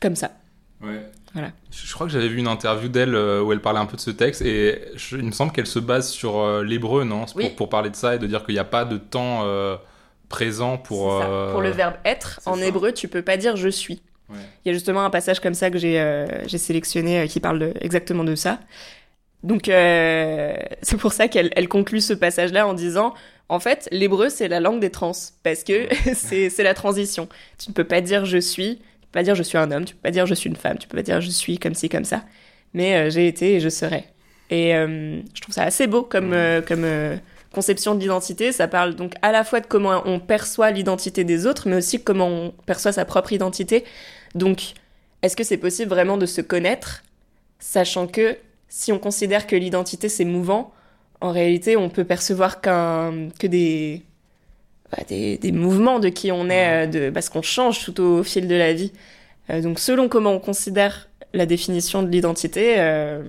[0.02, 0.32] comme ça.
[0.82, 1.00] Ouais.
[1.34, 1.52] Voilà.
[1.70, 3.94] Je je crois que j'avais vu une interview d'elle euh, où elle parlait un peu
[3.96, 7.26] de ce texte et je- il me semble qu'elle se base sur euh, l'hébreu, non?
[7.26, 7.50] Pour, Oui.
[7.50, 9.76] pour parler de ça et de dire qu'il n'y a pas de temps euh,
[10.28, 11.10] présent pour.
[11.20, 11.28] Ça.
[11.28, 12.66] euh, Pour le verbe être, en ça.
[12.66, 14.02] hébreu, tu peux pas dire je suis.
[14.30, 14.36] Ouais.
[14.64, 17.40] Il y a justement un passage comme ça que j'ai euh, j'ai sélectionné euh, qui
[17.40, 18.60] parle de- exactement de ça.
[19.42, 23.14] Donc euh, c'est pour ça qu'elle elle conclut ce passage-là en disant
[23.48, 25.12] en fait l'hébreu c'est la langue des trans
[25.42, 27.28] parce que c'est c'est la transition.
[27.58, 29.84] Tu ne peux pas dire je suis, tu peux pas dire je suis un homme,
[29.84, 31.74] tu peux pas dire je suis une femme, tu peux pas dire je suis comme
[31.74, 32.22] ci comme ça,
[32.74, 34.04] mais j'ai été et je serai.
[34.50, 36.34] Et je trouve ça assez beau comme
[36.66, 36.84] comme
[37.52, 38.52] conception de l'identité.
[38.52, 42.02] Ça parle donc à la fois de comment on perçoit l'identité des autres, mais aussi
[42.02, 43.84] comment on perçoit sa propre identité.
[44.34, 44.72] Donc,
[45.22, 47.02] est-ce que c'est possible vraiment de se connaître,
[47.58, 48.36] sachant que
[48.68, 50.72] si on considère que l'identité c'est mouvant,
[51.20, 54.02] en réalité on peut percevoir qu'un que des,
[54.92, 58.22] bah, des des mouvements de qui on est, euh, de parce qu'on change tout au
[58.24, 58.92] fil de la vie.
[59.50, 62.76] Euh, donc, selon comment on considère la définition de l'identité.
[62.78, 63.22] euh,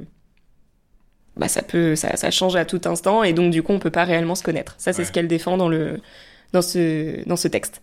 [1.38, 3.89] bah ça peut ça, ça change à tout instant et donc du coup on peut
[3.91, 5.06] pas réellement se connaître ça c'est Ouais.
[5.06, 6.02] ce qu'elle défend dans le
[6.52, 7.82] dans ce dans ce texte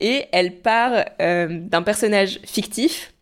[0.00, 3.12] et elle part euh, d'un personnage fictif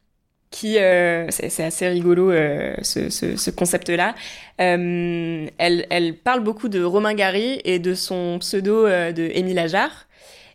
[0.51, 4.15] qui euh, c'est assez rigolo euh, ce, ce, ce concept là
[4.61, 10.07] euh, elle elle parle beaucoup de Romain Gary et de son pseudo de Émile Ajar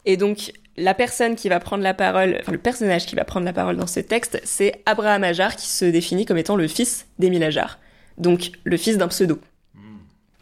[0.05, 3.45] et donc la personne qui va prendre la parole, enfin le personnage qui va prendre
[3.45, 7.07] la parole dans ce texte, c'est Abraham Ajar qui se définit comme étant le fils
[7.19, 7.78] d'Émile Ajar
[8.17, 9.39] donc le fils d'un pseudo.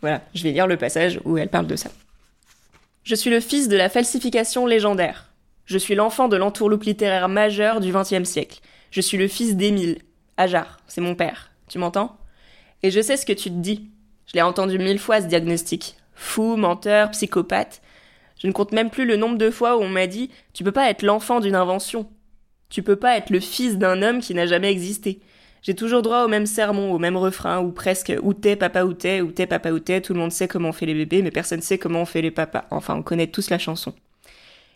[0.02, 1.90] Voilà, je vais lire le passage où elle parle de ça.
[3.04, 5.29] Je suis le fils de la falsification légendaire.
[5.70, 8.60] Je suis l'enfant de l'entourloupe littéraire majeur du XXe siècle.
[8.90, 10.00] Je suis le fils d'Émile.
[10.36, 11.52] Ajar, c'est mon père.
[11.68, 12.18] Tu m'entends?
[12.82, 13.92] Et je sais ce que tu te dis.
[14.26, 15.96] Je l'ai entendu mille fois ce diagnostic.
[16.16, 17.84] Fou, menteur, psychopathe.
[18.42, 20.72] Je ne compte même plus le nombre de fois où on m'a dit Tu peux
[20.72, 22.10] pas être l'enfant d'une invention.
[22.70, 25.20] Tu peux pas être le fils d'un homme qui n'a jamais existé.
[25.62, 28.94] J'ai toujours droit au même sermon, au même refrain, ou presque où t'es papa où
[28.94, 31.22] t'es, où t'es papa où t'es, tout le monde sait comment on fait les bébés,
[31.22, 32.66] mais personne sait comment on fait les papas.
[32.72, 33.94] Enfin, on connaît tous la chanson.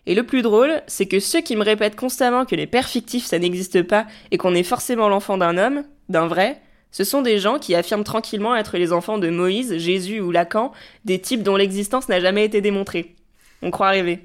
[0.06, 3.26] Et le plus drôle, c'est que ceux qui me répètent constamment que les pères fictifs
[3.26, 7.39] ça n'existe pas et qu'on est forcément l'enfant d'un homme, d'un vrai, ce sont des
[7.39, 10.72] gens qui affirment tranquillement être les enfants de Moïse, Jésus ou Lacan,
[11.06, 13.16] des types dont l'existence n'a jamais été démontrée.
[13.64, 14.20] On croit rêver.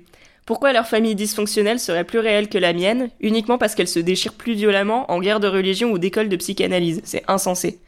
[0.44, 4.34] Pourquoi leur famille dysfonctionnelle serait plus réelle que la mienne, uniquement parce qu'elle se déchire
[4.34, 7.80] plus violemment en guerre de religion ou d'école de psychanalyse C'est insensé.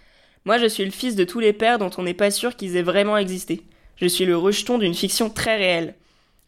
[0.47, 2.77] Moi, je suis le fils de tous les pères dont on n'est pas sûr qu'ils
[2.77, 3.63] aient vraiment existé.
[3.97, 5.95] Je suis le rejeton d'une fiction très réelle.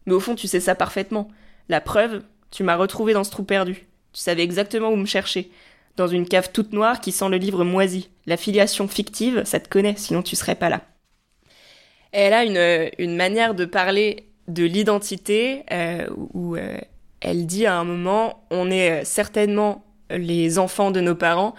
[0.05, 1.29] Mais au fond, tu sais ça parfaitement.
[1.69, 3.87] La preuve, tu m'as retrouvé dans ce trou perdu.
[4.11, 5.51] Tu savais exactement où me chercher.
[5.95, 8.09] Dans une cave toute noire qui sent le livre moisi.
[8.25, 10.81] La filiation fictive, ça te connaît, sinon tu serais pas là.
[12.11, 16.77] Elle a une, une manière de parler de l'identité euh, où euh,
[17.21, 21.55] elle dit à un moment on est certainement les enfants de nos parents,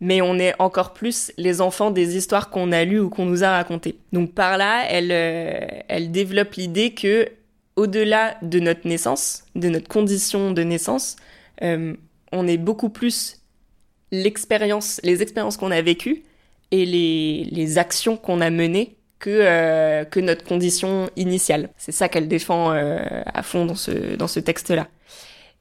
[0.00, 3.44] mais on est encore plus les enfants des histoires qu'on a lues ou qu'on nous
[3.44, 3.98] a racontées.
[4.12, 7.28] Donc par là, elle, euh, elle développe l'idée que
[7.76, 11.16] au-delà de notre naissance, de notre condition de naissance,
[11.62, 11.94] euh,
[12.32, 13.40] on est beaucoup plus
[14.10, 16.22] l'expérience, les expériences qu'on a vécues
[16.70, 21.70] et les, actions qu'on a menées que, euh, que notre condition initiale.
[21.76, 24.88] C'est ça qu'elle défend euh, à fond dans ce, dans ce texte-là.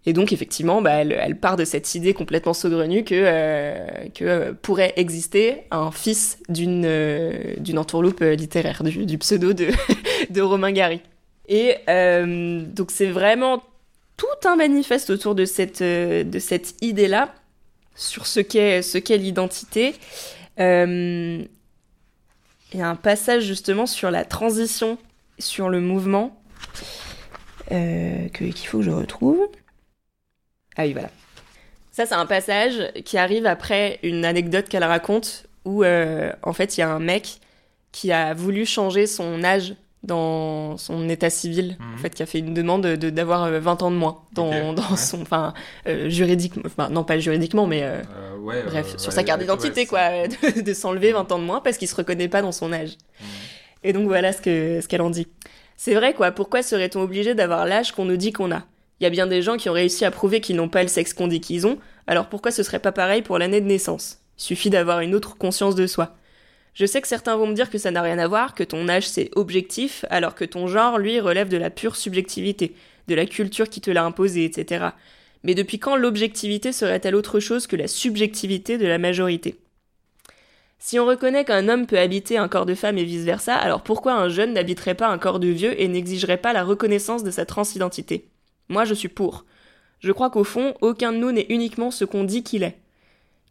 [0.05, 5.65] Et donc effectivement, bah, elle, part de cette idée complètement saugrenue que, que pourrait exister
[5.69, 6.89] un fils d'une
[7.59, 9.67] d'une entourloupe littéraire, du, du pseudo de,
[10.31, 11.01] de Romain Gary.
[11.51, 13.61] Et euh, donc c'est vraiment
[14.17, 15.83] tout un manifeste autour de cette,
[16.39, 17.33] cette idée-là
[17.95, 19.93] sur ce qu'est l'identité.
[20.59, 21.43] Euh,
[22.73, 24.97] il y a un passage justement sur la transition,
[25.39, 26.41] sur le mouvement,
[27.71, 29.39] euh, qu'il faut que je retrouve.
[30.77, 31.09] Ah oui, voilà.
[31.91, 36.77] Ça, c'est un passage qui arrive après une anecdote qu'elle raconte où, euh, en fait,
[36.77, 37.39] il y a un mec
[37.91, 41.93] qui a voulu changer son âge dans son état civil, mmh.
[41.93, 44.73] en fait, qui a fait une demande de, d'avoir 20 ans de moins dans, okay,
[44.75, 44.97] dans ouais.
[44.97, 45.53] son, enfin,
[45.87, 49.85] euh, juridiquement, enfin, non pas juridiquement, mais euh, euh, ouais, bref, sur sa carte d'identité,
[49.85, 52.73] quoi, de, de s'enlever 20 ans de moins parce qu'il se reconnaît pas dans son
[52.73, 52.91] âge.
[53.19, 53.25] Mmh.
[53.83, 55.27] Et donc voilà ce que ce qu'elle en dit.
[55.77, 56.31] C'est vrai, quoi.
[56.31, 58.63] Pourquoi serait-on obligé d'avoir l'âge qu'on nous dit qu'on a?
[58.99, 60.87] Il y a bien des gens qui ont réussi à prouver qu'ils n'ont pas le
[60.87, 61.79] sexe qu'on dit qu'ils ont.
[62.05, 64.19] Alors pourquoi ce serait pas pareil pour l'année de naissance?
[64.37, 66.15] Suffit d'avoir une autre conscience de soi.
[66.73, 68.87] Je sais que certains vont me dire que ça n'a rien à voir, que ton
[68.87, 72.75] âge c'est objectif, alors que ton genre, lui, relève de la pure subjectivité,
[73.07, 74.85] de la culture qui te l'a imposé, etc.
[75.43, 79.59] Mais depuis quand l'objectivité serait-elle autre chose que la subjectivité de la majorité?
[80.79, 84.13] Si on reconnaît qu'un homme peut habiter un corps de femme et vice-versa, alors pourquoi
[84.13, 87.45] un jeune n'habiterait pas un corps de vieux et n'exigerait pas la reconnaissance de sa
[87.45, 88.29] transidentité?
[88.67, 89.45] Moi je suis pour.
[89.99, 92.79] Je crois qu'au fond, aucun de nous n'est uniquement ce qu'on dit qu'il est.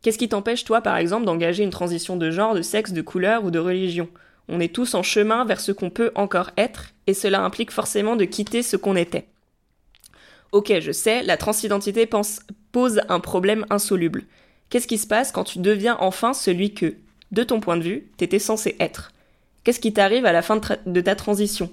[0.02, 3.44] Qu'est-ce qui t'empêche, toi, par exemple, d'engager une transition de genre, de sexe, de couleur
[3.44, 4.08] ou de religion?
[4.48, 8.16] On est tous en chemin vers ce qu'on peut encore être, et cela implique forcément
[8.16, 9.26] de quitter ce qu'on était.
[10.52, 12.08] Ok, je sais, la transidentité
[12.72, 14.24] pose un problème insoluble.
[14.70, 16.94] Qu'est-ce qui se passe quand tu deviens enfin celui que,
[17.30, 19.12] de ton point de vue, t'étais censé être?
[19.62, 21.70] Qu'est-ce qui t'arrive à la fin de ta transition?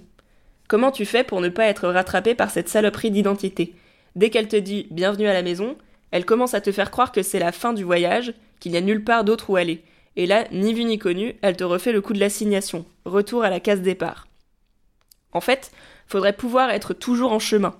[0.67, 3.73] Comment tu fais pour ne pas être rattrapé par cette saloperie d'identité?
[4.15, 5.78] Dès qu'elle te dit bienvenue à la maison,
[6.11, 8.81] elle commence à te faire croire que c'est la fin du voyage, qu'il n'y a
[8.81, 9.83] nulle part d'autre où aller.
[10.15, 12.85] Et là, ni vu ni connu, elle te refait le coup de l'assignation.
[13.05, 14.27] Retour à la case départ.
[15.31, 15.71] En fait,
[16.07, 17.75] faudrait pouvoir être toujours en chemin.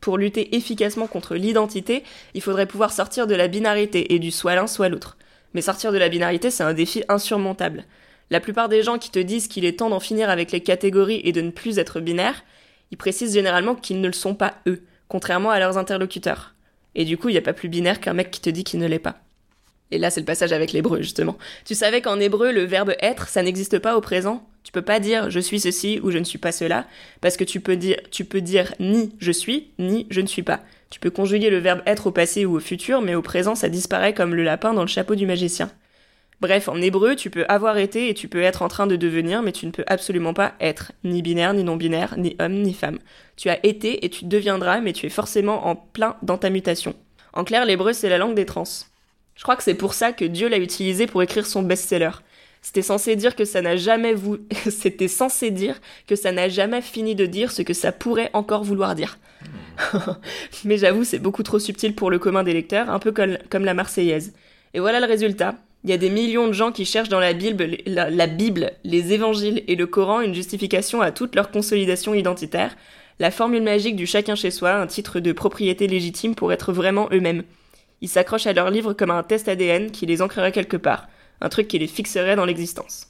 [0.00, 2.02] Pour lutter efficacement contre l'identité,
[2.34, 5.16] il faudrait pouvoir sortir de la binarité et du soit l'un soit l'autre.
[5.54, 7.84] Mais sortir de la binarité, c'est un défi insurmontable.
[8.30, 11.20] La plupart des gens qui te disent qu'il est temps d'en finir avec les catégories
[11.24, 12.44] et de ne plus être binaires,
[12.90, 16.55] ils précisent généralement qu'ils ne le sont pas eux, contrairement à leurs interlocuteurs.
[16.96, 18.80] Et du coup, il n'y a pas plus binaire qu'un mec qui te dit qu'il
[18.80, 19.20] ne l'est pas.
[19.92, 21.38] Et là, c'est le passage avec l'hébreu, justement.
[21.64, 24.98] Tu savais qu'en hébreu, le verbe être, ça n'existe pas au présent Tu peux pas
[24.98, 26.86] dire je suis ceci ou je ne suis pas cela,
[27.20, 30.42] parce que tu peux dire, tu peux dire ni je suis, ni je ne suis
[30.42, 30.60] pas.
[30.90, 33.68] Tu peux conjuguer le verbe être au passé ou au futur, mais au présent, ça
[33.68, 35.70] disparaît comme le lapin dans le chapeau du magicien.
[36.40, 39.42] Bref, en hébreu, tu peux avoir été et tu peux être en train de devenir,
[39.42, 42.98] mais tu ne peux absolument pas être, ni binaire, ni non-binaire, ni homme, ni femme.
[43.36, 46.94] Tu as été et tu deviendras, mais tu es forcément en plein dans ta mutation.
[47.32, 48.64] En clair, l'hébreu, c'est la langue des trans.
[49.34, 52.10] Je crois que c'est pour ça que Dieu l'a utilisé pour écrire son best-seller.
[52.60, 54.38] C'était censé dire que ça n'a jamais vou...
[54.70, 58.64] c'était censé dire que ça n'a jamais fini de dire ce que ça pourrait encore
[58.64, 59.18] vouloir dire.
[60.64, 63.64] mais j'avoue, c'est beaucoup trop subtil pour le commun des lecteurs, un peu comme, comme
[63.64, 64.34] la Marseillaise.
[64.74, 65.54] Et voilà le résultat.
[65.86, 68.72] Il y a des millions de gens qui cherchent dans la Bible, la, la, Bible,
[68.82, 72.76] les évangiles et le Coran une justification à toute leur consolidation identitaire,
[73.20, 77.08] la formule magique du chacun chez soi, un titre de propriété légitime pour être vraiment
[77.12, 77.44] eux-mêmes.
[78.00, 81.06] Ils s'accrochent à leur livre comme à un test ADN qui les ancrerait quelque part,
[81.40, 83.06] un truc qui les fixerait dans l'existence.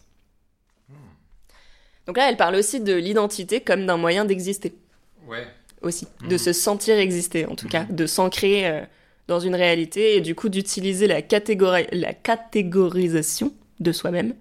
[2.07, 4.74] Donc là, elle parle aussi de l'identité comme d'un moyen d'exister.
[5.27, 5.47] Ouais.
[5.81, 6.07] Aussi.
[6.20, 6.29] Mmh.
[6.29, 7.70] De se sentir exister, en tout mmh.
[7.70, 7.85] cas.
[7.85, 8.83] De s'ancrer euh,
[9.29, 14.35] dans une réalité et du coup d'utiliser la, catégori la catégorisation de soi-même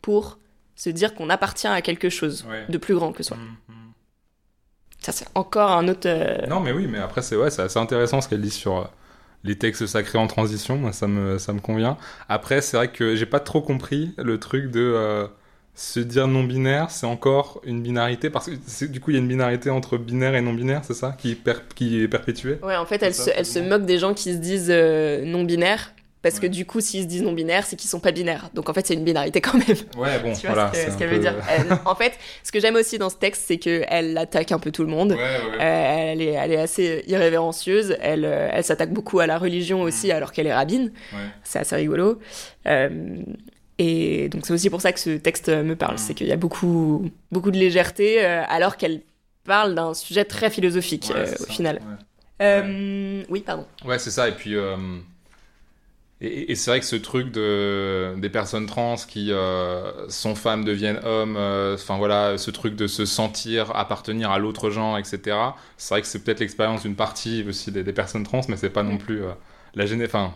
[0.00, 0.38] pour
[0.74, 2.64] se dire qu'on appartient à quelque chose ouais.
[2.68, 3.36] de plus grand que soi.
[3.36, 3.72] Mmh.
[5.02, 6.06] Ça, c'est encore un autre.
[6.06, 6.46] Euh...
[6.46, 8.84] Non, mais oui, mais après, c'est ouais, assez intéressant ce qu'elle dit sur euh,
[9.42, 10.76] les textes sacrés en transition.
[10.76, 11.96] Moi, ça me, ça me convient.
[12.28, 15.26] Après, c'est vrai que j'ai pas trop compris le truc de euh,
[15.74, 18.28] se dire non-binaire, c'est encore une binarité.
[18.30, 21.14] Parce que du coup, il y a une binarité entre binaire et non-binaire, c'est ça
[21.18, 21.38] qui,
[21.74, 22.58] qui est perpétuée?
[22.62, 25.94] Ouais, en fait, elle, se, elle se moque des gens qui se disent euh, non-binaires.
[26.20, 28.48] Parce que du coup, s'ils se disent non-binaires, c'est qu'ils sont pas binaires.
[28.54, 29.76] Donc en fait, c'est une binarité quand même.
[29.98, 30.72] Ouais, bon, tu vois voilà.
[30.72, 31.34] ce qu'elle veut dire.
[31.50, 32.12] Elle- en fait,
[32.44, 35.10] ce que j'aime aussi dans ce texte, c'est qu'elle attaque un peu tout le monde.
[35.12, 35.58] Ouais, ouais.
[35.60, 37.96] Euh, elle, est, elle est assez irrévérencieuse.
[38.00, 40.10] Elle, euh, elle s'attaque beaucoup à la religion aussi, Mm.
[40.12, 40.92] alors qu'elle est rabbine.
[41.42, 42.20] C'est assez rigolo.
[42.68, 42.88] Euh,
[43.82, 45.94] et donc c'est aussi pour ça que ce texte me parle.
[45.94, 45.98] Mm.
[45.98, 49.02] C'est qu'il y a beaucoup, beaucoup de légèreté, euh, alors qu'elle
[49.44, 51.76] parle d'un sujet très philosophique Ouais, euh, au ça, final.
[51.76, 52.46] ouais.
[52.46, 53.66] Euh, Oui, pardon.
[53.84, 54.28] Ouais, c'est ça.
[54.28, 54.54] Et puis,
[56.20, 59.32] et, et c'est vrai que ce truc de des personnes trans qui
[60.08, 61.36] sont femmes deviennent hommes,
[61.74, 65.36] enfin voilà, ce truc de se sentir appartenir à l'autre genre, etc.
[65.76, 68.70] C'est vrai que c'est peut-être l'expérience d'une partie aussi des, des personnes trans, mais c'est
[68.70, 69.22] pas non plus
[69.74, 70.04] la géné.
[70.04, 70.34] Enfin,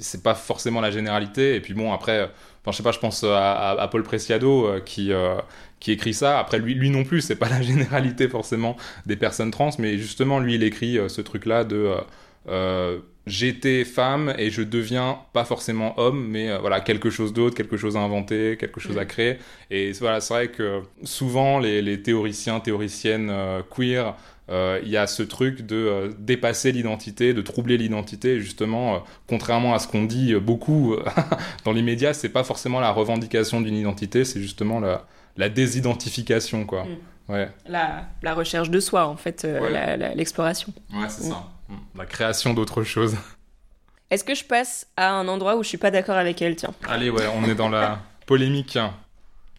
[0.00, 1.54] c'est pas forcément la généralité.
[1.56, 2.30] Et puis bon, après,
[2.62, 5.36] enfin je sais pas, je pense à, à- à Paul Preciado euh, qui euh,
[5.80, 6.38] qui écrit ça.
[6.38, 10.38] Après lui, lui non plus, c'est pas la généralité forcément des personnes trans, mais justement
[10.40, 12.00] lui, il écrit euh, ce truc-là de euh,
[12.48, 17.54] euh, j'étais femme et je deviens pas forcément homme, mais euh, voilà quelque chose d'autre,
[17.56, 19.06] quelque chose à inventer, quelque chose à Mm.
[19.06, 19.38] créer.
[19.70, 24.12] Et voilà, c'est vrai que souvent les, les théoriciens, théoriciennes euh, queer, euh,
[24.50, 28.40] il y a ce truc de euh, dépasser l'identité, de troubler l'identité.
[28.40, 28.98] Justement, euh,
[29.28, 31.04] contrairement à ce qu'on dit euh, beaucoup euh,
[31.64, 36.64] dans les médias, c'est pas forcément la revendication d'une identité, c'est justement la, la désidentification,
[36.66, 36.84] quoi.
[36.84, 37.32] Mm.
[37.32, 40.14] Ouais, La, la recherche de soi, en fait, euh, Ouais.
[40.16, 40.72] l'exploration.
[40.94, 41.30] ouais, c'est Mm.
[41.30, 41.44] ça.
[41.68, 41.74] Mm.
[41.98, 43.16] La création d'autre chose.
[44.10, 46.74] Est-ce que je passe à un endroit où je suis pas d'accord avec elle, tiens?
[46.88, 48.76] Allez, ouais, on est dans la polémique.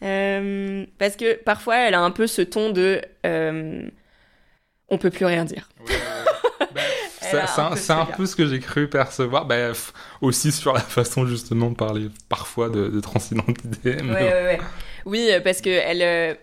[0.03, 3.83] Euh, Parce que parfois, elle a un peu ce ton de euh,
[4.91, 5.67] on peut plus rien dire.
[7.19, 9.45] C'est un un, peu ce peu ce que j'ai cru percevoir.
[9.45, 13.97] Bah, f- aussi sur la façon justement de parler parfois de, de transidentité.
[14.03, 14.59] mais.
[15.05, 16.33] Oui, euh, parce que elle, euh,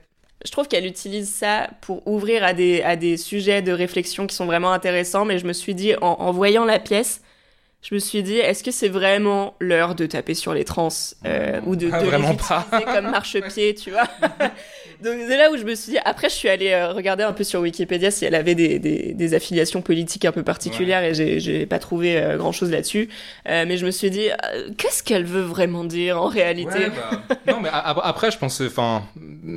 [0.45, 4.35] je trouve qu'elle utilise ça pour ouvrir à des, à des sujets de réflexion qui
[4.35, 5.25] sont vraiment intéressants.
[5.25, 7.21] Mais je me suis dit, en, en voyant la pièce,
[7.83, 10.89] je me suis dit, est-ce que c'est vraiment l'heure de taper sur les trans
[11.27, 12.65] euh, ou de, Ah, de vraiment les pas.
[12.73, 14.05] utiliser comme marchepied, tu vois?
[15.03, 15.99] Donc c'est là où je me suis dit.
[16.05, 19.15] Après, je suis allée euh, regarder un peu sur Wikipédia si elle avait des, des,
[19.15, 23.09] des affiliations politiques un peu particulières et j'ai- pas trouvé grand chose là-dessus.
[23.49, 26.69] Euh, mais je me suis dit, euh, qu'est-ce qu'elle veut vraiment dire en réalité?
[26.79, 29.05] Ouais, bah, non, mais après, je pense, enfin,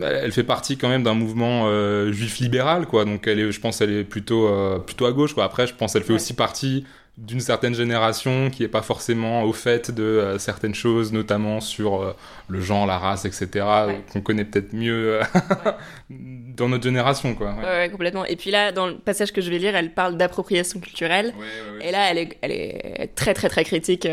[0.04, 3.06] elle fait partie quand même d'un mouvement euh, juif libéral, quoi.
[3.06, 5.44] Donc, elle est, je pense, elle est plutôt, euh, plutôt à gauche, quoi.
[5.46, 6.16] Après, je pense, elle fait Ouais.
[6.16, 6.86] aussi partie
[7.18, 12.02] d'une certaine génération qui est pas forcément au fait de euh, certaines choses, notamment sur
[12.02, 12.16] euh,
[12.48, 13.48] le genre, la race, etc.,
[13.88, 14.02] Ouais.
[14.12, 15.24] qu'on connaît peut-être mieux euh,
[16.10, 17.54] dans notre génération, quoi.
[17.62, 18.26] Ouais, complètement.
[18.26, 21.34] Et puis là, dans le passage que je vais lire, elle parle d'appropriation culturelle.
[21.82, 24.08] Et là, elle est, elle est très, très, très critique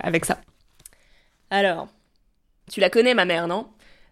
[0.00, 0.40] avec ça.
[1.50, 1.88] Alors,
[2.70, 3.68] tu la connais, ma mère, non?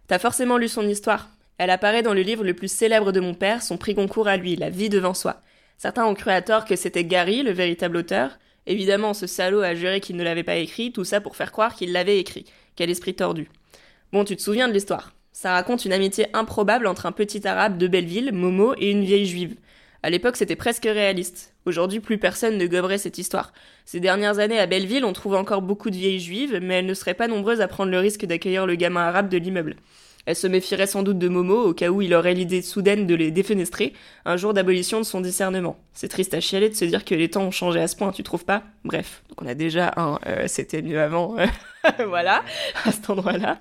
[0.07, 1.29] T'as forcément lu son histoire.
[1.57, 4.37] Elle apparaît dans le livre le plus célèbre de mon père, son prix Goncourt à
[4.37, 5.41] lui, La vie devant soi.
[5.83, 8.39] Certains ont cru à tort que c'était Gary, le véritable auteur.
[8.67, 11.75] Évidemment, ce salaud a juré qu'il ne l'avait pas écrit, tout ça pour faire croire
[11.75, 12.45] qu'il l'avait écrit.
[12.77, 13.49] Quel esprit tordu.
[14.13, 15.13] Bon, tu te souviens de l'histoire.
[15.33, 19.25] Ça raconte une amitié improbable entre un petit arabe de Belleville, Momo, et une vieille
[19.25, 19.57] juive.
[20.03, 21.53] À l'époque, c'était presque réaliste.
[21.65, 23.51] Aujourd'hui, plus personne ne goberait cette histoire.
[23.83, 26.93] Ces dernières années, à Belleville, on trouve encore beaucoup de vieilles juives, mais elles ne
[26.93, 29.75] seraient pas nombreuses à prendre le risque d'accueillir le gamin arabe de l'immeuble.
[30.25, 33.15] Elles se méfieraient sans doute de Momo au cas où il aurait l'idée soudaine de
[33.15, 33.93] les défenestrer
[34.25, 35.77] un jour d'abolition de son discernement.
[35.93, 38.11] C'est triste à chialer de se dire que les temps ont changé à ce point,
[38.11, 38.63] tu trouves pas?
[38.85, 41.45] Bref, donc on a déjà un euh, c'était mieux avant, euh,
[42.07, 42.43] voilà,
[42.85, 43.59] à cet endroit-là.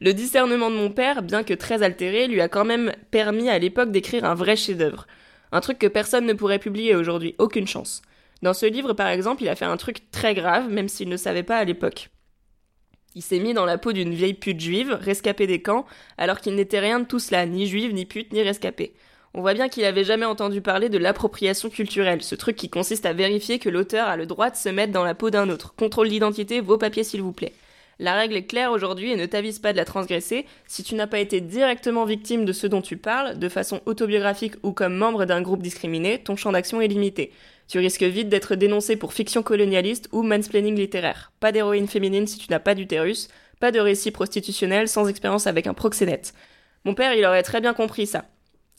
[0.00, 3.58] Le discernement de mon père, bien que très altéré, lui a quand même permis à
[3.58, 5.08] l'époque d'écrire un vrai chef-d'œuvre.
[5.50, 8.02] Un truc que personne ne pourrait publier aujourd'hui, aucune chance.
[8.42, 11.16] Dans ce livre, par exemple, il a fait un truc très grave, même s'il ne
[11.16, 12.10] savait pas à l'époque.
[13.14, 15.86] Il s'est mis dans la peau d'une vieille pute juive, rescapée des camps,
[16.18, 18.92] alors qu'il n'était rien de tout cela, ni juive, ni pute, ni rescapée.
[19.34, 23.06] On voit bien qu'il avait jamais entendu parler de l'appropriation culturelle, ce truc qui consiste
[23.06, 25.74] à vérifier que l'auteur a le droit de se mettre dans la peau d'un autre.
[25.76, 27.52] Contrôle d'identité, vos papiers s'il vous plaît.
[28.00, 30.46] La règle est claire aujourd'hui et ne t'avise pas de la transgresser.
[30.66, 34.54] Si tu n'as pas été directement victime de ce dont tu parles, de façon autobiographique
[34.62, 37.32] ou comme membre d'un groupe discriminé, ton champ d'action est limité.
[37.68, 41.32] Tu risques vite d'être dénoncé pour fiction colonialiste ou mansplaining littéraire.
[41.38, 43.28] Pas d'héroïne féminine si tu n'as pas d'utérus,
[43.60, 46.32] pas de récit prostitutionnel sans expérience avec un proxénète.
[46.84, 48.24] Mon père, il aurait très bien compris ça.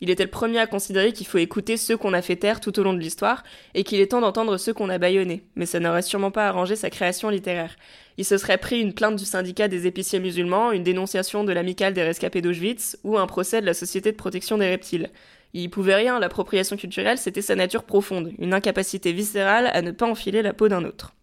[0.01, 2.79] Il était le premier à considérer qu'il faut écouter ceux qu'on a fait taire tout
[2.79, 5.81] au long de l'histoire, et qu'il est temps d'entendre ceux qu'on a bâillonnés, mais ça
[5.81, 7.75] n'aurait sûrement pas arrangé sa création littéraire.
[8.17, 11.93] Il se serait pris une plainte du syndicat des épiciers musulmans, une dénonciation de l'amicale
[11.93, 15.09] des rescapés d'Auschwitz, ou un procès de la Société de protection des reptiles.
[15.53, 20.05] Il pouvait rien, l'appropriation culturelle, c'était sa nature profonde, une incapacité viscérale à ne pas
[20.05, 21.13] enfiler la peau d'un autre.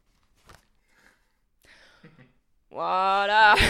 [2.70, 3.54] Voilà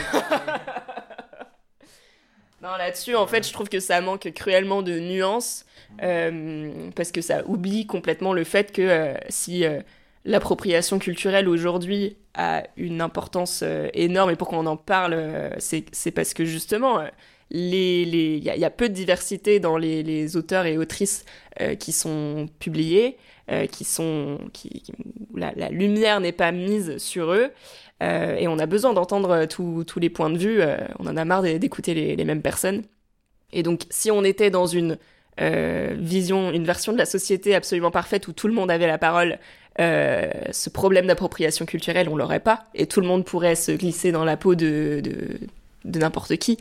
[2.63, 5.67] Non, là-dessus, en fait, je trouve que ça manque cruellement de nuances,
[6.03, 9.81] euh, parce que ça oublie complètement le fait que euh, si euh,
[10.25, 16.45] l'appropriation culturelle aujourd'hui a une importance énorme et pourquoi on en parle, c'est parce que
[16.45, 17.01] justement,
[17.51, 21.25] les- les- y, a- peu de diversité dans les, auteurs et autrices
[21.61, 23.17] euh, qui sont publiés,
[23.51, 24.39] euh, qui sont,
[25.35, 27.51] la, lumière n'est pas mise sur eux.
[28.03, 30.61] Euh, et on a besoin d'entendre euh, tous les points de vue.
[30.99, 32.83] on en a marre d'é- d'écouter les, mêmes personnes.
[33.53, 34.99] Et donc, si on était dans une
[35.39, 39.39] vision, une version de la société absolument parfaite où tout le monde avait la parole,
[39.79, 44.25] ce problème d'appropriation culturelle, on l'aurait pas, et tout le monde pourrait se glisser dans
[44.25, 45.03] la peau de
[45.85, 46.59] n'importe qui.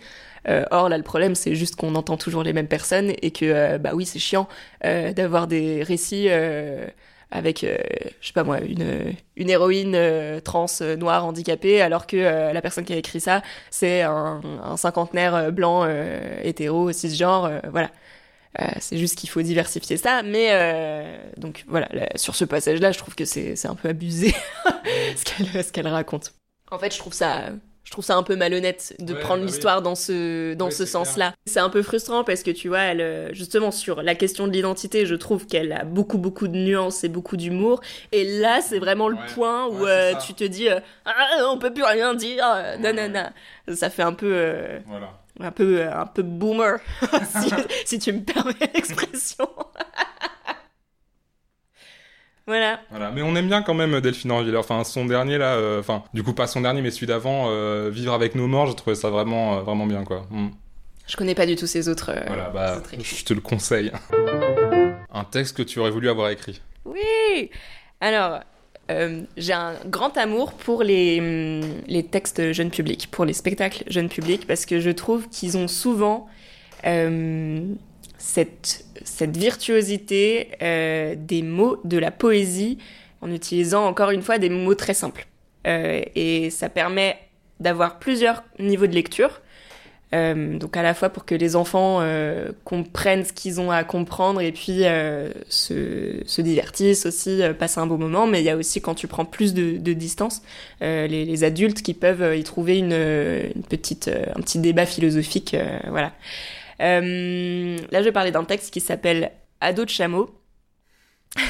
[0.47, 3.45] Euh, or, là, le problème, c'est juste qu'on entend toujours les mêmes personnes et que,
[3.45, 4.47] euh, bah oui, c'est chiant
[4.85, 6.29] euh, d'avoir des récits
[7.31, 7.65] avec,
[8.21, 9.97] je sais pas moi, une, une héroïne
[10.43, 10.67] trans
[10.97, 13.41] noire handicapée, alors que la personne qui a écrit ça,
[13.71, 14.41] c'est un,
[14.77, 15.85] cinquantenaire blanc
[16.43, 17.91] hétéro cisgenre, voilà.
[18.79, 23.15] C'est juste qu'il faut diversifier ça, mais donc voilà, là, sur ce passage-là, je trouve
[23.15, 24.33] que c'est un peu abusé
[25.15, 26.33] ce qu'elle raconte.
[26.71, 27.49] En fait, je trouve ça
[27.85, 29.51] je trouve ça un peu malhonnête de Ouais, prendre bah oui.
[29.51, 31.33] l'histoire dans ce dans ce sens-là.
[31.45, 34.51] C'est un peu frustrant parce que tu vois, elle euh, justement sur la question de
[34.53, 37.79] l'identité, je trouve qu'elle a beaucoup beaucoup de nuances et beaucoup d'humour.
[38.11, 39.21] Et là, c'est vraiment le Ouais.
[39.33, 41.13] point où Ouais, euh, tu te dis euh, ah
[41.51, 42.43] on peut plus rien dire,
[42.79, 43.31] nanana.
[43.73, 45.11] Ça fait un peu euh, Voilà.
[45.39, 46.79] un peu un peu boomer
[47.41, 47.49] si,
[47.85, 49.47] si tu me permets l'expression.
[52.47, 52.79] Voilà.
[52.89, 54.57] Voilà, mais on aime bien quand même Delphine Orviller.
[54.57, 57.89] Enfin, son dernier là, euh, enfin, du coup pas son dernier, mais celui d'avant, euh,
[57.91, 60.25] Vivre avec nos morts, j'ai trouvé ça vraiment, euh, vraiment bien quoi.
[60.29, 60.47] Mm.
[61.07, 62.11] Je connais pas du tout ces autres.
[62.15, 63.91] euh, Voilà, bah, autres je te le conseille.
[65.13, 66.61] Un texte que tu aurais voulu avoir écrit.
[66.83, 67.49] Oui.
[68.01, 68.39] Alors,
[68.91, 73.83] euh, j'ai un grand amour pour les, hum, les textes jeunes publics, pour les spectacles
[73.87, 76.27] jeunes publics, parce que je trouve qu'ils ont souvent
[76.85, 77.61] euh,
[78.25, 82.79] cette, virtuosité euh, des mots, de la poésie,
[83.21, 85.27] en utilisant encore une fois des mots très simples.
[85.67, 87.17] Euh, et ça permet
[87.59, 89.41] d'avoir plusieurs niveaux de lecture.
[90.13, 92.01] Euh, donc à la fois pour que les enfants
[92.63, 94.83] comprennent ce qu'ils ont à comprendre et puis
[95.49, 99.07] se, se divertissent aussi, passent un beau moment, mais il y a aussi quand tu
[99.07, 100.41] prends plus de, distance,
[100.81, 105.55] les, adultes qui peuvent y trouver une, une petite, un petit débat philosophique,
[105.89, 106.11] voilà.
[106.81, 110.29] Euh, là, je vais parler d'un texte qui s'appelle Ado de chameau.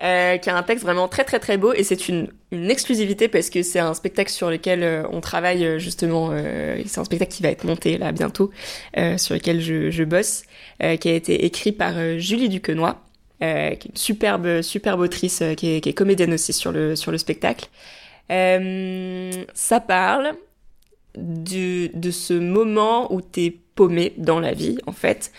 [0.00, 3.26] Euh, qui a un texte vraiment très très très beau et c'est une, une exclusivité
[3.26, 6.30] parce que c'est un spectacle sur lequel euh, on travaille justement,
[6.86, 8.52] c'est un spectacle qui va être monté là bientôt,
[9.16, 10.44] sur lequel je, bosse,
[10.78, 13.02] qui a été écrit par Julie Duquenois,
[13.42, 17.10] euh, qui est une superbe superbe autrice, qui, est, est comédienne aussi sur le, sur
[17.10, 17.68] le spectacle.
[18.28, 20.32] Ça parle
[21.16, 25.30] du, de ce moment où t'es paumé dans la vie en fait.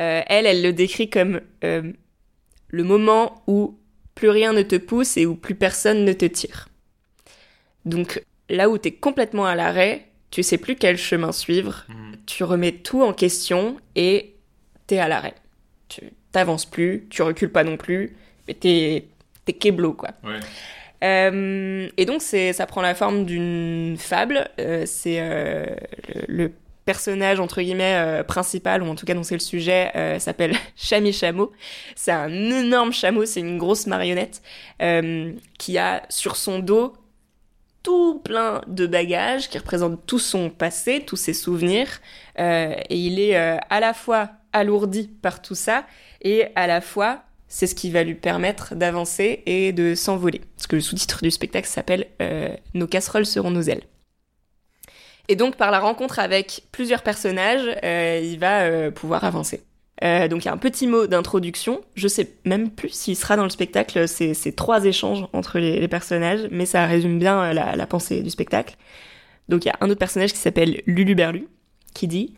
[0.00, 1.92] Euh, elle, elle le décrit comme euh,
[2.68, 3.78] le moment où
[4.16, 6.68] plus rien ne te pousse et où plus personne ne te tire.
[7.84, 11.86] Donc là où t'es complètement à l'arrêt, tu sais plus quel chemin suivre,
[12.26, 14.34] tu remets tout en question et
[14.88, 15.34] t'es à l'arrêt.
[15.88, 16.00] Tu
[16.32, 18.16] t'avances plus, tu recules pas non plus,
[18.48, 19.04] mais t'es
[19.44, 20.10] t'es keblo quoi.
[20.24, 20.40] Ouais.
[21.04, 24.48] Euh, et donc c'est ça prend la forme d'une fable.
[24.58, 25.66] Euh, c'est euh,
[26.26, 26.52] le, le
[26.84, 30.54] personnage entre guillemets euh, principal ou en tout cas dont c'est le sujet euh, s'appelle
[30.76, 31.52] Chami Chameau.
[31.94, 34.42] C'est un énorme chameau, c'est une grosse marionnette
[34.82, 36.94] euh, qui a sur son dos
[37.82, 42.00] tout plein de bagages qui représentent tout son passé, tous ses souvenirs.
[42.38, 45.84] Et il est à la fois alourdi par tout ça
[46.22, 50.40] et à la fois c'est ce qui va lui permettre d'avancer et de s'envoler.
[50.56, 52.06] Parce que le sous-titre du spectacle s'appelle
[52.72, 53.82] Nos casseroles seront nos ailes.
[55.28, 59.62] Et donc, par la rencontre avec plusieurs personnages, euh, il va euh, pouvoir avancer.
[60.02, 61.80] Euh, donc, il y a un petit mot d'introduction.
[61.94, 64.06] Je sais même plus s'il sera dans le spectacle.
[64.06, 68.76] C'est trois échanges entre les, personnages, mais ça résume bien la, la pensée du spectacle.
[69.48, 71.48] Donc, il y a un autre personnage qui s'appelle Lulu Berlu,
[71.94, 72.34] qui dit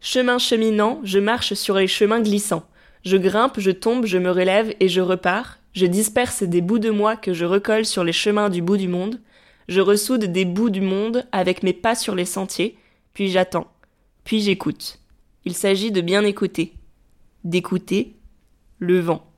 [0.00, 2.64] Chemin cheminant, je marche sur les chemins glissants.
[3.04, 5.58] Je grimpe, je tombe, je me relève et je repars.
[5.74, 8.88] Je disperse des bouts de moi que je recolle sur les chemins du bout du
[8.88, 9.20] monde.
[9.68, 12.78] Je ressoude des bouts du monde avec mes pas sur les sentiers,
[13.12, 13.70] puis j'attends,
[14.24, 14.98] puis j'écoute.
[15.44, 16.72] Il s'agit de bien écouter.
[17.44, 18.16] D'écouter
[18.78, 19.30] le vent.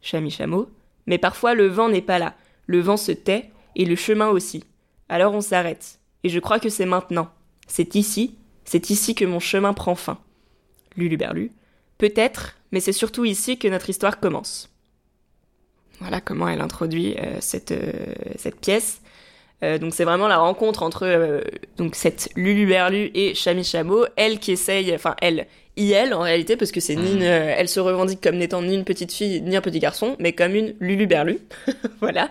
[0.00, 0.68] Chami chameau.
[1.06, 2.34] Mais parfois le vent n'est pas là.
[2.66, 4.64] Le vent se tait et le chemin aussi.
[5.08, 5.98] Alors on s'arrête.
[6.24, 7.30] Et je crois que c'est maintenant.
[7.66, 10.18] C'est ici, c'est ici que mon chemin prend fin.
[10.96, 11.52] Luluberlu.
[11.96, 14.70] Peut-être, mais c'est surtout ici que notre histoire commence.
[16.00, 19.00] Voilà comment elle introduit euh, cette, euh, cette pièce.
[19.64, 21.40] Euh, donc c'est vraiment la rencontre entre euh,
[21.78, 25.46] donc cette Lulu Berlu et Chami Chameau, elle qui essaye, enfin elle,
[25.76, 28.74] IL en réalité, parce que c'est ni une, euh, elle se revendique comme n'étant ni
[28.74, 31.38] une petite fille ni un petit garçon, mais comme une Lulu Berlu,
[32.00, 32.30] voilà,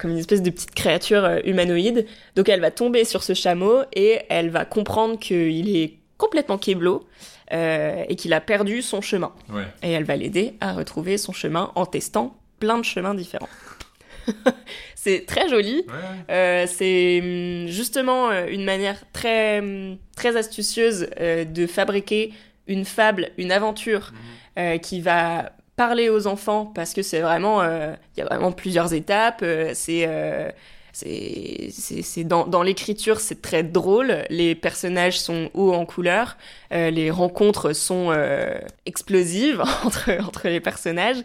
[0.00, 2.06] comme une espèce de petite créature humanoïde.
[2.36, 7.06] Donc elle va tomber sur ce chameau et elle va comprendre qu'il est complètement kéblo
[7.52, 9.32] et qu'il a perdu son chemin.
[9.52, 9.62] Ouais.
[9.82, 13.48] Et elle va l'aider à retrouver son chemin en testant plein de chemins différents.
[14.94, 15.84] c'est très joli.
[16.30, 22.32] Euh, c'est hum, justement euh, une manière très, hum, très astucieuse euh, de fabriquer
[22.66, 24.12] une fable, une aventure
[24.58, 28.94] euh, qui va parler aux enfants parce que c'est vraiment, il y a vraiment plusieurs
[28.94, 29.44] étapes.
[29.74, 30.08] c'est
[30.94, 34.24] c'est dans, dans l'écriture, c'est très drôle.
[34.30, 36.36] Les personnages sont hauts en couleur.
[36.72, 41.18] euh, les rencontres sont euh, explosives entre, entre les personnages.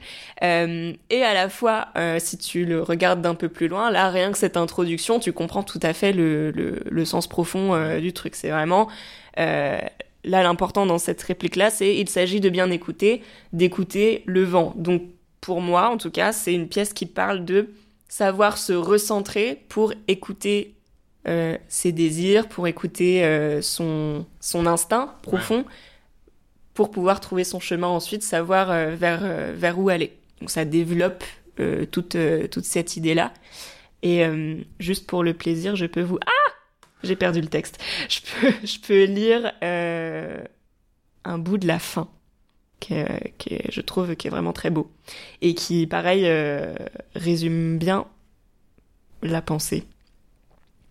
[0.44, 4.32] Euh, et à la fois, si tu le regardes d'un peu plus loin, là, rien
[4.32, 8.36] que cette introduction, tu comprends tout à fait le, le, le sens profond du truc.
[8.36, 8.88] C'est vraiment...
[9.38, 9.80] là,
[10.24, 13.22] l'important dans cette réplique-là, c'est il s'agit de bien écouter,
[13.54, 14.74] d'écouter le vent.
[14.76, 15.04] Donc,
[15.42, 17.70] pour moi, en tout cas, c'est une pièce qui parle de
[18.10, 20.76] savoir se recentrer pour écouter
[21.28, 25.64] euh, ses désirs, pour écouter euh, son, son instinct profond,
[26.74, 29.22] pour pouvoir trouver son chemin ensuite, savoir euh, vers,
[29.54, 30.18] vers où aller.
[30.42, 31.24] Donc ça développe
[31.92, 32.16] toute,
[32.52, 33.34] toute cette idée-là.
[34.02, 34.24] Et
[34.80, 36.18] juste pour le plaisir, je peux vous...
[36.26, 36.52] Ah
[37.04, 37.80] J'ai perdu le texte.
[38.08, 42.08] Je peux, je peux lire un bout de la fin,
[42.80, 42.96] qui,
[43.38, 44.90] qui est- je trouve qui est vraiment très beau.
[45.42, 46.74] Et qui, pareil, euh,
[47.16, 48.06] résume bien
[49.22, 49.84] la pensée.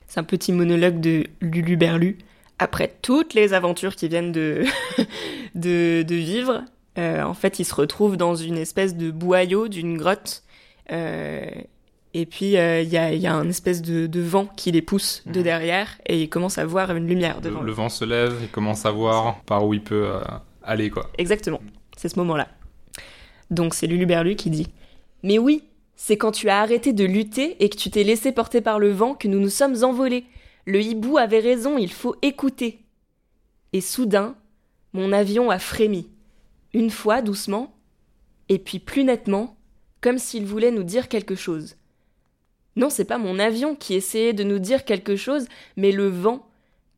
[0.07, 2.19] C'est un petit monologue de Lulu Berlu.
[2.59, 4.65] Après toutes les aventures qu'ils viennent de,
[5.55, 6.65] de, de vivre,
[6.99, 10.43] euh, en fait, ils se retrouvent dans une espèce de boyau d'une grotte.
[10.91, 11.47] Euh,
[12.15, 14.83] et puis, il y, a, il y a un espèce de, de vent qui les
[14.83, 15.45] pousse de Mhm.
[15.45, 17.75] derrière et ils commencent à voir une lumière Le, devant le eux.
[17.75, 20.09] vent se lève, il commence à voir par où il peut
[20.69, 21.11] aller, quoi.
[21.19, 21.61] Exactement,
[21.97, 22.49] c'est ce moment-là.
[23.51, 24.69] Donc c'est Lulu Berlu qui dit
[25.23, 25.65] Mais oui,
[25.97, 28.91] c'est quand tu as arrêté de lutter et que tu t'es laissé porter par le
[28.91, 30.25] vent que nous nous sommes envolés.
[30.67, 32.85] Le hibou avait raison, il faut écouter.
[33.73, 34.37] Et soudain,
[34.93, 36.11] mon avion a frémi.
[36.75, 37.75] Une fois doucement,
[38.49, 39.57] et puis plus nettement,
[40.01, 41.77] comme s'il voulait nous dire quelque chose.
[42.77, 45.47] Non, c'est pas mon avion qui essayait de nous dire quelque chose,
[45.77, 46.47] mais le vent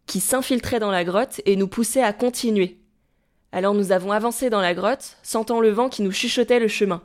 [0.06, 2.79] qui s'infiltrait dans la grotte et nous poussait à continuer.
[3.52, 7.02] Alors nous avons avancé dans la grotte, sentant le vent qui nous chuchotait le chemin.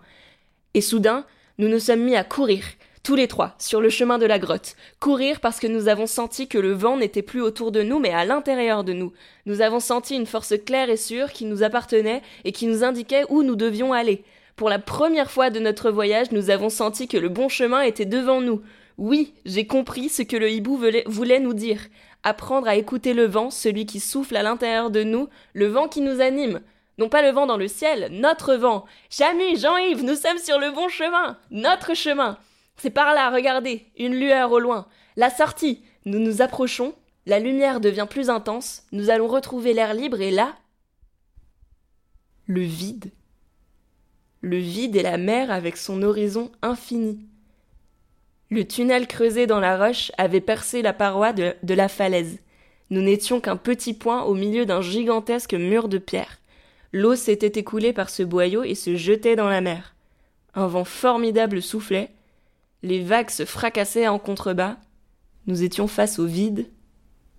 [0.73, 1.25] Et soudain,
[1.57, 2.63] nous nous sommes mis à courir,
[3.01, 4.75] tous les trois, sur le chemin de la grotte.
[4.99, 8.11] Courir parce que nous avons senti que le vent n'était plus autour de nous, mais
[8.11, 9.13] à l'intérieur de nous.
[9.45, 13.23] Nous avons senti une force claire et sûre qui nous appartenait et qui nous indiquait
[13.29, 14.23] où nous devions aller.
[14.55, 18.05] Pour la première fois de notre voyage, nous avons senti que le bon chemin était
[18.05, 18.61] devant nous.
[18.97, 21.81] Oui, j'ai compris ce que le hibou voulait, nous dire.
[22.27, 26.01] Apprendre à écouter le vent, celui qui souffle à l'intérieur de nous, le vent qui
[26.01, 26.59] nous anime.
[26.97, 28.85] Non pas le vent dans le ciel, notre vent.
[29.11, 31.37] Chamu, Jean-Yves, nous sommes sur le bon chemin.
[31.51, 32.39] Notre chemin.
[32.77, 34.87] C'est par là, regardez, une lueur au loin.
[35.17, 35.83] La sortie.
[36.05, 36.95] Nous nous approchons,
[37.27, 40.55] la lumière devient plus intense, nous allons retrouver l'air libre et là,
[42.47, 43.11] le vide.
[44.41, 47.27] Le vide et la mer avec son horizon infini.
[48.49, 52.39] Le tunnel creusé dans la roche avait percé la paroi de, de la falaise.
[52.91, 56.39] Nous n'étions qu'un petit point au milieu d'un gigantesque mur de pierre.
[56.93, 59.95] L'eau s'était écoulée par ce boyau et se jetait dans la mer.
[60.53, 62.11] Un vent formidable soufflait.
[62.83, 64.77] Les vagues se fracassaient en contrebas.
[65.47, 66.69] Nous étions face au vide,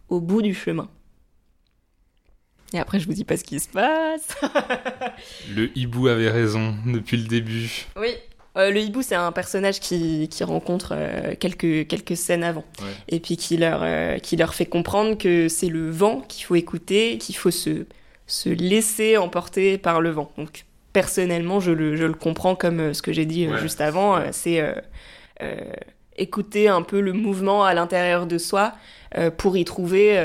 [0.09, 0.91] au bout du chemin.
[2.73, 4.37] Et après, je vous dis pas ce qui se passe.
[5.55, 7.87] Le hibou avait raison depuis le début.
[7.97, 8.11] Oui.
[8.57, 12.65] Euh, le hibou, c'est un personnage qui, qui rencontre euh, quelques, quelques scènes avant.
[12.81, 12.87] Ouais.
[13.09, 16.55] Et puis qui leur, euh, qui leur fait comprendre que c'est le vent qu'il faut
[16.55, 17.85] écouter, qu'il faut se,
[18.27, 20.33] se laisser emporter par le vent.
[20.39, 23.59] Donc, personnellement, je le, je le comprends comme ce que j'ai dit Ouais.
[23.59, 24.19] juste avant.
[24.33, 24.63] c'est
[26.17, 28.73] écouter un peu le mouvement à l'intérieur de soi
[29.37, 30.19] pour, y trouver,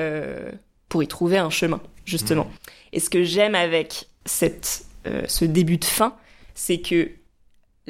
[0.87, 2.49] pour y trouver un chemin, justement.
[2.93, 4.85] Et ce que j'aime avec cette,
[5.27, 6.15] ce début de fin,
[6.55, 7.09] c'est que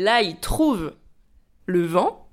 [0.02, 0.94] là, il trouve
[1.66, 2.28] le vent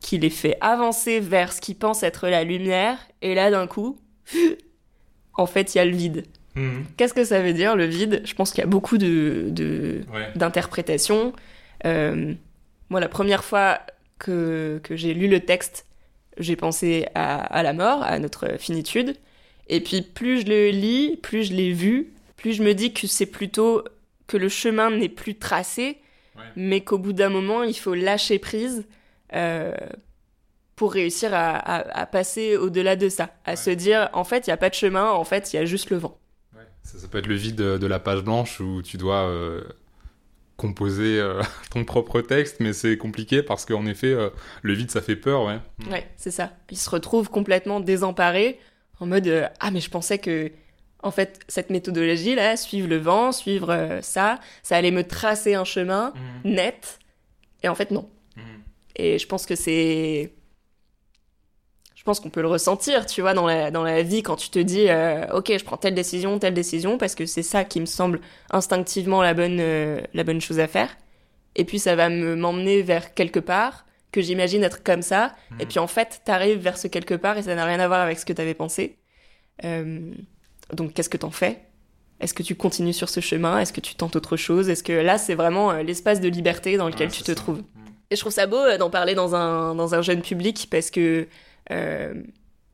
[0.00, 3.98] qui les fait avancer vers ce qu'ils pensent être la lumière, et là, d'un coup,
[5.34, 6.24] en fait, il y a le vide.
[6.54, 6.84] Mhm.
[6.96, 8.22] Qu'est-ce que ça veut dire, le vide?
[8.24, 10.28] Je pense qu'il y a beaucoup de, de, Ouais.
[10.36, 11.32] d'interprétation.
[11.84, 12.34] Euh,
[12.90, 13.80] moi, la première fois
[14.18, 15.86] que, que j'ai lu le texte,
[16.38, 19.16] j'ai pensé à, à la mort, à notre finitude.
[19.68, 23.06] Et puis, plus je le lis, plus je l'ai vu, plus je me dis que
[23.06, 23.82] c'est plutôt
[24.26, 25.98] que le chemin n'est plus tracé,
[26.38, 26.44] Ouais.
[26.56, 28.86] mais qu'au bout d'un moment, il faut lâcher prise
[29.34, 29.74] euh,
[30.76, 33.56] pour réussir à, à- à passer au-delà de ça, à Ouais.
[33.56, 35.64] se dire en fait il y a pas de chemin, en fait il y a
[35.64, 36.18] juste le vent.
[36.84, 39.62] Ça, ça peut être le vide de, de la page blanche où tu dois euh,
[40.56, 44.16] composer euh, ton propre texte, mais c'est compliqué parce qu'en effet,
[44.62, 45.58] le vide, ça fait peur, ouais.
[45.90, 46.52] Ouais, c'est ça.
[46.70, 48.58] Il se retrouve complètement désemparé,
[49.00, 50.50] en mode ah mais je pensais que
[51.02, 55.54] en fait cette méthodologie là, suivre le vent, suivre euh, ça, ça allait me tracer
[55.54, 56.12] un chemin
[56.44, 56.52] Mhm.
[56.54, 56.98] net,
[57.62, 58.08] et en fait non.
[58.36, 58.42] Mhm.
[58.96, 60.32] Et je pense que c'est
[61.94, 64.48] je pense qu'on peut le ressentir, tu vois, dans la, dans la vie, quand tu
[64.50, 67.80] te dis, euh, ok, je prends telle décision, telle décision, parce que c'est ça qui
[67.80, 68.20] me semble
[68.50, 70.96] instinctivement la bonne, euh, la bonne chose à faire.
[71.56, 75.34] Et puis ça va me m'emmener vers quelque part que j'imagine être comme ça.
[75.60, 78.00] Et puis en fait, t'arrives vers ce quelque part et ça n'a rien à voir
[78.00, 78.96] avec ce que t'avais pensé.
[79.64, 80.12] Euh,
[80.72, 81.60] donc qu'est-ce que t'en fais?
[82.20, 83.60] Est-ce que tu continues sur ce chemin?
[83.60, 84.68] Est-ce que tu tentes autre chose?
[84.68, 87.34] Est-ce que là, c'est vraiment euh, l'espace de liberté dans lequel Ouais, tu te ça.
[87.34, 87.58] trouves?
[87.58, 87.64] Mhm.
[88.10, 90.90] et je trouve ça beau euh, d'en parler dans un, dans un jeune public parce
[90.90, 91.28] que
[91.70, 92.14] euh,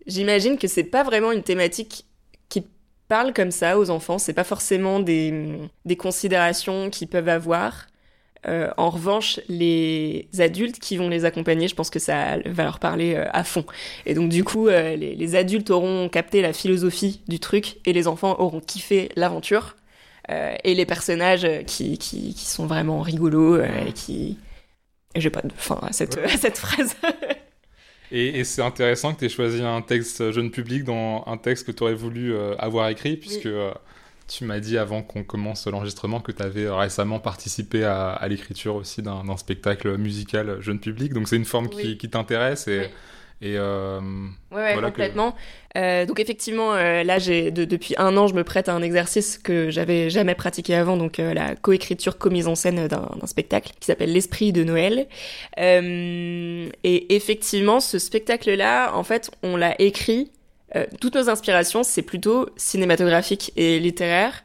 [0.07, 2.07] j'imagine que c'est pas vraiment une thématique
[2.49, 2.64] qui
[3.09, 4.18] parle comme ça aux enfants.
[4.18, 7.86] C'est pas forcément des, des considérations qu'ils peuvent avoir.
[8.47, 12.78] Euh, en revanche, les adultes qui vont les accompagner, je pense que ça va leur
[12.78, 13.64] parler euh, à fond.
[14.07, 17.92] Et donc du coup, euh, les, les adultes auront capté la philosophie du truc et
[17.92, 19.76] les enfants auront kiffé l'aventure.
[20.64, 24.38] Et les personnages qui, qui, qui sont vraiment rigolos et qui...
[25.14, 26.24] J'ai pas de fin à cette, Ouais.
[26.32, 26.97] à cette phrase.
[28.14, 31.66] Et, et c'est intéressant que tu aies choisi un texte jeune public dans un texte
[31.66, 33.72] que tu aurais voulu euh, avoir écrit, puisque euh,
[34.27, 38.75] tu m'as dit avant qu'on commence l'enregistrement que tu avais récemment participé à, à l'écriture
[38.77, 41.12] aussi d'un spectacle musical jeune public.
[41.12, 41.99] Donc c'est une forme qui, Oui.
[41.99, 42.87] qui t'intéresse et, Oui.
[43.51, 44.01] et euh,
[44.51, 45.35] Ouais, ouais, Voilà que- complètement.
[45.77, 48.83] Euh, donc effectivement, euh, là, j'ai de- depuis un an, je me prête à un
[48.83, 53.72] exercice que j'avais jamais pratiqué avant, donc euh, la coécriture, co-mise en scène d'un spectacle
[53.81, 55.09] qui s'appelle L'Esprit de Noël.
[55.59, 60.31] Euh, et effectivement, ce spectacle-là, en fait, on l'a écrit.
[60.77, 64.45] Euh, toutes nos inspirations, c'est plutôt cinématographique et littéraire.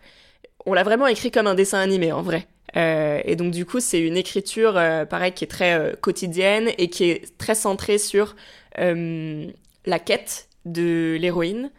[0.66, 2.48] On l'a vraiment écrit comme un dessin animé, en vrai.
[2.76, 6.90] Euh, et donc du coup, c'est une écriture, euh, pareil, qui est très quotidienne et
[6.90, 8.36] qui est très centrée sur
[8.78, 11.72] la quête de l'héroïne,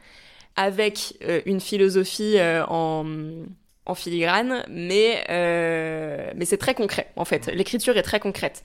[0.56, 2.36] avec une philosophie
[2.68, 3.04] en,
[3.94, 7.46] filigrane, mais, mais c'est très concret, en fait.
[7.54, 8.64] L'écriture est très concrète.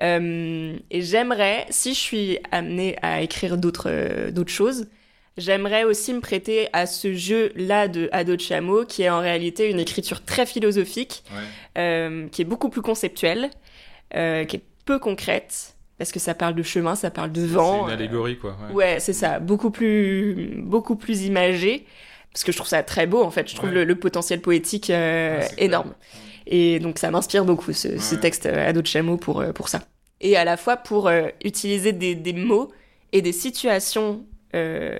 [0.00, 4.86] Et j'aimerais, si je suis amenée à écrire d'autres d'autres choses,
[5.38, 9.70] j'aimerais aussi me prêter à ce jeu-là de Ado de Chameau, qui est en réalité
[9.70, 11.24] une écriture très philosophique,
[11.78, 13.50] euh, qui est beaucoup plus conceptuelle,
[14.14, 17.46] euh, qui est peu concrète, parce que ça parle de chemin, ça parle de c'est
[17.54, 17.84] vent.
[17.86, 18.56] une euh, allégorie quoi.
[18.68, 18.74] ouais.
[18.74, 21.86] Ouais, c'est ça, beaucoup plus, beaucoup plus imagé,
[22.32, 23.48] parce que je trouve ça très beau en fait.
[23.48, 23.76] Je trouve Ouais.
[23.76, 25.64] le, le potentiel poétique euh, c'est clair.
[25.66, 25.94] énorme.
[26.46, 29.82] Et donc ça m'inspire beaucoup ce, texte Ado de Chameau pour pour ça.
[30.20, 31.10] Et à la fois pour
[31.44, 32.72] utiliser des, des mots
[33.12, 34.24] et des situations
[34.54, 34.98] euh,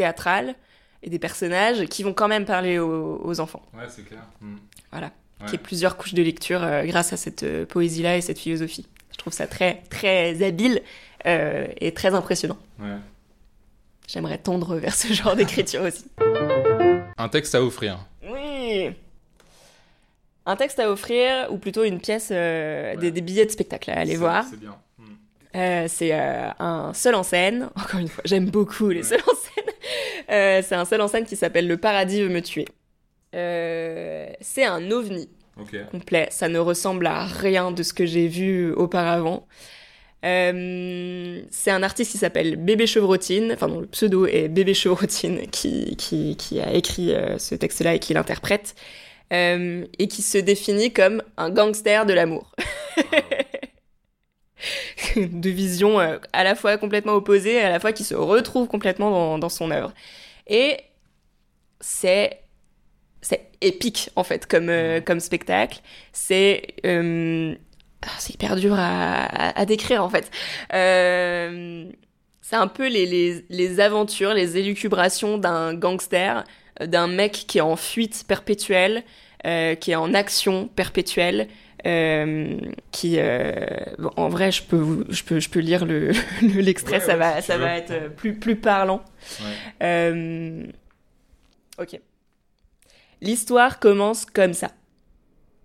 [0.00, 0.54] théâtrales
[1.02, 3.62] et des personnages qui vont quand même parler aux, aux enfants.
[3.74, 4.22] Ouais, c'est clair.
[4.40, 4.56] Mm.
[4.90, 5.06] Voilà.
[5.06, 5.46] Ouais.
[5.46, 8.38] Qu'il y ait plusieurs couches de lecture euh, grâce à cette euh, poésie-là et cette
[8.38, 8.86] philosophie.
[9.12, 10.80] Je trouve ça très très habile
[11.26, 12.56] euh, et très impressionnant.
[12.78, 12.96] Ouais.
[14.08, 16.06] J'aimerais tendre vers ce genre d'écriture aussi.
[17.18, 17.98] Un texte à offrir.
[18.22, 18.90] Oui.
[20.46, 24.44] Un texte à offrir, ou plutôt une pièce, des, billets de spectacle à aller voir.
[24.48, 24.76] C'est bien.
[24.98, 25.04] Mm.
[25.56, 27.68] Euh, c'est un seul en scène.
[27.76, 29.59] Encore une fois, j'aime beaucoup les seuls en scène.
[30.30, 32.66] Euh, c'est un seul en scène qui s'appelle Le paradis veut me tuer.
[33.34, 35.28] Euh, c'est un ovni
[35.90, 36.28] complet.
[36.30, 39.46] Ça ne ressemble à rien de ce que j'ai vu auparavant.
[40.24, 45.46] Euh, c'est un artiste qui s'appelle Bébé Chevrotine, enfin non, le pseudo est Bébé Chevrotine
[45.50, 48.74] qui, qui, qui a écrit ce texte-là et qui l'interprète,
[49.30, 52.54] et qui se définit comme un gangster de l'amour.
[55.16, 59.10] de visions euh, à la fois complètement opposées, à la fois qui se retrouvent complètement
[59.10, 59.92] dans, dans son œuvre.
[60.46, 60.78] Et
[61.80, 62.40] c'est
[63.22, 65.80] c'est épique en fait comme euh, comme spectacle.
[66.12, 67.54] C'est euh,
[68.02, 70.30] ah, c'est hyper dur à, à, à décrire en fait.
[70.72, 71.90] Euh,
[72.42, 76.44] c'est un peu les, les, les aventures, les élucubrations d'un gangster,
[76.80, 79.04] d'un mec qui est en fuite perpétuelle,
[79.44, 81.46] qui est en action perpétuelle,
[81.86, 82.58] euh,
[82.92, 83.52] qui euh,
[83.98, 86.08] bon, en vrai je peux vous- je peux je peux lire le
[86.42, 89.02] le- l'extrait Ouais, ça ouais, va si ça va être euh, plus plus parlant.
[89.40, 89.46] Ouais.
[89.82, 90.66] Euh,
[91.80, 92.00] ok.
[93.20, 94.70] L'histoire commence comme ça.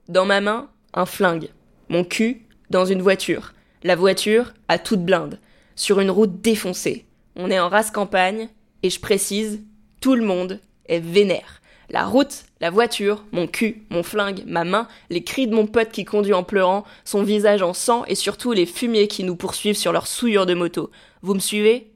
[0.10, 1.50] Dans ma main un flingue.
[1.90, 3.54] Mon cul dans une voiture.
[3.84, 5.40] La voiture à toute blinde.
[5.76, 7.06] Sur une route défoncée.
[7.36, 8.50] On est en race campagne
[8.84, 9.62] et je précise
[10.02, 14.88] tout le monde est vénère La route, la voiture, mon cul, mon flingue, ma main,
[15.10, 18.54] les cris de mon pote qui conduit en pleurant, son visage en sang et surtout
[18.54, 20.90] les fumiers qui nous poursuivent sur leur souillure de moto.
[21.22, 21.92] Vous me suivez?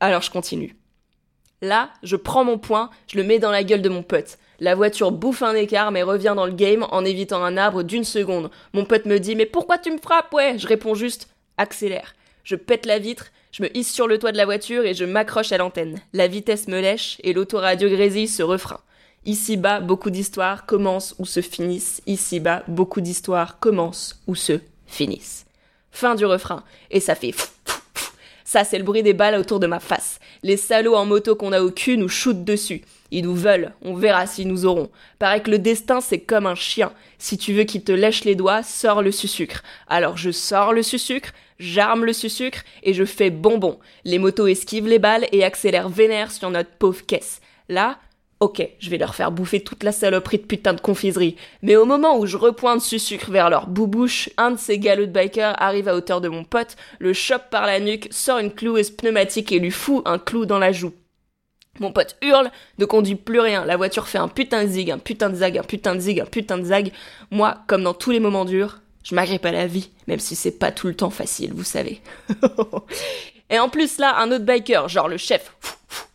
[0.00, 0.76] Alors je continue.
[1.62, 4.38] Là, je prends mon poing, je le mets dans la gueule de mon pote.
[4.60, 8.04] La voiture bouffe un écart mais revient dans le game en évitant un arbre d'une
[8.04, 8.50] seconde.
[8.72, 12.14] Mon pote me dit Mais pourquoi tu me frappes, ouais Je réponds juste Accélère.
[12.44, 15.04] Je pète la vitre, je me hisse sur le toit de la voiture et je
[15.04, 16.00] m'accroche à l'antenne.
[16.12, 18.80] La vitesse me lèche et l'autoradio grésille ce refrain.
[19.26, 22.00] Ici-bas, beaucoup d'histoires commencent ou se finissent.
[22.06, 25.46] Ici-bas, beaucoup d'histoires commencent ou se finissent.
[25.90, 26.64] Fin du refrain.
[26.90, 27.34] Et ça fait
[28.50, 30.18] ça, c'est le bruit des balles autour de ma face.
[30.42, 32.82] Les salauds en moto qu'on a au cul nous shootent dessus.
[33.10, 34.90] Ils nous veulent, on verra s'ils nous auront.
[35.18, 36.92] Paraît que le destin, c'est comme un chien.
[37.18, 39.62] Si tu veux qu'il te lèche les doigts, sors le sucre.
[39.88, 43.78] Alors je sors le sucre, j'arme le sucre et je fais bonbon.
[44.04, 47.40] Les motos esquivent les balles et accélèrent vénère sur notre pauvre caisse.
[47.68, 47.98] Là,
[48.40, 51.36] Ok, je vais leur faire bouffer toute la saloperie de putain de confiserie.
[51.60, 55.08] Mais au moment où je repointe ce sucre vers leur boubouche, un de ces galops
[55.08, 58.50] de bikers arrive à hauteur de mon pote, le chope par la nuque, sort une
[58.50, 60.94] cloueuse pneumatique et lui fout un clou dans la joue.
[61.80, 64.98] Mon pote hurle, ne conduit plus rien, la voiture fait un putain de zig, un
[64.98, 66.92] putain de zag, un putain de zig, un putain de zag.
[67.30, 70.58] Moi, comme dans tous les moments durs, je m'agrippe à la vie, même si c'est
[70.58, 72.00] pas tout le temps facile, vous savez.
[73.50, 75.52] et en plus là, un autre biker, genre le chef,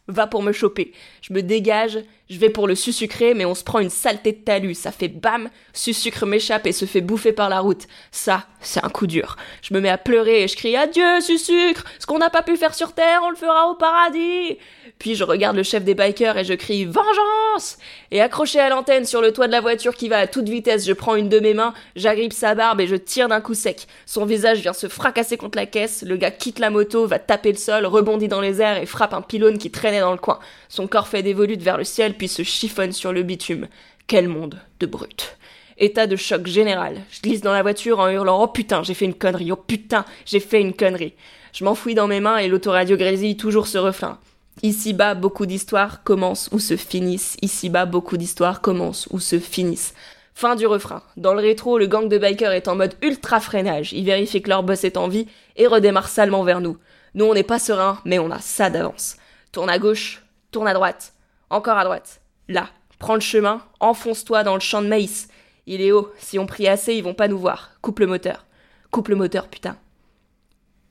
[0.07, 0.93] va pour me choper.
[1.21, 1.99] Je me dégage,
[2.29, 4.75] je vais pour le sucré, mais on se prend une saleté de talus.
[4.75, 7.87] Ça fait bam, sucre m'échappe et se fait bouffer par la route.
[8.11, 9.35] Ça, c'est un coup dur.
[9.61, 11.85] Je me mets à pleurer et je crie adieu, sucre!
[11.99, 14.57] Ce qu'on n'a pas pu faire sur Terre, on le fera au paradis!
[14.99, 17.77] Puis je regarde le chef des bikers et je crie vengeance!
[18.11, 20.85] Et accroché à l'antenne sur le toit de la voiture qui va à toute vitesse,
[20.85, 23.87] je prends une de mes mains, j'agrippe sa barbe et je tire d'un coup sec.
[24.05, 27.51] Son visage vient se fracasser contre la caisse, le gars quitte la moto, va taper
[27.51, 30.39] le sol, rebondit dans les airs et frappe un pylône qui traînait dans le coin.
[30.69, 33.67] Son corps fait des volutes vers le ciel puis se chiffonne sur le bitume.
[34.07, 35.37] Quel monde de brute.
[35.77, 37.01] État de choc général.
[37.11, 40.05] Je glisse dans la voiture en hurlant Oh putain, j'ai fait une connerie, oh putain,
[40.25, 41.13] j'ai fait une connerie.
[41.53, 44.19] Je m'enfouis dans mes mains et l'autoradio grésille toujours ce refrain.
[44.63, 47.37] Ici-bas, beaucoup d'histoires commencent ou se finissent.
[47.41, 49.93] Ici-bas, beaucoup d'histoires commencent ou se finissent.
[50.33, 51.03] Fin du refrain.
[51.17, 53.93] Dans le rétro, le gang de bikers est en mode ultra freinage.
[53.93, 56.77] Ils vérifient que leur boss est en vie et redémarrent salement vers nous.
[57.13, 59.17] Nous, on n'est pas serein, mais on a ça d'avance.
[59.51, 61.13] Tourne à gauche, tourne à droite,
[61.49, 62.21] encore à droite.
[62.49, 62.69] Là,
[62.99, 65.29] prends le chemin, enfonce-toi dans le champ de maïs.
[65.67, 67.71] Il est haut, si on prie assez, ils vont pas nous voir.
[67.81, 68.45] Coupe le moteur.
[68.91, 69.77] Coupe le moteur, putain.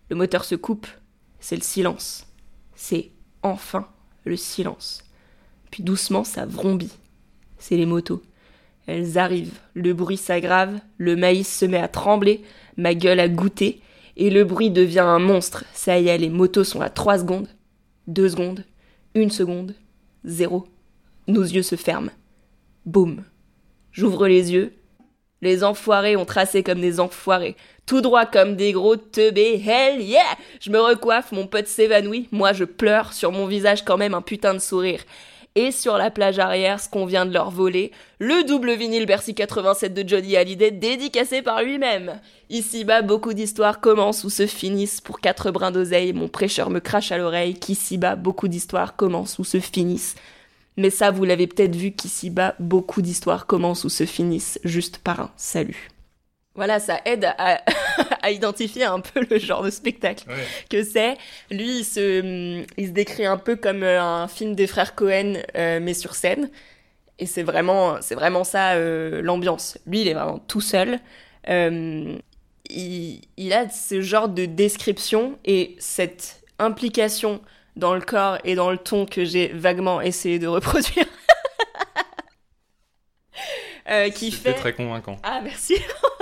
[0.08, 0.86] Le moteur se coupe,
[1.38, 2.26] c'est le silence.
[2.74, 3.10] C'est
[3.44, 3.86] enfin
[4.24, 5.04] le silence.
[5.70, 6.98] Puis doucement, ça vrombit.
[7.58, 8.22] C'est les motos.
[8.86, 12.42] Elles arrivent, le bruit s'aggrave, le maïs se met à trembler,
[12.76, 13.80] ma gueule a goûté,
[14.16, 15.64] et le bruit devient un monstre.
[15.72, 17.48] Ça y est, les motos sont à 3 secondes,
[18.08, 18.64] 2 secondes,
[19.16, 19.74] 1 seconde,
[20.24, 20.66] 0.
[21.28, 22.10] Nos yeux se ferment.
[22.84, 23.24] Boum.
[23.92, 24.74] J'ouvre les yeux.
[25.44, 27.54] Les enfoirés ont tracé comme des enfoirés,
[27.84, 29.62] tout droit comme des gros teubés.
[29.62, 30.22] Hell yeah!
[30.58, 34.22] Je me recoiffe, mon pote s'évanouit, moi je pleure, sur mon visage quand même un
[34.22, 35.00] putain de sourire.
[35.54, 39.34] Et sur la plage arrière, ce qu'on vient de leur voler, le double vinyle Bercy
[39.34, 42.18] 87 de Johnny Hallyday dédicacé par lui-même.
[42.48, 46.14] Ici-bas, beaucoup d'histoires commencent ou se finissent pour quatre brins d'oseille.
[46.14, 50.14] Mon prêcheur me crache à l'oreille qu'ici-bas, beaucoup d'histoires commencent ou se finissent.
[50.76, 55.20] Mais ça, vous l'avez peut-être vu qu'ici-bas, beaucoup d'histoires commencent ou se finissent juste par
[55.20, 55.90] un salut.
[56.56, 57.62] Voilà, ça aide à,
[58.22, 60.24] à identifier un peu le genre de spectacle
[60.70, 61.16] que c'est.
[61.50, 65.34] Lui, il se, il se décrit un peu comme euh, un film des frères Cohen,
[65.56, 66.50] euh, mais sur scène.
[67.18, 69.78] Et c'est vraiment, c'est vraiment ça euh, l'ambiance.
[69.86, 71.00] Lui, il est vraiment tout seul.
[71.48, 72.20] il,
[72.70, 77.40] il a ce genre de description et cette implication
[77.76, 81.06] dans le corps et dans le ton que j'ai vaguement essayé de reproduire.
[83.90, 85.16] euh, qui fait très convaincant.
[85.22, 85.76] Ah merci,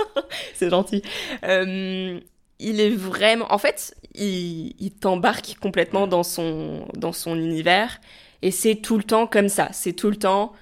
[0.53, 1.01] c'est gentil.
[1.43, 2.19] Euh,
[2.59, 7.99] il est vraiment, en fait, il, il t'embarque complètement dans son dans son univers
[8.41, 9.69] et c'est tout le temps comme ça.
[9.71, 10.53] C'est tout le temps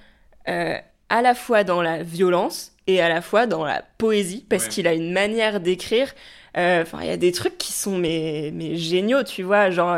[0.48, 0.76] euh,
[1.08, 4.70] à la fois dans la violence et à la fois dans la poésie parce Ouais.
[4.70, 6.12] qu'il a une manière d'écrire.
[6.56, 9.96] euh, Enfin, il y a des trucs qui sont mais mais géniaux, tu vois, genre.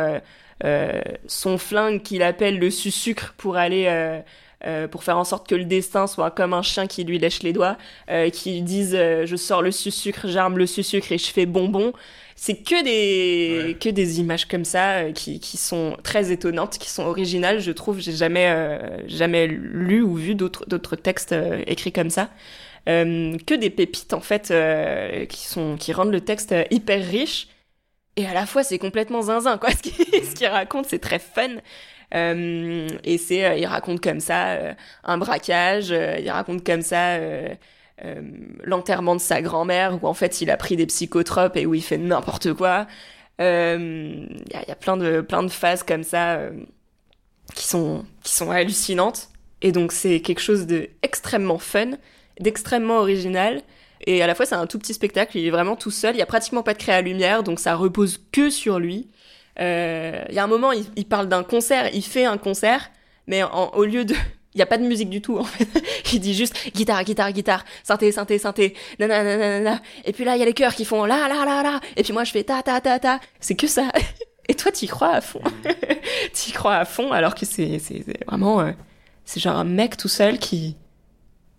[0.65, 4.20] Euh, son flingue qu'il appelle le sucre pour aller euh,
[4.66, 7.43] euh, pour faire en sorte que le destin soit comme un chien qui lui lèche
[7.43, 7.77] les doigts,
[8.11, 11.93] euh, qui disent euh, je sors le sucre, j'arme le sucre et je fais bonbon.
[12.36, 13.74] C'est que des Ouais.
[13.74, 17.61] que des images comme ça qui, qui sont très étonnantes, qui sont originales.
[17.61, 21.35] Je trouve j'ai jamais jamais lu ou vu d'autres d'autres textes
[21.66, 22.31] écrits comme ça.
[22.86, 24.53] Que des pépites en fait
[25.28, 27.49] qui sont qui rendent le texte hyper riche
[28.16, 31.57] et à la fois c'est complètement zinzin quoi ce qu'il raconte c'est très fun
[32.15, 34.74] Euh, et c'est, euh, il raconte comme ça euh,
[35.05, 37.19] un braquage, il raconte comme ça
[38.65, 41.82] l'enterrement de sa grand-mère où en fait il a pris des psychotropes et où il
[41.82, 42.86] fait n'importe quoi.
[43.39, 46.41] Il y, a, y a plein de plein de phases comme ça
[47.55, 49.28] qui sont qui sont hallucinantes.
[49.62, 51.93] Et donc c'est quelque chose de extrêmement fun,
[52.41, 53.62] d'extrêmement original.
[54.07, 56.19] Et à la fois c'est un tout petit spectacle, il est vraiment tout seul, il
[56.19, 59.09] y a pratiquement pas de créa lumière, donc ça repose que sur lui.
[59.61, 62.91] Euh, Il y a un moment, il, parle d'un concert, il fait un concert,
[63.27, 64.15] mais au lieu de...
[64.57, 65.67] Il y a pas de musique du tout, en fait.
[66.13, 69.83] Il dit juste guitare, guitare, guitare, synthé, synthé, synthé, nanana, nanana.
[70.05, 71.81] Et puis là, il y a les chœurs qui font là, là, là, là.
[71.97, 73.19] Et puis moi, je fais ta, ta, ta, ta.
[73.41, 73.89] C'est que ça.
[74.49, 75.41] Et toi, t'y crois à fond.
[76.33, 78.61] t'y crois à fond, alors que c'est c'est- c'est vraiment...
[78.61, 78.71] euh,
[79.25, 80.77] c'est genre un mec tout seul qui,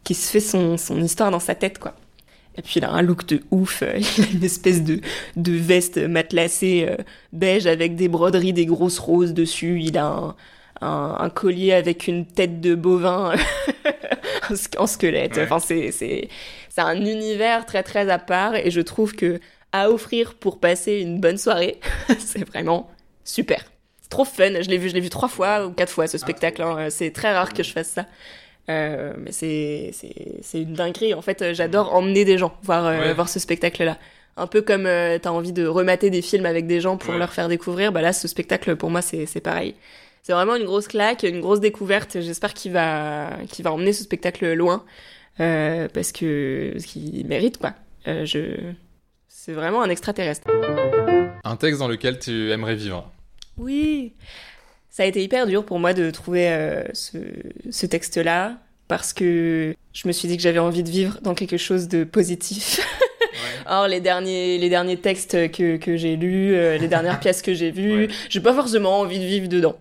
[0.05, 1.95] qui se fait son, son histoire dans sa tête, quoi.
[2.57, 5.01] Et puis il a un look de ouf, euh, il a une espèce de,
[5.35, 6.95] de veste matelassée euh,
[7.33, 9.81] beige avec des broderies, des grosses roses dessus.
[9.81, 10.35] Il a un,
[10.81, 13.33] un, un collier avec une tête de bovin
[14.77, 15.35] en squelette.
[15.35, 15.43] Ouais.
[15.43, 16.29] Enfin, c'est, c'est,
[16.69, 19.39] c'est un univers très très à part et je trouve que
[19.71, 21.79] à offrir pour passer une bonne soirée,
[22.19, 22.89] c'est vraiment
[23.25, 23.63] super.
[24.01, 24.61] C'est trop fun.
[24.61, 26.61] Je l'ai vu, je l'ai vu trois fois ou quatre fois ce spectacle.
[26.61, 26.89] hein.
[26.89, 28.05] C'est très rare que je fasse ça.
[28.69, 31.13] Euh, mais c'est c'est c'est une dinguerie.
[31.13, 33.13] En fait, euh, j'adore emmener des gens voir euh, Ouais.
[33.13, 33.97] voir ce spectacle-là.
[34.37, 37.19] Un peu comme euh, t'as envie de remater des films avec des gens pour Ouais.
[37.19, 37.91] leur faire découvrir.
[37.91, 39.75] Bah là, ce spectacle pour moi c'est c'est pareil.
[40.23, 42.19] C'est vraiment une grosse claque, une grosse découverte.
[42.19, 44.83] J'espère qu'il va qu'il va emmener ce spectacle loin
[45.39, 47.73] euh, parce que parce qu'il mérite quoi.
[48.07, 48.55] Euh, je
[49.27, 50.47] c'est vraiment un extraterrestre.
[51.43, 53.11] Un texte dans lequel tu aimerais vivre.
[53.57, 54.13] Oui.
[54.95, 57.17] Ça a été hyper dur pour moi de trouver euh, ce,
[57.69, 58.53] ce texte-là
[58.87, 62.05] parce que je me suis dit que j'avais envie de vivre dans quelque chose de
[62.05, 62.79] positif.
[63.69, 67.53] Or, les derniers, les derniers textes que, que j'ai lus, euh, les dernières pièces que
[67.53, 68.07] j'ai vues, Ouais.
[68.29, 69.75] j'ai pas forcément envie de vivre dedans.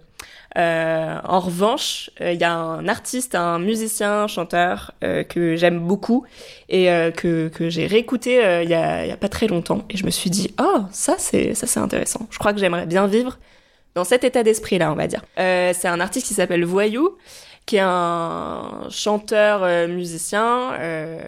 [0.59, 5.55] Euh, en revanche, euh, il y a un artiste, un musicien, un chanteur euh, que
[5.55, 6.25] j'aime beaucoup
[6.69, 6.87] et
[7.17, 10.11] que, que j'ai réécouté il y, a, y a pas très longtemps et je me
[10.11, 12.27] suis dit oh ça c'est ça c'est intéressant.
[12.31, 13.39] Je crois que j'aimerais bien vivre
[13.95, 15.25] dans cet état d'esprit là on va dire.
[15.39, 17.17] Euh, c'est un artiste qui s'appelle Voyou
[17.67, 20.73] qui est un chanteur euh, musicien.
[20.79, 21.21] Euh,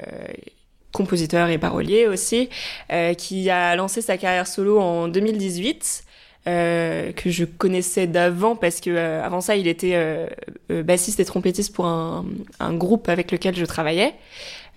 [0.93, 2.48] compositeur et parolier aussi,
[2.90, 6.05] euh, qui a lancé sa carrière solo en 2018,
[6.48, 10.26] euh, que je connaissais d'avant parce que avant ça, il était
[10.70, 12.24] bassiste et trompettiste pour un,
[12.60, 14.14] un groupe avec lequel je travaillais.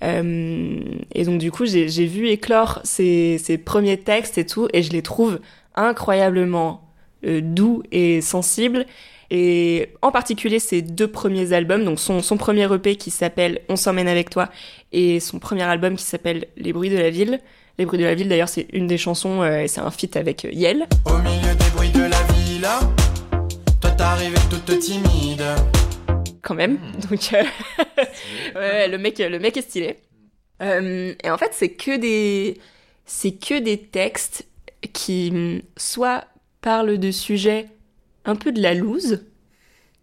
[0.01, 4.91] Et donc du coup, j'ai vu éclore ses, ses premiers textes et tout, et je
[4.91, 5.39] les trouve
[5.73, 6.88] incroyablement
[7.23, 8.85] doux et sensibles.
[9.31, 13.75] Et en particulier ses deux premiers albums, donc son, son premier EP qui s'appelle On
[13.75, 14.49] s'emmène avec toi
[14.91, 17.39] et son premier album qui s'appelle Les bruits de la ville.
[17.77, 20.17] Les bruits de la ville d'ailleurs c'est une des chansons euh, et c'est un feat
[20.17, 20.87] avec euh, Yel.
[21.05, 22.79] Au milieu des bruits de la villa,
[23.79, 25.43] toi t'arrivais toute timide.
[26.41, 26.79] quand même.
[27.09, 27.43] Donc, euh,
[28.55, 29.97] ouais, le mec, le mec est stylé.
[30.61, 32.59] Euh, et en fait, c'est que des,
[33.05, 34.47] c'est que des textes
[34.93, 36.25] qui soit
[36.61, 37.67] parlent de sujets
[38.25, 39.21] un peu de la loose.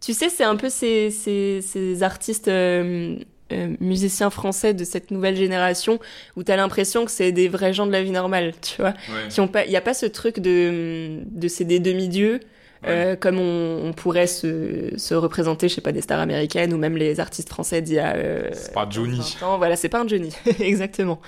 [0.01, 3.15] Tu sais, c'est un peu ces, ces, ces artistes euh,
[3.51, 5.99] euh, musiciens français de cette nouvelle génération
[6.35, 8.93] où t'as l'impression que c'est des vrais gens de la vie normale, tu vois.
[9.29, 12.41] Qui ont pas, il y a pas ce truc de, de c'est des demi-dieux.
[12.85, 16.77] Euh, comme on, on pourrait se, se représenter, je sais pas, des stars américaines ou
[16.77, 18.15] même les artistes français d'il y a.
[18.15, 19.17] euh, C'est pas Johnny.
[19.41, 19.57] 20 ans.
[19.57, 21.19] Voilà, c'est pas un Johnny, exactement.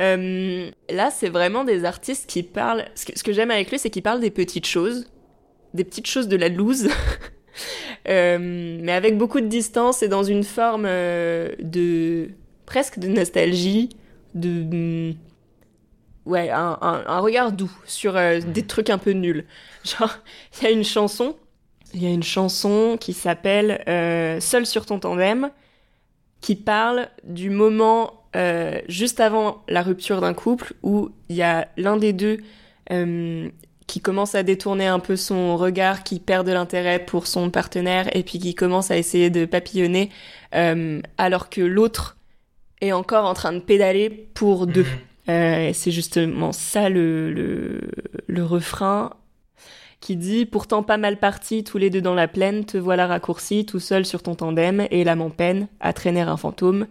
[0.00, 2.86] Euh, là, c'est vraiment des artistes qui parlent.
[2.94, 5.06] Ce que, ce que j'aime avec lui, c'est qu'il parle des petites choses,
[5.72, 6.88] des petites choses de la loose,
[8.08, 12.30] Euh, mais avec beaucoup de distance et dans une forme euh, de
[12.66, 13.90] presque de nostalgie,
[14.34, 15.14] de mm,
[16.26, 19.46] ouais, un, un, un regard doux sur euh, des trucs un peu nuls.
[19.84, 20.18] Genre,
[20.58, 21.36] il y a une chanson,
[21.94, 25.50] il y a une chanson qui s'appelle euh, Seul sur ton tandem,
[26.40, 31.68] qui parle du moment euh, juste avant la rupture d'un couple où il y a
[31.76, 32.38] l'un des deux
[32.90, 33.48] euh,
[33.86, 38.14] qui commence à détourner un peu son regard, qui perd de l'intérêt pour son partenaire
[38.16, 40.10] et puis qui commence à essayer de papillonner
[40.54, 42.16] euh, alors que l'autre
[42.80, 44.86] est encore en train de pédaler pour deux.
[45.26, 47.80] Et c'est justement ça le, le,
[48.26, 49.10] le refrain
[50.04, 53.64] qui dit Pourtant pas mal parti, tous les deux dans la plaine, te voilà raccourci,
[53.64, 56.86] tout seul sur ton tandem, et l'âme en peine, à traîner un fantôme.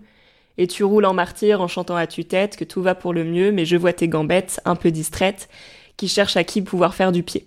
[0.57, 3.51] Et tu roules en martyr en chantant à tue-tête que tout va pour le mieux,
[3.51, 5.49] mais je vois tes gambettes, un peu distraites,
[5.97, 7.45] qui cherchent à qui pouvoir faire du pied.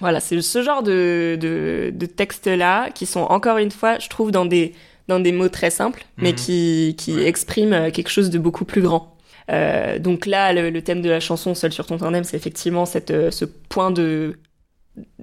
[0.00, 4.32] Voilà, c'est ce genre de, de, de textes-là qui sont encore une fois, je trouve,
[4.32, 4.72] dans des,
[5.06, 6.34] dans des mots très simples, mais Mhm.
[6.36, 7.26] qui, qui Ouais.
[7.28, 9.16] expriment quelque chose de beaucoup plus grand.
[9.50, 12.86] Euh, donc là, le, le thème de la chanson Seul sur ton tandem, c'est effectivement
[12.86, 14.38] cette, euh, ce point de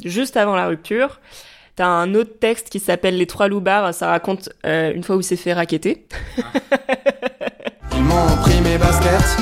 [0.04, 1.20] juste avant la rupture.
[1.80, 3.94] T'as un autre texte qui s'appelle Les Trois Loupards.
[3.94, 6.06] Ça raconte euh, une fois où il s'est fait raqueter.
[7.96, 9.38] Ils m'ont pris mes baskets,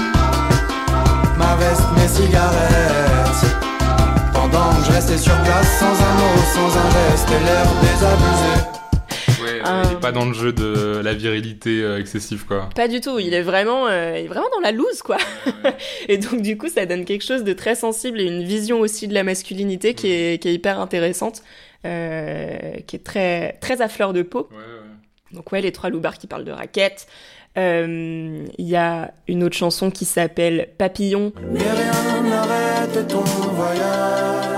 [1.35, 3.57] ma veste, mes cigarettes.
[4.35, 9.41] Pendant que je restais sur place, sans un mot, sans un geste, et l'air désabusé.
[9.41, 9.83] Ouais, Euh.
[9.89, 12.69] il est pas dans le jeu de la virilité euh, excessive, quoi.
[12.75, 13.17] Pas du tout.
[13.17, 15.17] Il est vraiment, euh, il est vraiment dans la loose, quoi.
[16.07, 19.07] Et donc, du coup, ça donne quelque chose de très sensible et une vision aussi
[19.07, 21.41] de la masculinité qui est, qui est hyper intéressante,
[21.85, 24.47] euh, qui est très, très à fleur de peau.
[24.51, 25.33] Ouais, ouais.
[25.33, 27.07] Donc, ouais, les trois loupards qui parlent de raquettes.
[27.57, 34.57] Euh, Il y a une autre chanson qui s'appelle Papillon, Mais rien n'arrête ton voyage.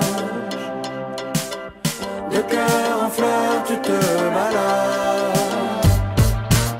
[2.32, 3.90] De cœur en fleurs, tu te
[4.34, 5.09] balades.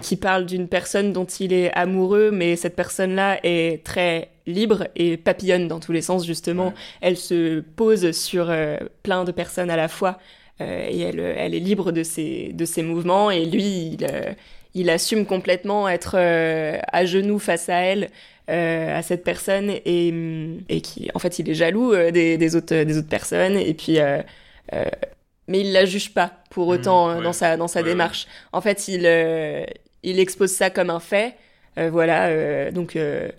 [0.10, 5.18] Qui parle d'une personne dont il est amoureux, mais cette personne-là est très libre et
[5.18, 6.74] papillonne dans tous les sens, justement.
[6.74, 6.74] Ouais.
[7.02, 10.20] Elle se pose sur euh, plein de personnes à la fois
[10.62, 13.32] euh, et elle, elle est libre de ses, de ses mouvements.
[13.32, 14.34] Et lui, il, euh,
[14.74, 18.10] il assume complètement être à genoux face à elle.
[18.50, 22.36] euh, à cette personne et, hum, et qui en fait il est jaloux euh, des,
[22.38, 24.00] des autres des autres personnes et puis
[25.48, 27.22] mais il la juge pas pour Mhm, autant ouais.
[27.22, 27.96] dans sa dans sa Ouais, ouais.
[27.96, 29.06] démarche en fait, il,
[30.04, 31.36] il expose ça comme un fait.
[31.78, 33.30] Euh, voilà, euh, donc euh,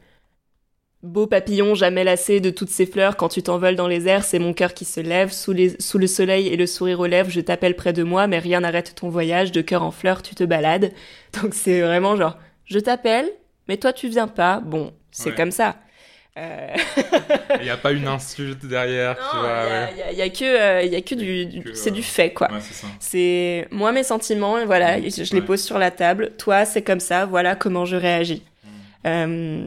[1.02, 3.16] beau papillon jamais lassé de toutes ces fleurs.
[3.16, 5.98] Quand tu t'envoles dans les airs, c'est mon cœur qui se lève sous, les, sous
[5.98, 7.30] le soleil et le sourire aux lèvres.
[7.30, 9.52] Je t'appelle près de moi, mais rien n'arrête ton voyage.
[9.52, 10.92] De cœur en fleurs, tu te balades.
[11.42, 13.28] Donc c'est vraiment genre, je t'appelle,
[13.68, 14.60] mais toi tu viens pas.
[14.60, 15.34] Bon, c'est Ouais.
[15.34, 15.76] comme ça.
[16.40, 16.68] Euh,
[17.58, 19.48] Il n'y a pas une insulte derrière, tu vois.
[19.66, 19.96] il y a- ouais.
[19.98, 22.50] y, a- y a que, euh, y a que du, c'est euh, du fait quoi.
[22.50, 22.58] Ouais,
[22.98, 26.30] c'est moi mes sentiments, voilà, Mm, je, je les pose sur la table.
[26.38, 28.42] Toi, c'est comme ça, voilà comment je réagis.
[29.06, 29.66] Euh,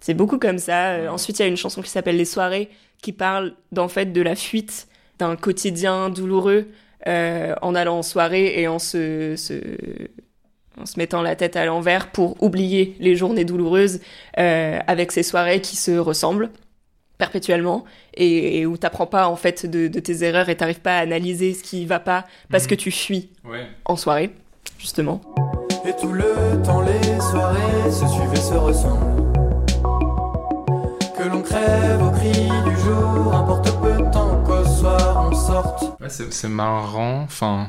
[0.00, 0.92] c'est beaucoup comme ça.
[0.92, 1.08] Euh.
[1.08, 2.70] Ensuite, il y a une chanson qui s'appelle Les soirées,
[3.02, 6.68] qui parle d'en fait de la fuite d'un quotidien douloureux
[7.06, 9.76] en allant en soirée et en se, se-
[10.80, 14.00] en se mettant la tête à l'envers pour oublier les journées douloureuses
[14.38, 16.50] euh, avec ces soirées qui se ressemblent
[17.18, 17.84] perpétuellement
[18.14, 21.00] et, et où t'apprends pas en fait de, de tes erreurs et t'arrives pas à
[21.00, 22.70] analyser ce qui va pas parce Mhm.
[22.70, 23.66] que tu fuis Ouais.
[23.84, 24.30] en soirée
[24.78, 25.20] justement.
[25.86, 29.32] Et tout le temps, les soirées se suivent et se ressemblent.
[31.16, 36.00] Que l'on crève au cri du jour, importe peu de temps qu'au soir on sorte.
[36.00, 37.22] Ouais, c'est c'est marrant.
[37.24, 37.68] Enfin,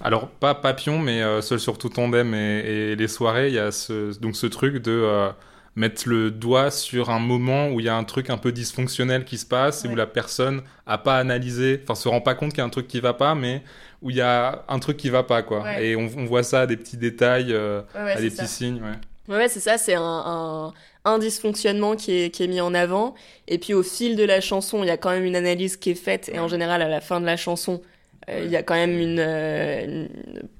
[0.00, 3.58] alors pas Papillon, mais euh, Seul sur tout tandem et, et les soirées, il y
[3.58, 5.30] a ce, donc ce truc de euh,
[5.74, 9.24] mettre le doigt sur un moment où il y a un truc un peu dysfonctionnel
[9.24, 12.50] qui se passe et où la personne a pas analysé, enfin se rend pas compte
[12.50, 13.62] qu'il y a un truc qui va pas, mais
[14.02, 15.62] où il y a un truc qui va pas quoi.
[15.62, 15.88] Ouais.
[15.88, 18.82] Et on, on voit ça à des petits détails, euh, à des petits signes.
[18.82, 18.98] Ouais.
[19.28, 20.72] Ouais, ouais, c'est ça, c'est un, un,
[21.04, 23.14] un dysfonctionnement qui est, qui est mis en avant.
[23.48, 25.90] Et puis au fil de la chanson, il y a quand même une analyse qui
[25.90, 26.30] est faite.
[26.32, 27.82] Et en général, à la fin de la chanson,
[28.30, 30.08] euh, il y a quand même une, euh, une-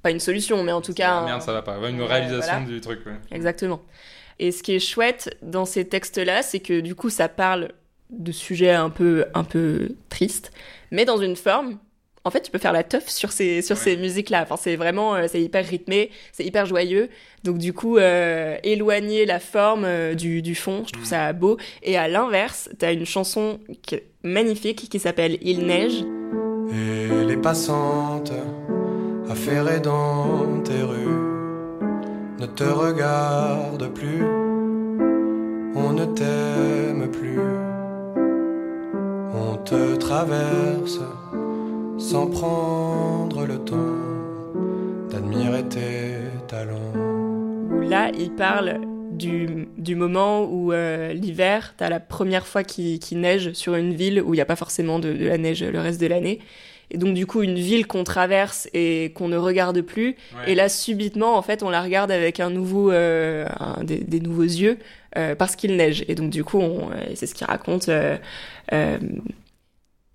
[0.03, 1.11] Pas une solution, mais en tout cas.
[1.13, 1.79] Un- merde, ça va pas.
[1.79, 2.67] Ouais, une Ouais, réalisation voilà.
[2.67, 3.01] du truc.
[3.07, 3.13] Ouais.
[3.33, 3.81] Exactement.
[4.39, 7.71] Et ce qui est chouette dans ces textes-là, c'est que du coup, ça parle
[8.11, 10.53] de sujets un peu, un peu tristes,
[10.91, 11.79] mais dans une forme.
[12.25, 13.83] En fait, tu peux faire la teuf sur ces, sur Ouais.
[13.83, 14.43] ces musiques-là.
[14.43, 17.09] Enfin, c'est vraiment, euh, c'est hyper rythmé, c'est hyper joyeux.
[17.45, 21.09] Donc, du coup, euh, éloigner la forme euh, du, du fond, je trouve Mm.
[21.09, 21.57] ça beau.
[21.85, 26.05] Et à l'inverse, t'as une chanson qui est magnifique qui s'appelle Il neige.
[26.71, 28.33] Et les passantes
[29.31, 31.27] affairées dans tes rues
[32.41, 34.25] ne te regardent plus,
[35.75, 37.41] on ne t'aime plus,
[39.35, 41.01] on te traverse
[41.99, 43.97] sans prendre le temps
[45.11, 46.17] d'admirer tes
[46.49, 46.93] talents.
[47.71, 48.81] où là, il parle
[49.17, 53.95] du, du moment où euh, l'hiver, t'as la première fois qu'il qu'il neige sur une
[53.95, 56.41] ville où il n'y a pas forcément de, de la neige le reste de l'année.
[56.93, 60.11] Et donc, du coup, une ville qu'on traverse et qu'on ne regarde plus.
[60.37, 60.53] Ouais.
[60.53, 64.21] Et là, subitement, en fait, on la regarde avec un nouveau, euh, un- des, des
[64.21, 64.79] nouveaux yeux
[65.19, 66.05] euh, parce qu'il neige.
[66.07, 67.91] Et donc, du coup, on- c'est ce qu'il raconte.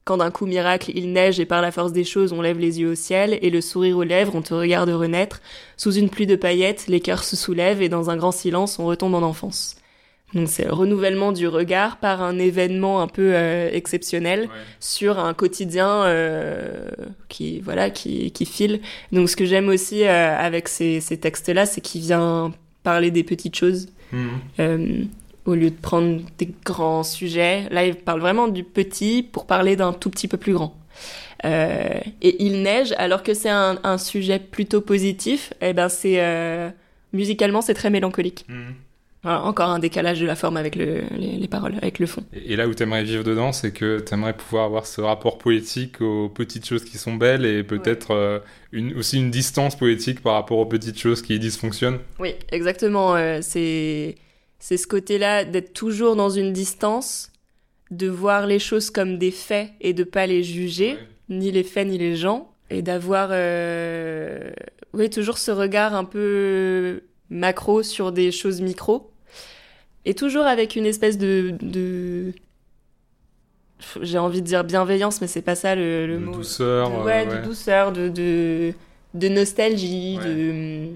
[0.03, 2.79] Quand d'un coup miracle il neige et par la force des choses on lève les
[2.79, 5.41] yeux au ciel et le sourire aux lèvres on te regarde renaître
[5.77, 8.85] sous une pluie de paillettes les cœurs se soulèvent et dans un grand silence on
[8.85, 9.75] retombe en enfance.
[10.33, 14.47] Donc c'est le renouvellement du regard par un événement un peu euh, exceptionnel Ouais.
[14.79, 16.87] sur un quotidien euh,
[17.27, 18.79] qui voilà qui, qui file.
[19.11, 22.53] Donc ce que j'aime aussi euh, avec ces, ces textes-là, c'est qu'il vient
[22.83, 25.07] parler des petites choses Mhm.
[25.51, 27.67] Au lieu de prendre des grands sujets.
[27.69, 30.75] Là, il parle vraiment du petit pour parler d'un tout petit peu plus grand.
[31.45, 36.17] Euh, et il neige, alors que c'est un, un sujet plutôt positif, eh ben c'est
[36.19, 36.69] euh,
[37.13, 38.45] musicalement c'est très mélancolique.
[38.47, 38.75] Mhm.
[39.23, 42.23] Voilà, encore un décalage de la forme avec le, les, les paroles, avec le fond.
[42.33, 46.01] Et, et là où t'aimerais vivre dedans, c'est que t'aimerais pouvoir avoir ce rapport poétique
[46.01, 48.39] aux petites choses qui sont belles et peut-être euh,
[48.71, 51.99] une, aussi une distance poétique par rapport aux petites choses qui dysfonctionnent.
[52.19, 53.15] Oui, exactement.
[53.41, 54.15] c'est
[54.61, 57.31] c'est ce côté-là d'être toujours dans une distance,
[57.89, 60.97] de voir les choses comme des faits et de pas les juger,
[61.29, 64.51] ni les faits ni les gens, et d'avoir euh,
[64.93, 69.11] oui toujours ce regard un peu macro sur des choses micro,
[70.05, 72.31] et toujours avec une espèce de, de...
[74.01, 76.35] j'ai envie de dire bienveillance, mais c'est pas ça le, le de mot.
[76.35, 76.89] douceur.
[76.89, 77.37] De- euh, ouais, ouais.
[77.39, 78.73] de douceur, de, de,
[79.15, 80.87] de nostalgie, de.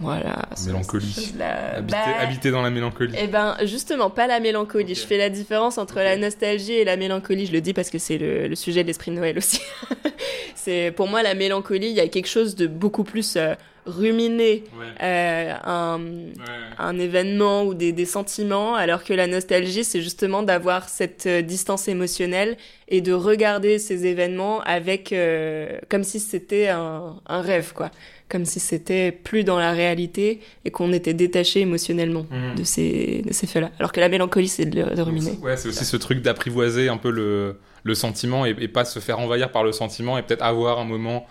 [0.00, 0.48] Voilà.
[0.66, 1.12] Mélancolie.
[1.12, 1.76] choses-là.
[1.76, 3.14] Habiter, Bah, habiter dans la mélancolie.
[3.18, 4.94] Eh ben, justement, pas la mélancolie.
[4.94, 7.46] Je fais la différence entre la nostalgie et la mélancolie.
[7.46, 9.60] Je le dis parce que c'est le, le sujet de l'esprit de Noël aussi.
[10.54, 11.88] c'est pour moi la mélancolie.
[11.88, 13.54] Il y a quelque chose de beaucoup plus euh,
[13.86, 14.86] ruminé, Ouais.
[15.02, 16.44] euh, un, Ouais.
[16.78, 21.42] un événement ou des, des sentiments, alors que la nostalgie, c'est justement d'avoir cette euh,
[21.42, 22.56] distance émotionnelle
[22.88, 27.90] et de regarder ces événements avec euh, comme si c'était un, un rêve, quoi,
[28.28, 32.56] comme si c'était plus dans la réalité et qu'on était détaché émotionnellement Mhm.
[32.58, 33.70] de ces de ces faits-là.
[33.78, 35.38] Alors que la mélancolie, c'est de ruminer.
[35.42, 38.98] Ouais, c'est aussi ce truc d'apprivoiser un peu le, le sentiment et, et pas se
[38.98, 41.26] faire envahir par le sentiment et peut-être avoir un moment,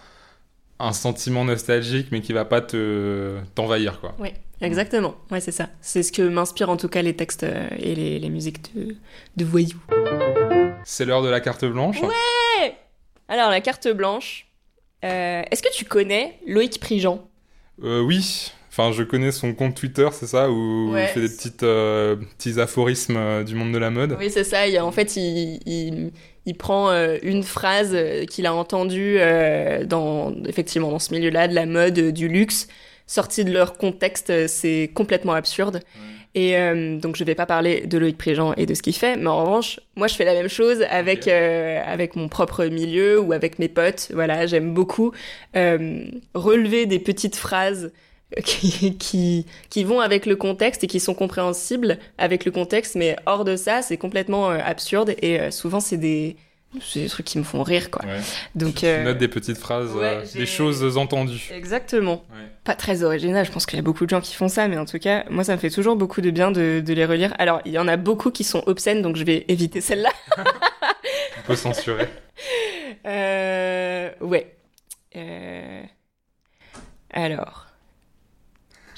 [0.80, 4.16] un sentiment nostalgique, mais qui va pas te t'envahir, quoi.
[4.20, 4.30] Oui,
[4.62, 5.16] exactement.
[5.32, 5.70] Ouais, c'est ça.
[5.82, 8.96] C'est ce que m'inspirent en tout cas les textes euh, et les, les musiques de,
[9.38, 9.82] de voyous.
[10.86, 11.98] C'est l'heure de la carte blanche.
[13.28, 14.48] Alors la carte blanche.
[15.06, 17.28] euh, Est-ce que tu connais Loïc Prigent?
[17.84, 18.52] Euh, oui.
[18.72, 21.06] Enfin, je connais son compte Twitter, c'est ça, où Ouais.
[21.06, 24.16] il fait des petites, euh, petits aphorismes du monde de la mode.
[24.20, 24.68] Oui, c'est ça.
[24.68, 26.12] Il en fait, il, il,
[26.50, 31.48] il prend euh, une phrase euh, qu'il a entendue euh, dans, effectivement, dans ce milieu-là,
[31.48, 32.68] de la mode, du luxe,
[33.06, 35.82] sortie de leur contexte, c'est complètement absurde.
[36.34, 39.16] Et euh, donc, je vais pas parler de Loïc Préjean et de ce qu'il fait,
[39.16, 43.32] mais en revanche, moi, je fais la même chose avec avec mon propre milieu ou
[43.34, 44.10] avec mes potes.
[44.14, 45.12] Voilà, j'aime beaucoup
[45.54, 47.92] relever des petites phrases
[48.45, 53.15] qui, qui, qui vont avec le contexte et qui sont compréhensibles avec le contexte, mais
[53.26, 56.35] hors de ça, c'est complètement euh, absurde et euh, souvent c'est des,
[56.80, 58.06] c'est des trucs qui me font rire, quoi.
[58.06, 58.19] Ouais.
[58.53, 61.49] Donc, Tu euh, notes des petites phrases, ouais, euh, des choses entendues.
[61.51, 62.23] exactement.
[62.31, 62.45] Ouais.
[62.64, 64.77] Pas très original, je pense qu'il y a beaucoup de gens qui font ça, mais
[64.77, 67.34] en tout cas, moi ça me fait toujours beaucoup de bien de, de les relire.
[67.39, 70.11] Alors, il y en a beaucoup qui sont obscènes, donc je vais éviter celle-là.
[70.38, 72.07] On peut censurer.
[73.07, 74.53] Euh, ouais.
[75.15, 75.81] Euh,
[77.11, 77.65] Alors,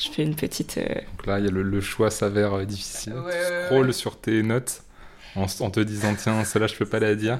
[0.03, 0.77] je fais une petite.
[0.77, 0.87] euh,
[1.17, 3.13] Donc là, il y a le, le choix s'avère euh, difficile.
[3.13, 3.93] Ouais, tu scrolles ouais.
[3.93, 4.83] sur tes notes
[5.35, 7.39] en, en te disant tiens, celle-là, je peux pas la dire.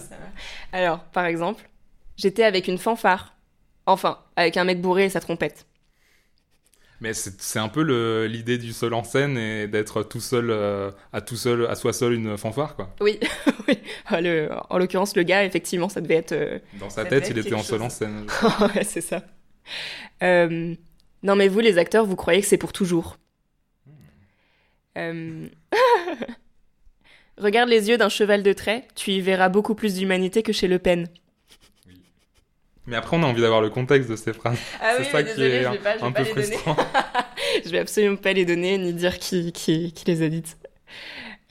[0.72, 1.70] Alors, par exemple,
[2.18, 3.36] j'étais avec une fanfare.
[3.88, 5.66] Enfin, avec un mec bourré et sa trompette.
[7.00, 10.92] Mais c'est un peu le- l'idée du seul en scène et d'être tout seul, euh,
[11.12, 12.94] à tout seul, à soi seul une fanfare, quoi.
[13.02, 13.20] Oui,
[13.68, 13.80] oui.
[14.06, 16.34] Ah, le- en l'occurrence, le gars, effectivement, ça devait être.
[16.34, 17.86] euh, Dans sa tête, il était en seul chose.
[17.88, 18.28] en scène.
[18.76, 19.24] ouais, c'est ça.
[20.22, 20.76] Euh,
[21.24, 23.18] non, mais vous, les acteurs, vous croyez que c'est pour toujours.
[24.98, 25.48] Euh,
[27.38, 30.68] Regarde les yeux d'un cheval de trait, tu y verras beaucoup plus d'humanité que chez
[30.68, 31.08] Le Pen.
[32.88, 34.58] Mais après, on a envie d'avoir le contexte de ces phrases.
[34.82, 36.76] Ah c'est ça qui est un, peu frustrant.
[37.66, 40.58] je vais absolument pas les donner ni dire qui, qui, qui les a dites.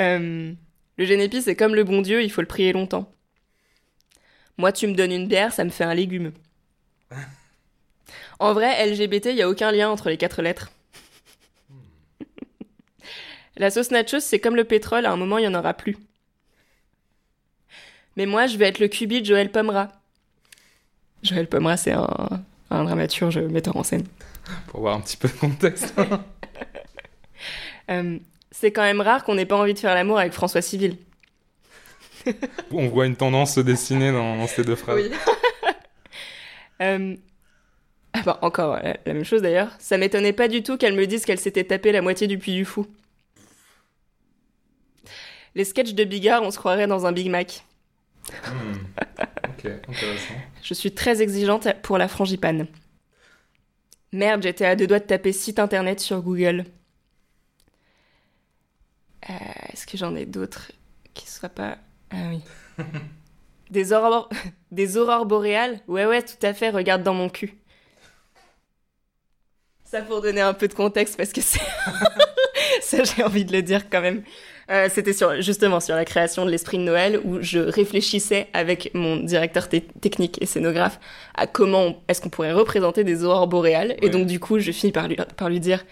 [0.01, 0.53] Euh,
[0.99, 3.11] le génépi, c'est comme le bon Dieu, il faut le prier longtemps.
[4.59, 6.33] Moi, tu me donnes une bière, ça me fait un légume.
[8.41, 10.71] En vrai, LGBT, il y a aucun lien entre les quatre lettres.
[13.57, 15.99] La sauce nachos, c'est comme le pétrole, à un moment, il y en aura plus.
[18.17, 19.89] Mais moi, je vais être le cubi de Joël Pomera.
[21.23, 22.09] Joël Pomera, c'est un,
[22.71, 24.07] un dramaturge metteur en scène.
[24.69, 25.95] Pour voir un petit peu de contexte.
[27.89, 28.19] Euh,
[28.53, 30.97] c'est quand même rare qu'on n'ait pas envie de faire l'amour avec François Civil.
[32.71, 35.11] on voit une tendance se dessiner dans, dans ces deux phrases.
[36.83, 37.15] Euh,
[38.13, 39.71] ah bah, encore la, la même chose d'ailleurs.
[39.79, 42.55] Ça m'étonnait pas du tout qu'elle me dise qu'elle s'était tapé la moitié du Puy
[42.55, 42.87] du Fou.
[45.55, 47.65] Les sketchs de Bigard, on se croirait dans un Big Mac.
[48.45, 48.73] Hmm.
[49.49, 50.35] Ok, intéressant.
[50.63, 52.67] Je suis très exigeante pour la frangipane.
[54.13, 56.65] Merde, j'étais à deux doigts de taper site internet sur Google.
[59.29, 59.33] Euh,
[59.73, 60.73] Est-ce que j'en ai d'autres
[61.15, 61.79] qui soient pas?
[62.11, 62.41] Ah oui.
[63.71, 64.29] Des aurores,
[64.73, 65.81] des aurores boréales?
[65.87, 67.55] Ouais, ouais, tout à fait, regarde dans mon cul.
[69.91, 71.61] Ça pour donner un peu de contexte parce que c'est.
[72.83, 74.23] Ça, j'ai envie de le dire quand même.
[74.71, 78.93] Euh, C'était sur, justement sur la création de l'esprit de Noël où je réfléchissais avec
[78.95, 81.01] mon directeur te- technique et scénographe
[81.35, 83.97] à comment est-ce qu'on pourrait représenter des aurores boréales.
[84.03, 85.85] Et donc, du coup, je finis par lui, par lui dire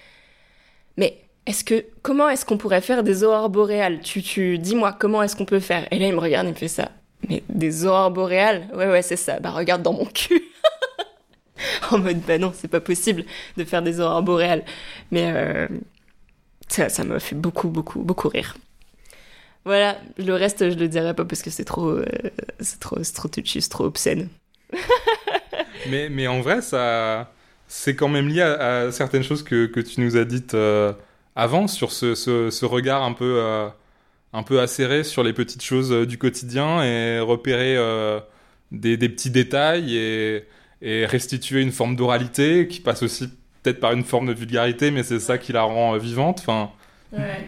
[0.97, 4.01] Mais est-ce que comment est-ce qu'on pourrait faire des aurores boréales?
[4.01, 5.89] Tu tu dis-moi comment est-ce qu'on peut faire?
[5.91, 6.91] Et là il me regarde, il me fait ça.
[7.29, 8.69] Mais des aurores boréales?
[8.75, 9.41] Ouais ouais, c'est ça.
[9.41, 10.41] Bah regarde dans mon cul.
[11.91, 13.25] en mode bah non, c'est pas possible
[13.57, 14.65] de faire des aurores boréales.
[15.11, 15.69] Mais euh,
[16.69, 18.57] ça ça m'a fait beaucoup beaucoup beaucoup rire.
[19.65, 22.07] Voilà, le reste je le dirai pas parce que c'est trop euh,
[22.61, 24.29] c'est trop c'est trop c'est trop obscène.
[25.89, 27.33] Mais, mais en vrai, ça,
[27.69, 30.93] c'est quand même lié à, certaines choses que, que tu nous as dites euh,
[31.37, 33.41] avant sur ce, ce, ce regard un peu,
[34.33, 37.79] un peu acéré sur les petites choses du quotidien et repérer
[38.73, 40.45] des, des petits détails et,
[40.83, 43.29] et restituer une forme d'oralité qui passe aussi
[43.63, 46.39] peut-être par une forme de vulgarité, mais c'est ça qui la rend euh, vivante.
[46.41, 46.71] Enfin,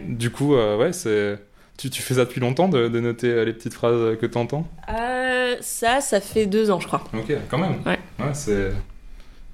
[0.07, 1.39] du coup, euh, ouais, c'est.
[1.77, 4.37] Tu, tu fais ça depuis longtemps de, de noter euh, les petites phrases que tu
[4.37, 4.67] entends
[5.59, 7.03] ça, ça fait deux ans, je crois.
[7.13, 7.81] Ok, quand même.
[7.85, 7.99] Ouais.
[8.33, 8.71] c'est.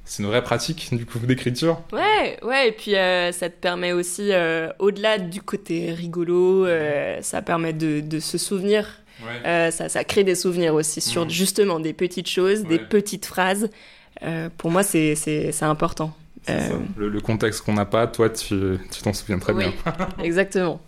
[0.10, 1.82] C'est une vraie pratique du coup d'écriture.
[1.92, 7.18] Ouais, ouais, et puis euh, ça te permet aussi, euh, au-delà du côté rigolo, euh,
[7.22, 9.02] ça permet de, de se souvenir.
[9.22, 9.46] Ouais.
[9.48, 11.30] Euh, ça, ça crée des souvenirs aussi sur Mhm.
[11.30, 13.70] justement des petites choses, des petites phrases.
[14.24, 16.16] Euh, pour moi, c'est c'est- c'est important.
[16.50, 16.74] Euh, ça.
[16.98, 19.64] Le, le contexte qu'on n'a pas, toi, tu tu t'en souviens très Oui.
[19.66, 19.74] bien.
[20.24, 20.80] Exactement.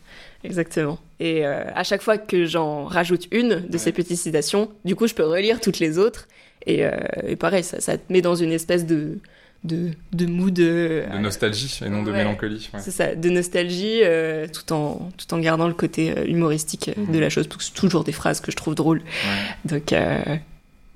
[0.43, 0.99] Exactement.
[1.19, 5.13] Et à chaque fois que j'en rajoute une de ces petites citations, du coup, je
[5.13, 6.27] peux relire toutes les autres.
[6.65, 6.83] Et,
[7.27, 9.17] et pareil, ça, ça te met dans une espèce de,
[9.63, 10.57] de, de mood.
[10.59, 12.69] euh, De nostalgie et non de mélancolie.
[12.73, 12.79] ouais.
[12.79, 17.19] C'est ça, de nostalgie, euh, tout, en, tout en gardant le côté euh, humoristique de
[17.19, 18.99] la chose, parce que c'est toujours des phrases que je trouve drôles.
[18.99, 19.55] Ouais.
[19.79, 20.37] Donc, euh,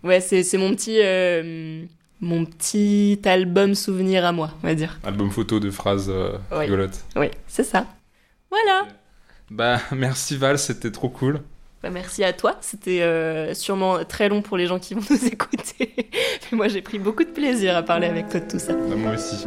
[0.03, 1.83] ouais, c'est c'est mon petit, euh,
[2.21, 4.97] mon petit album souvenir à moi, on va dire.
[5.03, 6.59] Album photo de phrases euh, Oui.
[6.61, 7.03] rigolotes.
[7.17, 7.85] Oui, c'est ça.
[8.49, 8.87] Voilà.
[9.51, 11.41] Bah, merci Val, c'était trop cool.
[11.83, 12.55] Bah, merci à toi.
[12.61, 15.93] C'était euh, sûrement très long pour les gens qui vont nous écouter.
[16.51, 18.73] Mais moi, j'ai pris beaucoup de plaisir à parler avec toi de tout ça.
[18.73, 19.45] Bah, moi aussi.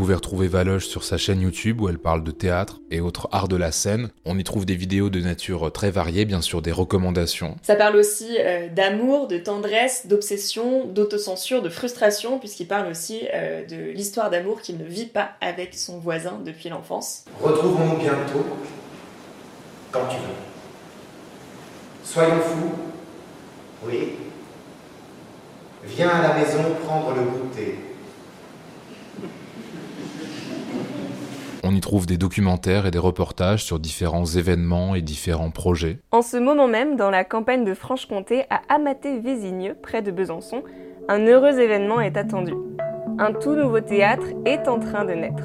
[0.00, 3.48] Pouvez retrouver Valoche sur sa chaîne YouTube où elle parle de théâtre et autres arts
[3.48, 4.08] de la scène.
[4.24, 7.56] On y trouve des vidéos de nature très variée, bien sûr des recommandations.
[7.62, 13.66] Ça parle aussi euh, d'amour, de tendresse, d'obsession, d'autocensure, de frustration, puisqu'il parle aussi euh,
[13.66, 17.26] de l'histoire d'amour qu'il ne vit pas avec son voisin depuis l'enfance.
[17.38, 18.46] Retrouvons-nous bientôt,
[19.92, 20.40] quand tu veux.
[22.04, 22.72] Soyons fous.
[23.84, 24.14] Oui.
[25.84, 27.89] Viens à la maison prendre le goûter.
[31.70, 36.00] On y trouve des documentaires et des reportages sur différents événements et différents projets.
[36.10, 40.64] En ce moment même, dans la campagne de Franche-Comté, à Amaté-Vésigneux, près de Besançon,
[41.08, 42.54] un heureux événement est attendu.
[43.20, 45.44] Un tout nouveau théâtre est en train de naître.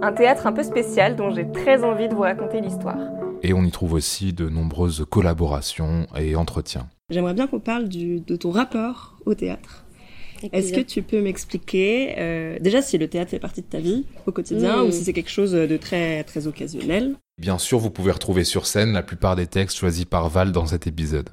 [0.00, 3.10] Un théâtre un peu spécial dont j'ai très envie de vous raconter l'histoire.
[3.42, 6.88] Et on y trouve aussi de nombreuses collaborations et entretiens.
[7.10, 9.83] J'aimerais bien qu'on parle du, de ton rapport au théâtre.
[10.52, 14.04] Est-ce que tu peux m'expliquer euh, déjà si le théâtre fait partie de ta vie
[14.26, 14.86] au quotidien Mm.
[14.86, 17.14] ou si c'est quelque chose de très très occasionnel?
[17.40, 20.66] Bien sûr, vous pouvez retrouver sur scène la plupart des textes choisis par Val dans
[20.66, 21.30] cet épisode.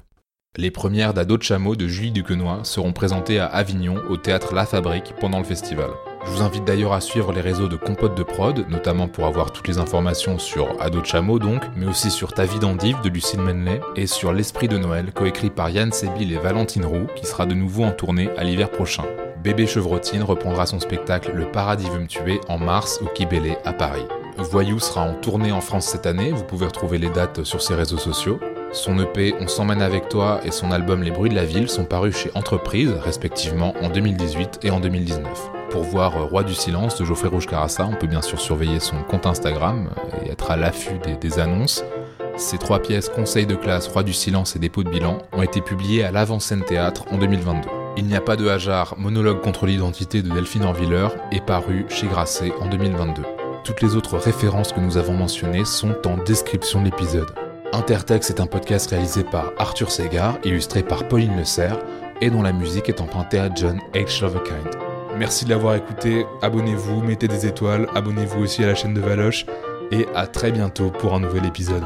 [0.58, 4.66] Les premières d'Ado de Chameau de Julie Duquesnoy seront présentées à Avignon au théâtre La
[4.66, 5.90] Fabrique pendant le festival.
[6.24, 9.50] Je vous invite d'ailleurs à suivre les réseaux de Compote de Prod, notamment pour avoir
[9.50, 13.40] toutes les informations sur Ado Chameau donc, mais aussi sur Ta vie d'endive de Lucille
[13.40, 17.44] Menley et sur L'Esprit de Noël, coécrit par Yann Sébil et Valentine Roux, qui sera
[17.44, 19.04] de nouveau en tournée à l'hiver prochain.
[19.42, 23.72] Bébé Chevrotine reprendra son spectacle Le Paradis veut me tuer en mars au Kibélé à
[23.72, 24.06] Paris.
[24.36, 27.74] Voyou sera en tournée en France cette année, vous pouvez retrouver les dates sur ses
[27.74, 28.38] réseaux sociaux.
[28.72, 31.84] Son EP On s'emmène avec toi et son album Les bruits de la ville sont
[31.84, 35.28] parus chez Entreprise, respectivement en 2018 et en 2019.
[35.68, 38.80] Pour voir euh, Roi du silence de Geoffrey Rouge Carassa, on peut bien sûr surveiller
[38.80, 39.90] son compte Instagram
[40.24, 41.84] et être à l'affût des, annonces.
[42.38, 45.60] Ces trois pièces, Conseil de classe, Roi du silence et Dépôt de bilan, ont été
[45.60, 47.68] publiées à l'Avant-Scène Théâtre en 2022.
[47.98, 52.06] Il n'y a pas de hasard, monologue contre l'identité de Delphine Orviller est paru chez
[52.06, 53.20] Grasset en 2022.
[53.64, 57.28] Toutes les autres références que nous avons mentionnées sont en description de l'épisode.
[57.74, 61.78] Intertext est un podcast réalisé par Arthur Segar, illustré par Pauline Le Serre,
[62.20, 64.20] et dont la musique est empruntée à John H.
[64.20, 64.76] Lovekind.
[65.16, 69.46] Merci de l'avoir écouté, abonnez-vous, mettez des étoiles, abonnez-vous aussi à la chaîne de Valoche,
[69.90, 71.84] et à très bientôt pour un nouvel épisode.